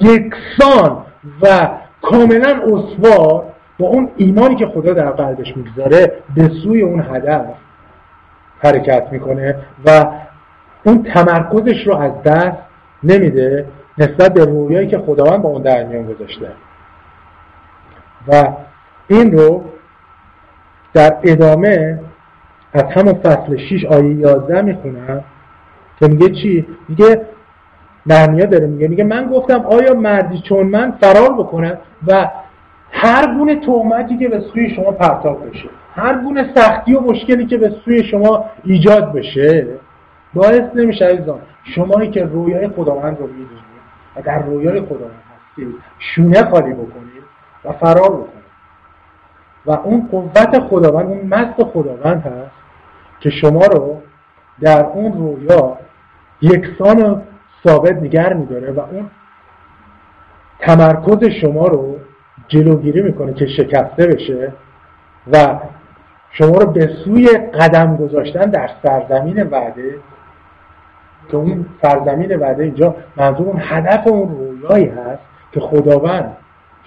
یکسان 0.00 1.04
و 1.42 1.68
کاملا 2.02 2.60
اسوار 2.62 3.44
با 3.78 3.86
اون 3.86 4.10
ایمانی 4.16 4.56
که 4.56 4.66
خدا 4.66 4.92
در 4.92 5.10
قلبش 5.10 5.56
می‌گذاره 5.56 6.12
به 6.36 6.50
سوی 6.62 6.82
اون 6.82 7.00
هدف 7.00 7.46
حرکت 8.58 9.08
می‌کنه 9.10 9.56
و 9.84 10.06
اون 10.84 11.02
تمرکزش 11.02 11.86
رو 11.86 11.96
از 11.96 12.22
دست 12.22 12.56
نمیده 13.02 13.66
نسبت 13.98 14.34
به 14.34 14.44
رویایی 14.44 14.88
که 14.88 14.98
خداوند 14.98 15.42
با 15.42 15.48
اون 15.48 15.62
در 15.62 15.84
میان 15.84 16.06
گذاشته 16.06 16.48
و 18.28 18.52
این 19.08 19.32
رو 19.32 19.64
در 20.94 21.16
ادامه 21.22 22.00
از 22.72 22.82
همون 22.82 23.14
فصل 23.14 23.56
6 23.56 23.84
آیه 23.84 24.14
11 24.14 24.62
می‌خونم 24.62 25.24
که 26.00 26.08
میگه 26.08 26.28
چی؟ 26.28 26.66
میگه 26.88 27.20
نرمیا 28.06 28.46
داره 28.46 28.66
میگه 28.66 28.88
میگه 28.88 29.04
من 29.04 29.26
گفتم 29.26 29.60
آیا 29.60 29.94
مردی 29.94 30.42
چون 30.48 30.66
من 30.66 30.90
فرار 31.00 31.32
بکنم 31.32 31.78
و 32.06 32.30
هر 32.90 33.34
گونه 33.34 33.60
تهمتی 33.60 34.18
که 34.18 34.28
به 34.28 34.40
سوی 34.40 34.70
شما 34.70 34.92
پرتاب 34.92 35.50
بشه 35.50 35.68
هر 35.94 36.18
گونه 36.18 36.54
سختی 36.54 36.94
و 36.94 37.00
مشکلی 37.00 37.46
که 37.46 37.56
به 37.56 37.72
سوی 37.84 38.04
شما 38.04 38.44
ایجاد 38.64 39.12
بشه 39.12 39.66
باعث 40.34 40.62
نمیشه 40.74 41.04
عزیزان 41.04 41.40
شمایی 41.74 42.10
که 42.10 42.24
رویای 42.24 42.68
خداوند 42.68 43.18
رو 43.18 43.26
می‌دونید 43.26 43.64
و 44.16 44.22
در 44.22 44.42
رویای 44.42 44.80
خداوند 44.80 45.22
هستید 45.50 45.74
شونه 45.98 46.50
خالی 46.50 46.72
بکنید 46.72 47.24
و 47.64 47.72
فرار 47.72 48.10
بکنید. 48.10 48.44
و 49.66 49.70
اون 49.70 50.08
قوت 50.10 50.58
خداوند 50.58 51.06
اون 51.06 51.26
مست 51.26 51.64
خداوند 51.64 52.22
هست 52.22 52.50
که 53.20 53.30
شما 53.30 53.66
رو 53.66 54.00
در 54.60 54.84
اون 54.84 55.12
رویا 55.12 55.78
یکسان 56.42 57.02
و 57.02 57.20
ثابت 57.66 58.02
نگر 58.02 58.32
میداره 58.32 58.72
و 58.72 58.80
اون 58.80 59.10
تمرکز 60.58 61.24
شما 61.24 61.66
رو 61.66 61.96
جلوگیری 62.48 63.02
می‌کنه 63.02 63.34
که 63.34 63.46
شکسته 63.46 64.06
بشه 64.06 64.52
و 65.32 65.58
شما 66.30 66.58
رو 66.58 66.72
به 66.72 66.90
سوی 67.04 67.28
قدم 67.28 67.96
گذاشتن 67.96 68.50
در 68.50 68.70
سرزمین 68.82 69.42
وعده 69.42 69.94
که 71.30 71.36
اون 71.36 71.66
سرزمین 71.82 72.36
وعده 72.36 72.62
اینجا 72.62 72.96
منظور 73.16 73.48
اون 73.48 73.60
هدف 73.60 74.06
اون 74.06 74.28
رویایی 74.28 74.86
هست 74.86 75.22
که 75.52 75.60
خداوند 75.60 76.36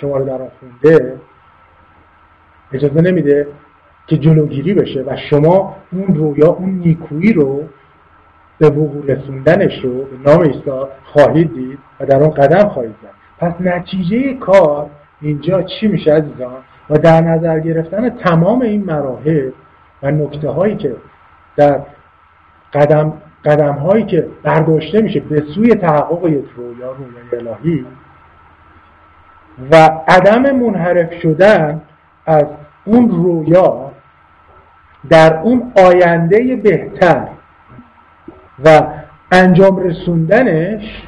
شما 0.02 0.18
رو 0.18 0.26
در 0.26 0.42
آن 0.42 0.48
خونده 0.60 1.16
اجازه 2.74 3.02
نمیده 3.02 3.48
که 4.08 4.18
جلوگیری 4.18 4.74
بشه 4.74 5.04
و 5.08 5.16
شما 5.30 5.76
اون 5.92 6.16
رویا 6.16 6.48
اون 6.48 6.70
نیکویی 6.70 7.34
رو 7.34 7.64
به 8.60 8.70
وقوع 8.70 9.06
رسوندنش 9.06 9.84
رو 9.84 10.04
به 10.04 10.32
نام 10.32 10.44
عیسی 10.44 10.72
خواهید 11.04 11.54
دید 11.54 11.80
و 12.00 12.06
در 12.06 12.24
اون 12.24 12.30
قدم 12.30 12.70
خواهید 12.70 12.96
زد. 13.02 13.18
پس 13.40 13.54
نتیجه 13.62 14.34
کار 14.34 14.90
اینجا 15.22 15.62
چی 15.62 15.88
میشه 15.88 16.14
عزیزان؟ 16.14 16.58
و 16.90 16.98
در 16.98 17.22
نظر 17.22 17.60
گرفتن 17.60 18.10
تمام 18.10 18.62
این 18.62 18.84
مراحل 18.84 19.52
و 20.04 20.12
نکته 20.12 20.50
هایی 20.50 20.76
که 20.76 20.96
در 21.56 21.82
قدم 22.74 23.14
قدم 23.46 23.74
هایی 23.74 24.06
که 24.06 24.28
برداشته 24.44 25.02
میشه 25.02 25.20
به 25.20 25.44
سوی 25.56 25.76
تحقق 25.76 26.26
یک 26.26 26.46
رویا 26.56 26.92
رویای 26.92 27.48
الهی 27.48 27.86
و 29.72 29.76
عدم 30.08 30.52
منحرف 30.56 31.14
شدن 31.22 31.82
از 32.26 32.46
اون 32.86 33.10
رویا 33.10 33.92
در 35.10 35.40
اون 35.40 35.72
آینده 35.76 36.56
بهتر 36.56 37.28
و 38.66 38.84
انجام 39.32 39.78
رسوندنش 39.78 41.04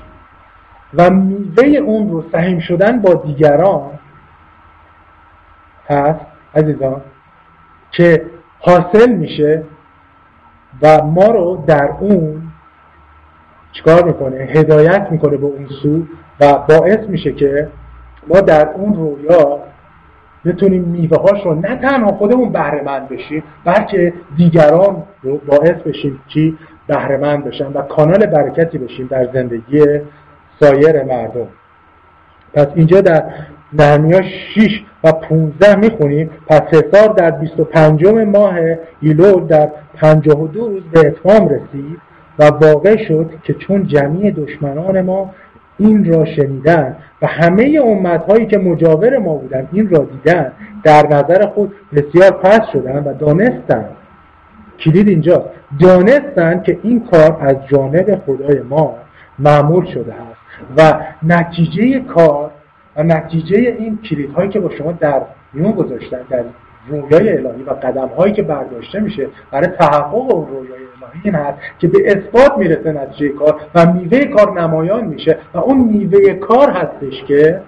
و 0.93 1.09
میوه 1.09 1.63
اون 1.65 2.09
رو 2.11 2.25
سهیم 2.31 2.59
شدن 2.59 3.01
با 3.01 3.13
دیگران 3.13 3.99
هست 5.89 6.19
عزیزان 6.55 7.01
که 7.91 8.25
حاصل 8.59 9.11
میشه 9.11 9.63
و 10.81 11.01
ما 11.01 11.25
رو 11.25 11.63
در 11.67 11.89
اون 11.99 12.41
چیکار 13.71 14.03
می‌کنه 14.03 14.37
هدایت 14.37 15.07
می‌کنه 15.11 15.37
به 15.37 15.45
اون 15.45 15.67
سو 15.81 16.03
و 16.39 16.53
باعث 16.53 16.99
میشه 16.99 17.31
که 17.31 17.69
ما 18.27 18.41
در 18.41 18.69
اون 18.69 18.93
رویا 18.93 19.59
بتونیم 20.45 20.83
میوه 20.83 21.17
هاش 21.17 21.45
رو 21.45 21.55
نه 21.55 21.75
تنها 21.75 22.11
خودمون 22.11 22.51
بهره 22.51 22.81
بشیم 23.09 23.43
بلکه 23.65 24.13
دیگران 24.37 25.03
رو 25.21 25.37
باعث 25.37 25.75
بشیم 25.85 26.19
که 26.27 26.53
بهره 26.87 27.37
بشن 27.37 27.73
و 27.73 27.81
کانال 27.81 28.25
برکتی 28.25 28.77
بشیم 28.77 29.07
در 29.07 29.27
زندگی 29.33 29.85
سایر 30.59 31.03
مردم. 31.03 31.47
پس 32.53 32.67
اینجا 32.75 33.01
در 33.01 33.23
نهمیا 33.73 34.21
6 34.21 34.83
و 35.03 35.11
15 35.11 35.75
می‌خونیم. 35.75 36.29
پس 36.47 36.61
حسار 36.61 37.13
در 37.13 37.31
25 37.31 38.05
ماه 38.05 38.55
ایلول 39.01 39.45
در 39.45 39.69
52 39.95 40.67
روز 40.67 40.83
به 40.91 40.99
اتمام 40.99 41.49
رسید 41.49 41.97
و 42.39 42.43
واقع 42.43 42.97
شد 43.07 43.29
که 43.43 43.53
چون 43.53 43.87
جمعی 43.87 44.31
دشمنان 44.31 45.01
ما 45.01 45.33
این 45.79 46.13
را 46.13 46.25
شنیدن 46.25 46.95
و 47.21 47.27
همه 47.27 47.79
امتهایی 47.85 48.45
که 48.45 48.57
مجاور 48.57 49.17
ما 49.17 49.33
بودند 49.33 49.69
این 49.71 49.89
را 49.89 50.07
دیدن 50.11 50.51
در 50.83 51.07
نظر 51.07 51.45
خود 51.45 51.73
بسیار 51.95 52.31
پس 52.31 52.61
شدن 52.73 53.03
و 53.03 53.13
دانستند. 53.13 53.89
کلید 54.79 55.07
اینجا 55.07 55.45
دانستند 55.79 56.63
که 56.63 56.79
این 56.83 57.07
کار 57.11 57.37
از 57.41 57.55
جانب 57.67 58.21
خدای 58.25 58.61
ما 58.61 58.95
معمول 59.39 59.85
شده 59.85 60.13
است 60.13 60.39
و 60.77 60.99
نتیجه 61.23 61.99
کار 61.99 62.51
و 62.95 63.03
نتیجه 63.03 63.57
این 63.57 63.99
کلید 64.09 64.33
هایی 64.33 64.49
که 64.49 64.59
با 64.59 64.69
شما 64.69 64.91
در 64.91 65.21
میون 65.53 65.71
گذاشتن 65.71 66.19
در 66.29 66.43
رویای 66.87 67.37
الهی 67.37 67.63
و 67.63 67.69
قدم 67.69 68.07
هایی 68.17 68.33
که 68.33 68.43
برداشته 68.43 68.99
میشه 68.99 69.27
برای 69.51 69.67
تحقق 69.67 70.13
اون 70.31 70.47
رویای 70.47 70.79
الهی 71.03 71.21
این 71.23 71.35
هست 71.35 71.57
که 71.79 71.87
به 71.87 71.99
اثبات 72.05 72.57
می‌رسه 72.57 72.91
نتیجه 72.91 73.29
کار 73.29 73.61
و 73.75 73.93
میوه 73.93 74.25
کار 74.25 74.61
نمایان 74.61 75.05
میشه 75.05 75.37
و 75.53 75.57
اون 75.57 75.77
میوه 75.77 76.33
کار 76.33 76.69
هستش 76.69 77.23
که 77.27 77.61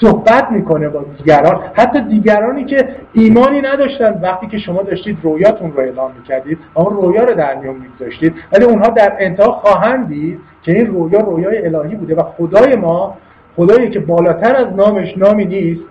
صحبت 0.00 0.50
می‌کنه 0.50 0.88
با 0.88 1.04
دیگران. 1.18 1.62
حتی 1.74 2.00
دیگرانی 2.00 2.64
که 2.64 2.88
ایمانی 3.12 3.60
نداشتن. 3.60 4.20
وقتی 4.22 4.46
که 4.46 4.58
شما 4.58 4.82
داشتید 4.82 5.18
رویاتون 5.22 5.72
رو 5.72 5.80
اعلام 5.80 6.10
می‌کردید 6.18 6.58
و 6.74 6.80
اون 6.80 6.96
رویا 6.96 7.24
رو 7.24 7.34
در 7.34 7.54
میون 7.54 7.76
میگذاشتید 7.76 8.34
ولی 8.52 8.64
اونها 8.64 8.88
در 8.88 9.16
انتها 9.18 9.52
خواهند 9.52 10.08
دید 10.08 10.40
که 10.62 10.72
این 10.72 10.86
رویا 10.86 11.20
رویای 11.20 11.66
الهی 11.66 11.94
بوده 11.96 12.14
و 12.14 12.22
خدای 12.22 12.76
ما 12.76 13.16
خدایی 13.58 13.90
که 13.90 14.00
بالاتر 14.00 14.56
از 14.56 14.74
نامش 14.76 15.16
نامی 15.16 15.44
نیست 15.44 15.82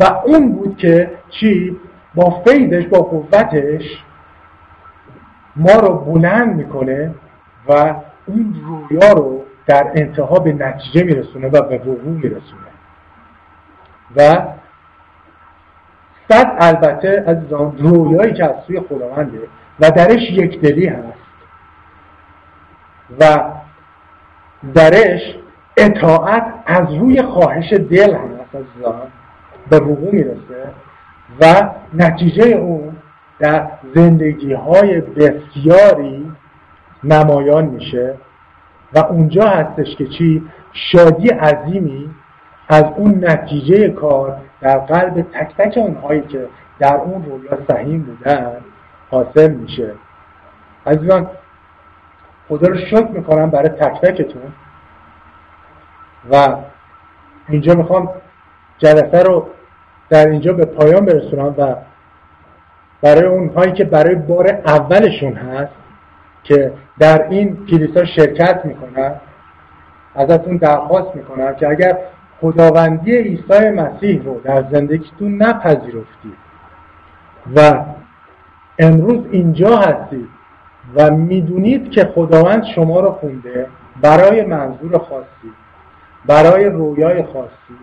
و 0.00 0.04
اون 0.24 0.52
بود 0.52 0.76
که 0.76 1.10
چی؟ 1.30 1.76
با 2.14 2.42
فیدش 2.46 2.86
با 2.86 2.98
قوتش 2.98 3.82
ما 5.56 5.72
رو 5.72 5.94
بلند 5.94 6.56
می‌کنه 6.56 7.14
و 7.68 7.94
اون 8.26 8.54
رویا 8.64 9.12
رو 9.12 9.42
در 9.66 9.92
انتها 9.94 10.38
به 10.38 10.52
نتیجه 10.52 11.04
میرسونه 11.04 11.48
و 11.48 11.62
به 11.62 11.78
وقوع 11.78 12.12
میرسونه. 12.12 12.70
و 14.16 14.42
صد 16.28 16.56
البته 16.60 17.24
از 17.26 17.36
رویایی 17.78 18.32
که 18.32 18.44
از 18.44 18.54
سوی 18.66 18.80
خداونده 18.80 19.40
و 19.80 19.90
درش 19.90 20.22
یک 20.30 20.60
دلی 20.60 20.86
هست 20.86 21.20
و 23.20 23.50
درش 24.74 25.20
اطاعت 25.80 26.54
از 26.66 26.94
روی 26.94 27.22
خواهش 27.22 27.72
دل 27.72 28.14
از 28.14 28.64
به 29.70 29.76
وقوع 29.76 30.12
می‌رسه 30.12 30.72
و 31.40 31.70
نتیجه 31.94 32.44
اون 32.44 32.96
در 33.38 33.70
زندگی 33.94 34.52
های 34.52 35.00
بسیاری 35.00 36.32
نمایان 37.04 37.64
میشه 37.64 38.14
و 38.94 38.98
اونجا 38.98 39.44
هستش 39.44 39.96
که 39.96 40.06
چی؟ 40.06 40.42
شادی 40.72 41.28
عظیمی 41.28 42.10
از 42.68 42.84
اون 42.96 43.24
نتیجه 43.28 43.88
کار 43.88 44.36
در 44.60 44.78
قلب 44.78 45.22
تک 45.22 45.56
تک 45.58 45.78
اونهایی 45.78 46.20
که 46.20 46.46
در 46.78 46.96
اون 46.96 47.24
رویا 47.24 47.58
سهیم 47.68 48.02
بودن 48.02 48.56
حاصل 49.10 49.50
میشه. 49.50 49.92
عزیزان 50.86 51.26
خدا 52.48 52.68
رو 52.68 52.78
شکر 52.78 53.08
می‌کنم 53.08 53.50
برای 53.50 53.68
تک 53.68 54.00
تکتون 54.00 54.52
و 56.30 56.56
اینجا 57.48 57.74
می‌خوام 57.74 58.08
جلسه 58.78 59.22
رو 59.22 59.46
در 60.08 60.28
اینجا 60.28 60.52
به 60.52 60.64
پایان 60.64 61.04
برسونم 61.04 61.54
و 61.58 61.74
برای 63.02 63.24
اونهایی 63.24 63.72
که 63.72 63.84
برای 63.84 64.14
بار 64.14 64.48
اولشون 64.66 65.32
هست 65.32 65.72
که 66.42 66.72
در 66.98 67.28
این 67.28 67.66
کلیسا 67.66 68.04
شرکت 68.04 68.60
می‌کنن 68.64 69.14
ازتون 70.14 70.56
درخواست 70.56 71.16
می‌کنم 71.16 71.54
که 71.54 71.68
اگر 71.68 71.98
خداوندی 72.40 73.16
عیسی 73.16 73.70
مسیح 73.70 74.22
رو 74.24 74.40
در 74.44 74.64
زندگیتون 74.72 75.42
نپذیرفتید 75.42 76.36
و 77.56 77.84
امروز 78.78 79.26
اینجا 79.30 79.76
هستید 79.76 80.28
و 80.94 81.10
می‌دونید 81.10 81.90
که 81.90 82.04
خداوند 82.14 82.64
شما 82.74 83.00
رو 83.00 83.10
خونده 83.10 83.66
برای 84.02 84.44
منظور 84.44 84.98
خاصی. 84.98 85.52
برای 86.26 86.64
رویای 86.64 87.22
خاصی. 87.22 87.78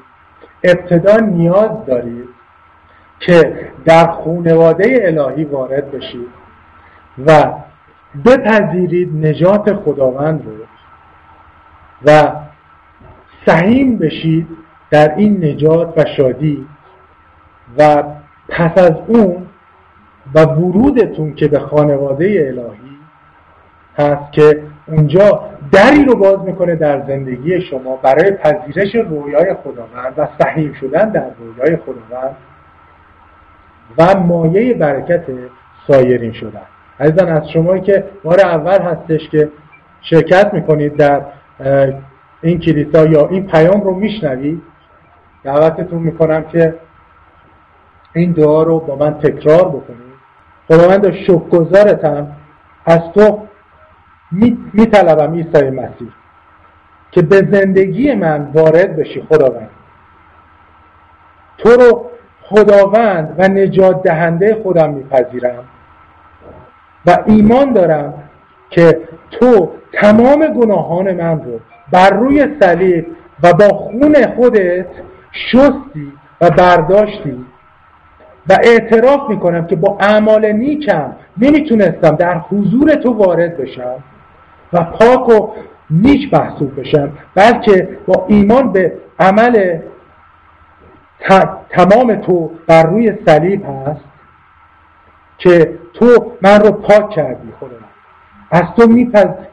ابتدا 0.64 1.18
نیاز 1.18 1.86
دارید 1.88 2.30
که 3.20 3.70
در 3.86 4.12
خونواده 4.12 5.00
الهی 5.04 5.44
وارد 5.44 5.92
بشید 5.92 6.28
و 7.26 7.54
بپذیرید 8.26 9.26
نجات 9.26 9.74
خداوند 9.74 10.44
رو 10.46 10.52
و 12.06 12.32
سهیم 13.46 13.98
بشید 13.98 14.48
در 14.92 15.16
این 15.16 15.46
نجات 15.46 15.94
و 15.98 16.06
شادی 16.18 16.68
و 17.78 18.04
پس 18.50 18.78
از 18.78 18.94
اون 19.08 19.48
و 20.36 20.40
ورودتون 20.40 21.34
که 21.34 21.48
به 21.48 21.60
خانواده 21.60 22.26
الهی 22.48 22.98
هست 23.98 24.32
که 24.32 24.64
اونجا 24.88 25.50
دری 25.72 26.06
رو 26.06 26.16
باز 26.16 26.40
می‌کنه 26.40 26.76
در 26.76 27.02
زندگی 27.08 27.62
شما 27.62 27.96
برای 27.96 28.32
پذیرش 28.32 28.96
رویای 28.96 29.54
خداوند 29.54 30.14
و 30.18 30.28
سهیم 30.40 30.74
شدن 30.74 31.10
در 31.10 31.26
رویای 31.40 31.78
خداوند 31.78 32.36
و 33.98 34.20
مایه 34.20 34.74
برکت 34.74 35.24
سایرین 35.88 36.34
شدن. 36.34 36.62
عزیزان 37.00 37.30
از 37.30 37.50
شما 37.50 37.78
که 37.78 38.04
بار 38.24 38.40
اول 38.40 38.82
هستش 38.82 39.30
که 39.30 39.50
شرکت 40.02 40.54
می‌کنید 40.54 40.96
در 40.96 41.22
این 42.42 42.60
کلیسا 42.60 43.06
یا 43.06 43.28
این 43.28 43.48
پیام 43.48 43.82
رو 43.82 43.96
میشنوید. 43.96 44.62
دعوتتون 45.44 46.02
می‌کنم 46.02 46.44
که 46.44 46.76
این 48.14 48.32
دعا 48.32 48.64
رو 48.64 48.80
با 48.80 48.96
من 48.96 49.14
تکرار 49.14 49.70
بکنید. 49.70 50.08
خداوند 50.68 51.12
شکرگزارتم 51.14 52.28
از 52.86 53.02
تو 53.16 53.47
میطلبم 54.74 55.34
عیسی 55.34 55.70
مسیح 55.70 56.12
که 57.12 57.22
به 57.22 57.36
زندگی 57.52 58.14
من 58.14 58.52
وارد 58.54 58.96
بشی 58.96 59.22
خداوند. 59.30 59.70
تو 61.58 61.70
رو 61.70 62.06
خداوند 62.42 63.36
و 63.38 63.48
نجات 63.48 64.04
دهنده 64.04 64.60
خودم 64.64 64.90
میپذیرم 64.90 65.64
و 67.06 67.18
ایمان 67.26 67.74
دارم 67.74 68.14
که 68.70 69.02
تو 69.32 69.72
تمام 69.94 70.48
گناهان 70.48 71.14
من 71.14 71.44
رو 71.44 71.60
بر 71.92 72.10
روی 72.10 72.48
صلیب 72.60 73.08
و 73.44 73.54
با 73.54 73.68
خون 73.68 74.16
خودت 74.36 74.88
شستی 75.32 76.14
و 76.42 76.50
برداشتی 76.50 77.46
و 78.50 78.58
اعتراف 78.64 79.30
می‌کنم 79.30 79.68
که 79.68 79.76
با 79.76 79.98
اعمال 80.00 80.52
نیکم 80.52 81.14
نمی‌تونستم 81.38 82.16
در 82.16 82.38
حضور 82.38 82.96
تو 82.96 83.14
وارد 83.14 83.58
بشم. 83.58 84.04
و 84.74 84.84
پاک 84.84 85.30
و 85.30 85.50
نیک 85.90 86.34
محسوب 86.34 86.80
بشم 86.80 87.10
بلکه 87.36 87.98
با 88.08 88.26
ایمان 88.28 88.72
به 88.72 88.94
عمل 89.20 89.80
تمام 91.70 92.16
تو 92.16 92.52
بر 92.68 92.84
روی 92.84 93.14
صلیب 93.26 93.66
هست 93.66 94.02
که 95.38 95.80
تو 95.94 96.32
من 96.42 96.60
رو 96.60 96.72
پاک 96.72 97.10
کردی 97.10 97.54
خداوند. 97.60 97.84
از 98.52 98.64
تو 98.78 98.88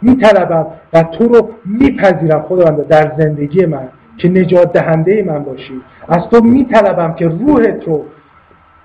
میطلبم 0.03 0.67
و 0.93 1.03
تو 1.03 1.29
رو 1.29 1.51
میپذیرم 1.65 2.43
خداوند 2.43 2.89
در 2.89 3.12
زندگی 3.19 3.67
من 3.67 3.89
که 4.19 4.29
نجات 4.29 4.73
دهنده 4.73 5.23
من 5.23 5.45
باشی. 5.45 5.83
از 6.09 6.23
تو 6.31 6.41
میطلبم 6.41 7.15
که 7.15 7.29
روحت 7.29 7.85
رو 7.85 8.05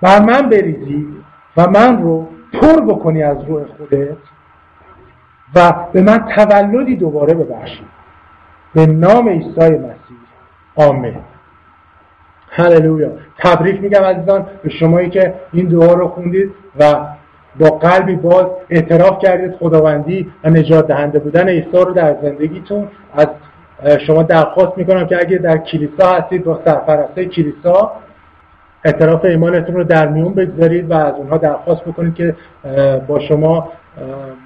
بر 0.02 0.20
من 0.20 0.48
بریزی 0.48 1.06
و 1.56 1.70
من 1.70 2.02
رو 2.02 2.28
پر 2.52 2.80
بکنی 2.80 3.22
از 3.22 3.36
روح 3.48 3.62
خودت. 3.78 4.16
و 5.54 5.74
به 5.92 6.02
من 6.02 6.18
تولدی 6.36 6.96
دوباره 6.96 7.34
ببخشی 7.34 7.84
به 8.74 8.86
نام 8.86 9.28
عیسی 9.28 9.50
مسیح. 9.60 10.16
آمین. 10.76 11.14
هللویا. 12.50 13.10
تبریک 13.38 13.82
میگم 13.82 14.02
عزیزان 14.02 14.46
به 14.62 14.70
شمایی 14.70 15.10
که 15.10 15.34
این 15.52 15.68
دعا 15.68 15.94
رو 15.94 16.08
خوندید 16.08 16.50
و 16.78 16.94
با 17.60 17.70
قلبی 17.70 18.16
باز 18.16 18.46
اعتراف 18.70 19.18
کردید. 19.18 19.54
خداوندی 19.56 20.32
و 20.44 20.50
نجات 20.50 20.86
دهنده 20.86 21.18
بودن 21.18 21.48
عیسی 21.48 21.70
رو 21.72 21.92
در 21.92 22.16
زندگیتون 22.22 22.88
از 23.14 23.26
شما 24.06 24.22
درخواست 24.22 24.78
می‌کنم 24.78 25.06
که 25.06 25.16
اگه 25.16 25.38
در 25.38 25.58
کلیسا 25.58 26.12
هستید 26.12 26.44
با 26.44 26.60
سرپرسته 26.64 27.24
کلیسا 27.24 27.92
اعتراف 28.84 29.24
ایمانتون 29.24 29.74
رو 29.74 29.84
در 29.84 30.08
میون 30.08 30.34
بگذارید 30.34 30.90
و 30.90 30.94
از 30.94 31.14
اونها 31.14 31.36
درخواست 31.36 31.84
بکنید 31.84 32.14
که 32.14 32.36
با 33.08 33.20
شما 33.20 33.72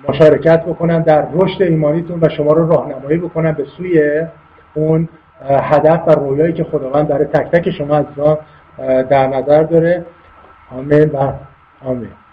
مشارکت 0.08 0.64
بکنن 0.64 1.02
در 1.02 1.26
رشد 1.32 1.62
ایمانیتون 1.62 2.18
و 2.22 2.28
شما 2.28 2.52
رو 2.52 2.68
راهنمایی 2.68 3.18
بکنن 3.18 3.52
به 3.52 3.64
سوی 3.76 4.22
اون 4.74 5.08
هدف 5.48 6.08
و 6.08 6.10
رویایی 6.10 6.52
که 6.52 6.64
خداوند 6.64 7.08
برای 7.08 7.24
تک 7.24 7.50
تک 7.50 7.70
شما 7.70 7.96
از 7.96 8.06
در 9.08 9.26
نظر 9.26 9.62
داره. 9.62 10.04
آمین 10.78 11.10
و 11.10 11.32
آمین. 11.84 12.23